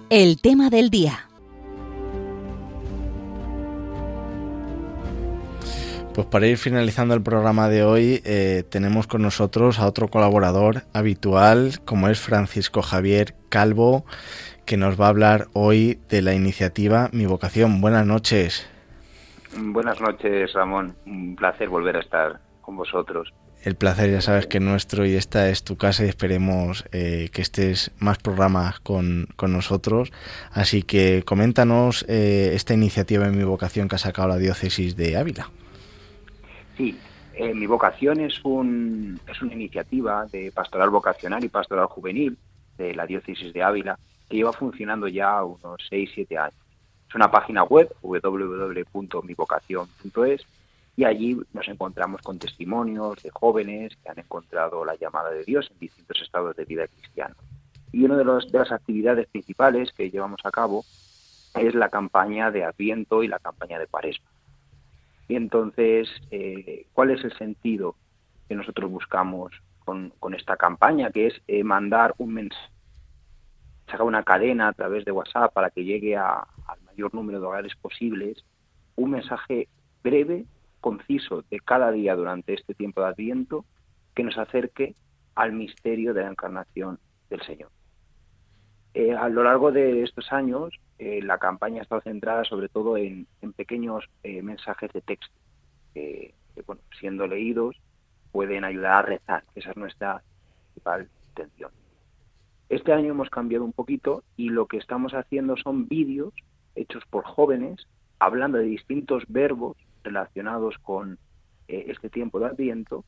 El 0.10 0.42
tema 0.42 0.70
del 0.70 0.90
día. 0.90 1.30
Pues 6.16 6.28
para 6.28 6.48
ir 6.48 6.58
finalizando 6.58 7.14
el 7.14 7.22
programa 7.22 7.68
de 7.68 7.84
hoy, 7.84 8.22
eh, 8.24 8.64
tenemos 8.70 9.06
con 9.06 9.22
nosotros 9.22 9.80
a 9.80 9.86
otro 9.86 10.08
colaborador 10.08 10.84
habitual, 10.94 11.82
como 11.84 12.08
es 12.08 12.22
Francisco 12.22 12.82
Javier 12.82 13.36
Calvo, 13.50 14.06
que 14.66 14.78
nos 14.78 15.00
va 15.00 15.08
a 15.08 15.10
hablar 15.10 15.48
hoy 15.52 16.00
de 16.08 16.22
la 16.22 16.34
iniciativa 16.34 17.10
Mi 17.12 17.26
Vocación. 17.26 17.82
Buenas 17.82 18.06
noches. 18.06 18.66
Buenas 19.58 20.00
noches, 20.00 20.54
Ramón. 20.54 20.96
Un 21.06 21.36
placer 21.36 21.68
volver 21.68 21.98
a 21.98 22.00
estar 22.00 22.40
con 22.62 22.78
vosotros. 22.78 23.34
El 23.62 23.76
placer 23.76 24.10
ya 24.10 24.22
sabes 24.22 24.48
que 24.48 24.60
es 24.60 24.64
nuestro 24.64 25.06
y 25.06 25.16
esta 25.16 25.50
es 25.50 25.66
tu 25.66 25.76
casa 25.76 26.06
y 26.06 26.08
esperemos 26.08 26.86
eh, 26.94 27.28
que 27.34 27.42
estés 27.42 27.92
más 28.00 28.20
programas 28.20 28.80
con, 28.80 29.28
con, 29.36 29.52
nosotros. 29.52 30.14
Así 30.54 30.82
que 30.82 31.24
coméntanos 31.26 32.06
eh, 32.08 32.52
esta 32.54 32.74
iniciativa 32.74 33.28
en 33.28 33.38
mi 33.38 33.44
vocación 33.44 33.90
que 33.90 33.96
ha 33.96 34.00
sacado 34.00 34.30
la 34.30 34.38
diócesis 34.38 34.96
de 34.96 35.18
Ávila. 35.18 35.50
Sí, 36.78 36.98
eh, 37.34 37.54
mi 37.54 37.68
vocación 37.68 38.22
es, 38.22 38.40
un, 38.44 39.20
es 39.28 39.42
una 39.42 39.54
iniciativa 39.54 40.26
de 40.26 40.52
pastoral 40.52 40.90
vocacional 40.90 41.44
y 41.44 41.50
pastoral 41.50 41.88
juvenil 41.88 42.38
de 42.78 42.96
la 42.96 43.06
diócesis 43.06 43.52
de 43.54 43.64
Ávila 43.64 44.00
que 44.30 44.38
lleva 44.38 44.54
funcionando 44.54 45.08
ya 45.08 45.44
unos 45.44 45.82
6-7 45.92 46.38
años. 46.38 46.56
Es 47.08 47.16
una 47.16 47.30
página 47.30 47.64
web 47.64 47.94
www.mivocación.es 48.02 50.46
y 50.98 51.04
allí 51.04 51.38
nos 51.54 51.68
encontramos 51.68 52.22
con 52.22 52.40
testimonios 52.40 53.22
de 53.22 53.30
jóvenes 53.32 53.98
que 53.98 54.08
han 54.10 54.18
encontrado 54.20 54.86
la 54.86 54.96
llamada 54.96 55.30
de 55.32 55.44
Dios 55.44 55.70
en 55.72 55.80
distintos 55.80 56.22
estados 56.22 56.56
de 56.56 56.64
vida 56.66 56.88
cristiana. 56.88 57.36
Y 57.92 58.06
una 58.06 58.18
de, 58.18 58.24
los, 58.24 58.52
de 58.52 58.58
las 58.60 58.72
actividades 58.72 59.28
principales 59.28 59.92
que 59.92 60.10
llevamos 60.10 60.40
a 60.44 60.50
cabo 60.52 60.86
es 61.54 61.76
la 61.76 61.90
campaña 61.90 62.50
de 62.52 62.64
Adviento 62.64 63.24
y 63.24 63.28
la 63.28 63.40
campaña 63.40 63.78
de 63.80 63.88
Cuaresma. 63.88 64.30
Y 65.28 65.36
entonces, 65.36 66.10
eh, 66.32 66.88
¿cuál 66.94 67.12
es 67.12 67.24
el 67.24 67.36
sentido 67.38 67.96
que 68.48 68.56
nosotros 68.56 68.92
buscamos 68.92 69.52
con, 69.84 70.12
esta 70.36 70.58
campaña? 70.58 71.12
Que 71.12 71.28
es 71.28 71.42
eh, 71.48 71.64
mandar 71.64 72.14
un 72.18 72.34
mensaje, 72.34 72.72
sacar 73.88 74.04
una 74.04 74.24
cadena 74.24 74.68
a 74.68 74.74
través 74.74 75.06
de 75.06 75.12
WhatsApp 75.12 75.54
para 75.54 75.70
que 75.70 75.84
llegue 75.84 76.16
al 76.18 76.46
mayor 76.86 77.14
número 77.14 77.40
de 77.40 77.46
hogares 77.46 77.76
posibles, 77.76 78.44
un 78.96 79.12
mensaje 79.12 79.68
breve, 80.04 80.46
conciso 80.82 81.44
de 81.50 81.60
cada 81.60 81.92
día 81.92 82.16
durante 82.16 82.54
este 82.54 82.76
tiempo 82.76 83.02
de 83.02 83.08
Adviento 83.08 83.66
que 84.14 84.24
nos 84.24 84.38
acerque 84.38 84.96
al 85.34 85.52
misterio 85.52 86.14
de 86.14 86.22
la 86.22 86.30
encarnación 86.30 87.00
del 87.30 87.42
Señor. 87.42 87.70
Eh, 88.98 89.14
a 89.14 89.28
lo 89.28 89.44
largo 89.44 89.74
de 89.74 90.04
estos 90.04 90.32
años, 90.32 90.74
eh, 91.00 91.20
la 91.22 91.38
campaña 91.38 91.82
ha 91.82 91.84
estado 91.84 92.00
centrada 92.00 92.46
sobre 92.46 92.70
todo 92.70 92.96
en, 92.96 93.28
pequeños 93.58 94.06
eh, 94.24 94.42
mensajes 94.42 94.92
de 94.94 95.02
texto 95.02 95.36
que, 95.94 96.34
bueno, 96.66 96.82
siendo 96.98 97.28
leídos, 97.28 97.76
pueden 98.32 98.64
ayudar 98.64 98.94
a 98.94 99.02
rezar. 99.02 99.44
Esa 99.54 99.72
es 99.72 99.76
nuestra 99.76 100.24
principal 100.64 101.10
intención. 101.28 101.72
Este 102.70 102.94
año 102.94 103.12
hemos 103.12 103.30
cambiado 103.30 103.66
un 103.66 103.74
poquito 103.74 104.24
y 104.38 104.48
lo 104.48 104.66
que 104.68 104.78
estamos 104.78 105.14
haciendo 105.14 105.58
son 105.58 105.90
vídeos 105.90 106.34
hechos 106.76 107.04
por 107.10 107.26
jóvenes 107.26 107.88
hablando 108.20 108.60
de 108.60 108.64
distintos 108.64 109.24
verbos 109.28 109.76
relacionados 110.04 110.78
con 110.78 111.20
este 111.68 112.10
tiempo 112.10 112.40
de 112.40 112.46
Adviento 112.46 113.04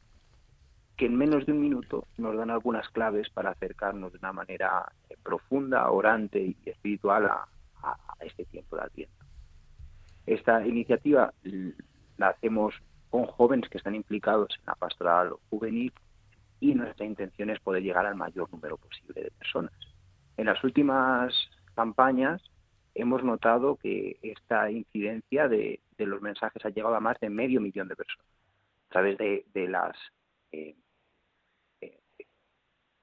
que 0.98 1.06
en 1.06 1.16
menos 1.16 1.46
de 1.46 1.52
un 1.52 1.62
minuto 1.62 2.08
nos 2.18 2.36
dan 2.36 2.50
algunas 2.50 2.90
claves 2.90 3.30
para 3.30 3.52
acercarnos 3.52 4.12
de 4.12 4.18
una 4.18 4.34
manera 4.34 4.92
eh, 5.10 5.16
profunda, 5.24 5.90
orante 5.92 6.40
y 6.40 6.58
espiritual 6.66 7.28
a, 7.28 7.48
este 8.20 8.44
tiempo 8.46 8.76
de 8.76 8.82
Adviento. 8.82 9.26
Esta 10.26 10.66
iniciativa 10.66 11.32
la 12.18 12.30
hacemos 12.30 12.74
con 13.10 13.26
jóvenes 13.28 13.70
que 13.70 13.78
están 13.78 13.96
implicados 13.96 14.50
en 14.60 14.66
la 14.66 14.76
pastoral 14.76 15.34
juvenil 15.50 15.94
y 16.60 16.74
nuestra 16.74 17.06
intención 17.06 17.52
es 17.52 17.60
poder 17.60 17.84
llegar 17.84 18.06
al 18.06 18.16
mayor 18.16 18.52
número 18.52 18.76
posible 18.78 19.24
de 19.24 19.32
personas. 19.32 19.72
En 20.36 20.48
las 20.48 20.62
últimas 20.64 21.34
campañas 21.76 22.42
hemos 22.96 23.24
notado 23.24 23.78
que 23.78 24.18
esta 24.24 24.70
incidencia 24.72 25.48
de, 25.48 25.80
los 26.00 26.22
mensajes 26.22 26.66
ha 26.66 26.70
llegado 26.70 26.96
a 26.96 27.00
más 27.00 27.20
de 27.20 27.30
medio 27.30 27.62
millón 27.62 27.88
de 27.88 27.96
personas 27.96 28.28
a 28.90 28.94
través 28.94 29.18
de, 29.18 29.68
las 29.68 29.96
eh, 30.52 30.76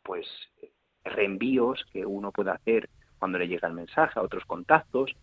pues 0.05 0.27
reenvíos 1.05 1.85
que 1.93 2.07
uno 2.07 2.31
puede 2.31 2.51
hacer 2.51 2.89
cuando 3.19 3.39
le 3.39 3.49
llega 3.49 3.69
el 3.69 3.75
mensaje 3.75 4.19
a 4.19 4.23
otros 4.23 4.45
contactos 4.45 5.15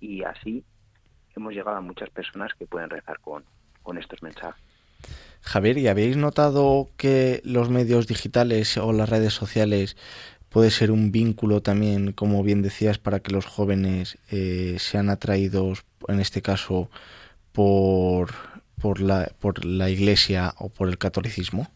y 0.00 0.24
así 0.24 0.64
hemos 1.36 1.52
llegado 1.52 1.76
a 1.76 1.80
muchas 1.80 2.10
personas 2.10 2.52
que 2.58 2.66
pueden 2.66 2.90
rezar 2.90 3.20
con, 3.20 3.44
con 3.82 3.98
estos 3.98 4.22
mensajes. 4.22 4.62
Javier, 5.42 5.78
¿y 5.78 5.88
habéis 5.88 6.16
notado 6.16 6.90
que 6.96 7.40
los 7.44 7.68
medios 7.68 8.06
digitales 8.06 8.76
o 8.76 8.92
las 8.92 9.08
redes 9.08 9.32
sociales 9.32 9.96
puede 10.48 10.70
ser 10.70 10.90
un 10.90 11.10
vínculo 11.10 11.62
también, 11.62 12.12
como 12.12 12.42
bien 12.42 12.62
decías, 12.62 12.98
para 12.98 13.20
que 13.20 13.32
los 13.32 13.46
jóvenes 13.46 14.18
eh, 14.30 14.76
sean 14.78 15.10
atraídos, 15.10 15.84
en 16.08 16.20
este 16.20 16.42
caso, 16.42 16.90
por, 17.52 18.30
por, 18.80 19.00
la, 19.00 19.32
por 19.40 19.64
la 19.64 19.90
Iglesia 19.90 20.54
o 20.58 20.68
por 20.68 20.88
el 20.88 20.98
catolicismo? 20.98 21.68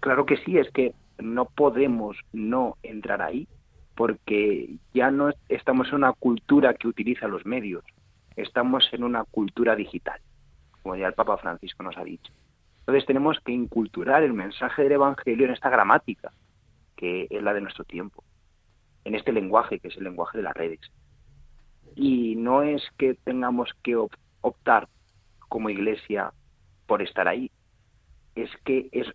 Claro 0.00 0.26
que 0.26 0.36
sí, 0.38 0.58
es 0.58 0.70
que 0.70 0.94
no 1.18 1.46
podemos 1.46 2.16
no 2.32 2.76
entrar 2.82 3.22
ahí 3.22 3.48
porque 3.94 4.76
ya 4.92 5.10
no 5.10 5.30
estamos 5.48 5.88
en 5.88 5.94
una 5.96 6.12
cultura 6.12 6.74
que 6.74 6.88
utiliza 6.88 7.28
los 7.28 7.46
medios, 7.46 7.82
estamos 8.36 8.88
en 8.92 9.04
una 9.04 9.24
cultura 9.24 9.74
digital, 9.74 10.20
como 10.82 10.96
ya 10.96 11.06
el 11.06 11.14
Papa 11.14 11.38
Francisco 11.38 11.82
nos 11.82 11.96
ha 11.96 12.04
dicho. 12.04 12.32
Entonces 12.80 13.06
tenemos 13.06 13.40
que 13.40 13.52
inculturar 13.52 14.22
el 14.22 14.34
mensaje 14.34 14.82
del 14.82 14.92
Evangelio 14.92 15.46
en 15.46 15.52
esta 15.52 15.70
gramática, 15.70 16.30
que 16.94 17.26
es 17.30 17.42
la 17.42 17.54
de 17.54 17.62
nuestro 17.62 17.84
tiempo, 17.84 18.22
en 19.04 19.14
este 19.14 19.32
lenguaje, 19.32 19.80
que 19.80 19.88
es 19.88 19.96
el 19.96 20.04
lenguaje 20.04 20.38
de 20.38 20.44
las 20.44 20.54
redes. 20.54 20.80
Y 21.94 22.36
no 22.36 22.62
es 22.62 22.82
que 22.98 23.14
tengamos 23.14 23.70
que 23.82 23.96
optar 23.96 24.88
como 25.48 25.70
iglesia 25.70 26.32
por 26.86 27.02
estar 27.02 27.26
ahí, 27.26 27.50
es 28.34 28.50
que 28.64 28.88
es 28.92 29.06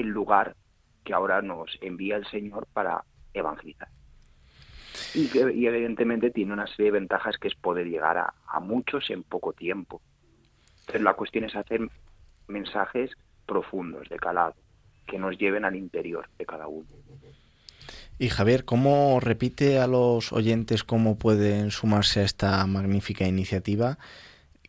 el 0.00 0.08
lugar 0.08 0.56
que 1.04 1.14
ahora 1.14 1.42
nos 1.42 1.78
envía 1.80 2.16
el 2.16 2.26
Señor 2.26 2.66
para 2.72 3.04
evangelizar. 3.32 3.88
Y, 5.14 5.30
evidentemente 5.38 6.30
tiene 6.30 6.52
una 6.52 6.66
serie 6.66 6.86
de 6.86 6.98
ventajas 6.98 7.36
que 7.38 7.48
es 7.48 7.54
poder 7.54 7.86
llegar 7.86 8.18
a, 8.18 8.60
muchos 8.60 9.10
en 9.10 9.22
poco 9.22 9.52
tiempo. 9.52 10.00
Entonces 10.80 11.02
la 11.02 11.14
cuestión 11.14 11.44
es 11.44 11.54
hacer 11.54 11.80
mensajes 12.46 13.10
profundos, 13.46 14.08
de 14.08 14.16
calado, 14.16 14.54
que 15.06 15.18
nos 15.18 15.38
lleven 15.38 15.64
al 15.64 15.76
interior 15.76 16.28
de 16.38 16.46
cada 16.46 16.66
uno. 16.66 16.86
Y 18.18 18.28
Javier, 18.30 18.64
¿cómo 18.64 19.20
repite 19.20 19.78
a 19.78 19.86
los 19.86 20.32
oyentes 20.32 20.82
cómo 20.82 21.18
pueden 21.18 21.70
sumarse 21.70 22.20
a 22.20 22.24
esta 22.24 22.66
magnífica 22.66 23.26
iniciativa 23.26 23.98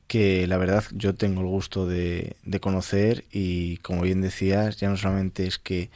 que 0.09 0.47
la 0.47 0.57
verdad 0.57 0.83
yo 0.91 1.13
tengo 1.13 1.41
el 1.41 1.47
gusto 1.47 1.85
de, 1.85 2.35
conocer 2.59 3.25
y 3.31 3.77
como 3.77 4.01
bien 4.01 4.21
decías, 4.21 4.77
ya 4.79 4.89
no 4.89 4.97
solamente 4.97 5.45
es 5.45 5.59
que 5.59 5.91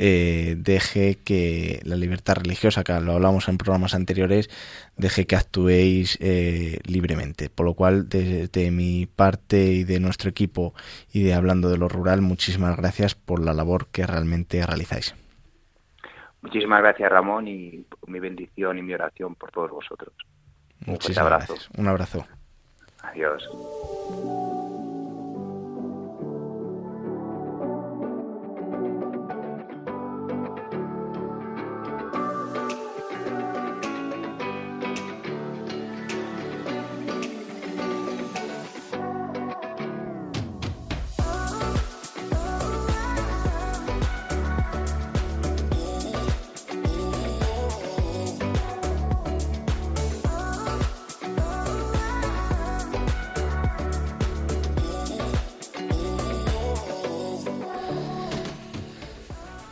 eh, 0.01 0.55
deje 0.57 1.17
que 1.25 1.81
la 1.83 1.97
libertad 1.97 2.37
religiosa, 2.37 2.85
que 2.85 2.93
lo 3.01 3.15
hablamos 3.15 3.49
en 3.49 3.59
programas 3.59 3.95
anteriores, 3.95 4.49
deje 4.97 5.27
que 5.27 5.35
actuéis 5.35 6.17
eh, 6.21 6.79
libremente. 6.85 7.51
Por 7.51 7.67
lo 7.67 7.75
cual, 7.75 8.09
desde 8.09 8.71
mi 8.71 9.07
parte 9.07 9.65
y 9.73 9.83
de 9.83 9.99
nuestro 9.99 10.31
equipo 10.31 10.73
y 11.13 11.25
de 11.25 11.35
Hablando 11.35 11.69
de 11.69 11.79
lo 11.79 11.89
Rural, 11.89 12.23
muchísimas 12.23 12.77
gracias 12.77 13.17
por 13.17 13.45
la 13.45 13.53
labor 13.53 13.89
que 13.89 14.07
realmente 14.07 14.65
realizáis. 14.65 15.17
Muchísimas 16.43 16.81
gracias, 16.81 17.11
Ramón, 17.11 17.49
y 17.49 17.85
mi 18.07 18.21
bendición 18.21 18.79
y 18.79 18.83
mi 18.83 18.95
oración 18.95 19.35
por 19.35 19.51
todos 19.51 19.73
vosotros. 19.73 20.15
Muchísimas 20.87 21.29
gracias. 21.29 21.69
Un 21.77 21.89
abrazo. 21.89 22.25
Adiós. 23.03 23.49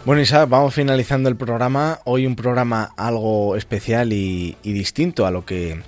Bueno, 0.06 0.22
Isa, 0.22 0.46
vamos 0.46 0.72
finalizando 0.72 1.28
el 1.28 1.34
programa. 1.34 1.98
Hoy 2.04 2.26
un 2.26 2.36
programa 2.36 2.92
algo 2.96 3.56
especial 3.56 4.12
y, 4.12 4.56
distinto 4.62 5.26
a 5.26 5.32
lo 5.32 5.44
que 5.44 5.82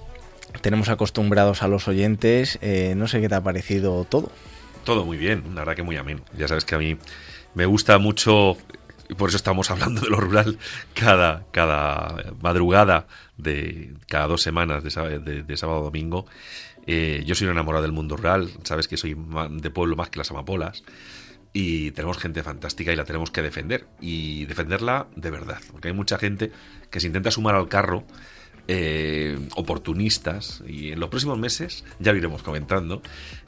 tenemos 0.60 0.88
acostumbrados 0.88 1.62
a 1.62 1.68
los 1.68 1.86
oyentes. 1.86 2.58
Eh, 2.60 2.94
no 2.96 3.06
sé 3.06 3.20
qué 3.20 3.28
te 3.28 3.36
ha 3.36 3.44
parecido 3.44 4.04
todo. 4.06 4.32
Todo 4.82 5.04
muy 5.04 5.18
bien, 5.18 5.44
la 5.54 5.60
verdad 5.60 5.76
que 5.76 5.84
muy 5.84 5.96
ameno. 5.96 6.22
Ya 6.36 6.48
sabes 6.48 6.64
que 6.64 6.74
a 6.74 6.78
mí 6.78 6.96
me 7.54 7.64
gusta 7.64 7.98
mucho, 7.98 8.56
y 9.08 9.14
por 9.14 9.28
eso 9.28 9.36
estamos 9.36 9.70
hablando 9.70 10.00
de 10.00 10.10
lo 10.10 10.16
rural 10.16 10.58
cada, 10.94 11.44
cada 11.52 12.16
madrugada 12.42 13.06
de 13.36 13.94
cada 14.08 14.26
dos 14.26 14.42
semanas 14.42 14.82
de, 14.82 14.90
sábado 14.90 15.78
a 15.78 15.82
domingo. 15.84 16.26
Eh, 16.88 17.22
yo 17.24 17.36
soy 17.36 17.46
un 17.46 17.52
enamorado 17.52 17.82
del 17.82 17.92
mundo 17.92 18.16
rural, 18.16 18.50
sabes 18.64 18.88
que 18.88 18.96
soy 18.96 19.16
de 19.50 19.70
pueblo 19.70 19.94
más 19.94 20.10
que 20.10 20.18
las 20.18 20.32
amapolas 20.32 20.82
y 21.52 21.90
tenemos 21.92 22.18
gente 22.18 22.42
fantástica 22.42 22.92
y 22.92 22.96
la 22.96 23.04
tenemos 23.04 23.30
que 23.30 23.42
defender 23.42 23.86
y 24.00 24.44
defenderla 24.46 25.06
de 25.16 25.30
verdad, 25.30 25.60
porque 25.72 25.88
hay 25.88 25.94
mucha 25.94 26.18
gente 26.18 26.52
que 26.90 27.00
se 27.00 27.06
intenta 27.06 27.30
sumar 27.30 27.54
al 27.54 27.68
carro 27.68 28.04
eh, 28.70 29.38
oportunistas 29.56 30.62
y 30.66 30.92
en 30.92 31.00
los 31.00 31.08
próximos 31.08 31.38
meses 31.38 31.84
ya 32.00 32.12
lo 32.12 32.18
iremos 32.18 32.42
comentando 32.42 33.00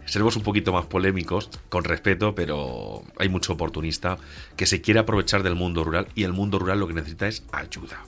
seremos 0.07 0.34
un 0.36 0.42
poquito 0.42 0.72
más 0.72 0.86
polémicos 0.86 1.51
con 1.68 1.84
respeto 1.84 2.34
pero 2.34 3.03
hay 3.18 3.28
mucho 3.28 3.53
oportunista 3.53 4.16
que 4.57 4.64
se 4.64 4.80
quiere 4.80 5.01
aprovechar 5.01 5.42
del 5.42 5.55
mundo 5.55 5.84
rural 5.84 6.09
y 6.14 6.24
el 6.24 6.32
mundo 6.32 6.59
rural 6.59 6.80
lo 6.80 6.88
que 6.88 6.94
necesita 6.94 7.28
es 7.28 7.44
ayuda. 7.53 7.98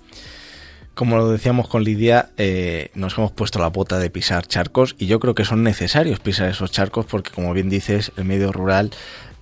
Como 0.94 1.16
lo 1.16 1.30
decíamos 1.30 1.68
con 1.68 1.84
Lidia, 1.84 2.30
eh, 2.36 2.90
nos 2.94 3.16
hemos 3.16 3.32
puesto 3.32 3.58
la 3.58 3.68
bota 3.68 3.98
de 3.98 4.10
pisar 4.10 4.46
charcos 4.46 4.94
y 4.98 5.06
yo 5.06 5.20
creo 5.20 5.34
que 5.34 5.46
son 5.46 5.62
necesarios 5.62 6.20
pisar 6.20 6.50
esos 6.50 6.70
charcos 6.70 7.06
porque, 7.06 7.30
como 7.30 7.54
bien 7.54 7.70
dices, 7.70 8.12
el 8.16 8.26
medio 8.26 8.52
rural 8.52 8.90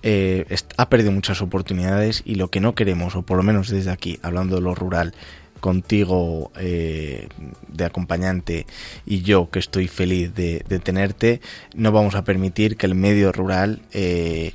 eh, 0.03 0.45
ha 0.77 0.89
perdido 0.89 1.11
muchas 1.11 1.41
oportunidades 1.41 2.23
y 2.25 2.35
lo 2.35 2.49
que 2.49 2.59
no 2.59 2.75
queremos, 2.75 3.15
o 3.15 3.21
por 3.21 3.37
lo 3.37 3.43
menos 3.43 3.69
desde 3.69 3.91
aquí, 3.91 4.19
hablando 4.21 4.55
de 4.55 4.61
lo 4.61 4.75
rural, 4.75 5.13
contigo 5.61 6.51
eh, 6.57 7.29
de 7.67 7.85
acompañante 7.85 8.65
y 9.05 9.21
yo 9.21 9.49
que 9.49 9.59
estoy 9.59 9.87
feliz 9.87 10.33
de, 10.33 10.63
tenerte, 10.83 11.39
no 11.75 11.91
vamos 11.91 12.15
a 12.15 12.23
permitir 12.23 12.75
que 12.75 12.87
el 12.87 12.95
medio 12.95 13.31
rural 13.31 13.81
eh, 13.93 14.53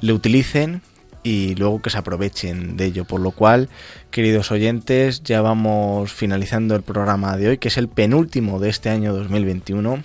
le 0.00 0.12
utilicen 0.12 0.82
y 1.22 1.54
luego 1.54 1.80
que 1.80 1.90
se 1.90 1.98
aprovechen 1.98 2.76
de 2.76 2.86
ello. 2.86 3.04
Por 3.04 3.20
lo 3.20 3.30
cual, 3.30 3.68
queridos 4.10 4.50
oyentes, 4.50 5.22
ya 5.22 5.40
vamos 5.40 6.12
finalizando 6.12 6.74
el 6.74 6.82
programa 6.82 7.36
de 7.36 7.50
hoy, 7.50 7.58
que 7.58 7.68
es 7.68 7.76
el 7.78 7.88
penúltimo 7.88 8.58
de 8.58 8.68
este 8.68 8.90
año 8.90 9.14
2021 9.14 10.02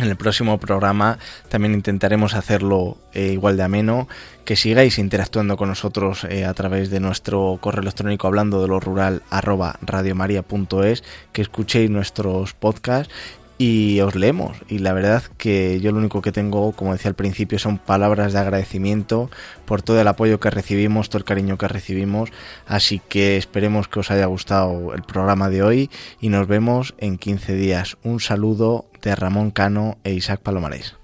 en 0.00 0.08
el 0.08 0.16
próximo 0.16 0.58
programa 0.58 1.18
también 1.48 1.74
intentaremos 1.74 2.34
hacerlo 2.34 2.98
eh, 3.12 3.32
igual 3.32 3.56
de 3.56 3.62
ameno, 3.62 4.08
que 4.44 4.56
sigáis 4.56 4.98
interactuando 4.98 5.56
con 5.56 5.68
nosotros 5.68 6.24
eh, 6.24 6.44
a 6.44 6.54
través 6.54 6.90
de 6.90 7.00
nuestro 7.00 7.58
correo 7.60 7.82
electrónico 7.82 8.26
hablando 8.26 8.62
de 8.62 8.68
lo 8.68 8.80
rural 8.80 9.22
arroba 9.30 9.78
radiomaria.es, 9.82 11.04
que 11.32 11.42
escuchéis 11.42 11.90
nuestros 11.90 12.54
podcasts 12.54 13.12
y 13.60 14.00
os 14.00 14.14
leemos. 14.14 14.56
Y 14.68 14.78
la 14.78 14.94
verdad 14.94 15.22
que 15.36 15.80
yo 15.80 15.92
lo 15.92 15.98
único 15.98 16.22
que 16.22 16.32
tengo, 16.32 16.72
como 16.72 16.94
decía 16.94 17.10
al 17.10 17.14
principio, 17.14 17.58
son 17.58 17.76
palabras 17.76 18.32
de 18.32 18.38
agradecimiento 18.38 19.30
por 19.66 19.82
todo 19.82 20.00
el 20.00 20.08
apoyo 20.08 20.40
que 20.40 20.48
recibimos, 20.48 21.10
todo 21.10 21.18
el 21.18 21.24
cariño 21.24 21.58
que 21.58 21.68
recibimos. 21.68 22.30
Así 22.66 23.02
que 23.06 23.36
esperemos 23.36 23.86
que 23.86 24.00
os 24.00 24.10
haya 24.10 24.24
gustado 24.24 24.94
el 24.94 25.02
programa 25.02 25.50
de 25.50 25.62
hoy 25.62 25.90
y 26.22 26.30
nos 26.30 26.48
vemos 26.48 26.94
en 26.96 27.18
15 27.18 27.54
días. 27.54 27.98
Un 28.02 28.20
saludo 28.20 28.86
de 29.02 29.14
Ramón 29.14 29.50
Cano 29.50 29.98
e 30.04 30.12
Isaac 30.12 30.40
Palomares. 30.40 30.96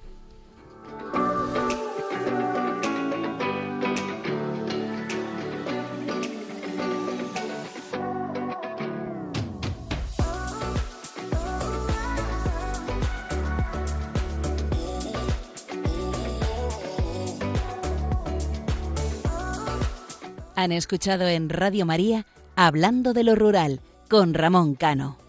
Han 20.56 20.72
escuchado 20.72 21.28
en 21.28 21.48
Radio 21.48 21.86
María 21.86 22.26
Hablando 22.56 23.12
de 23.12 23.22
lo 23.22 23.34
Rural 23.36 23.80
con 24.08 24.34
Ramón 24.34 24.74
Cano. 24.74 25.25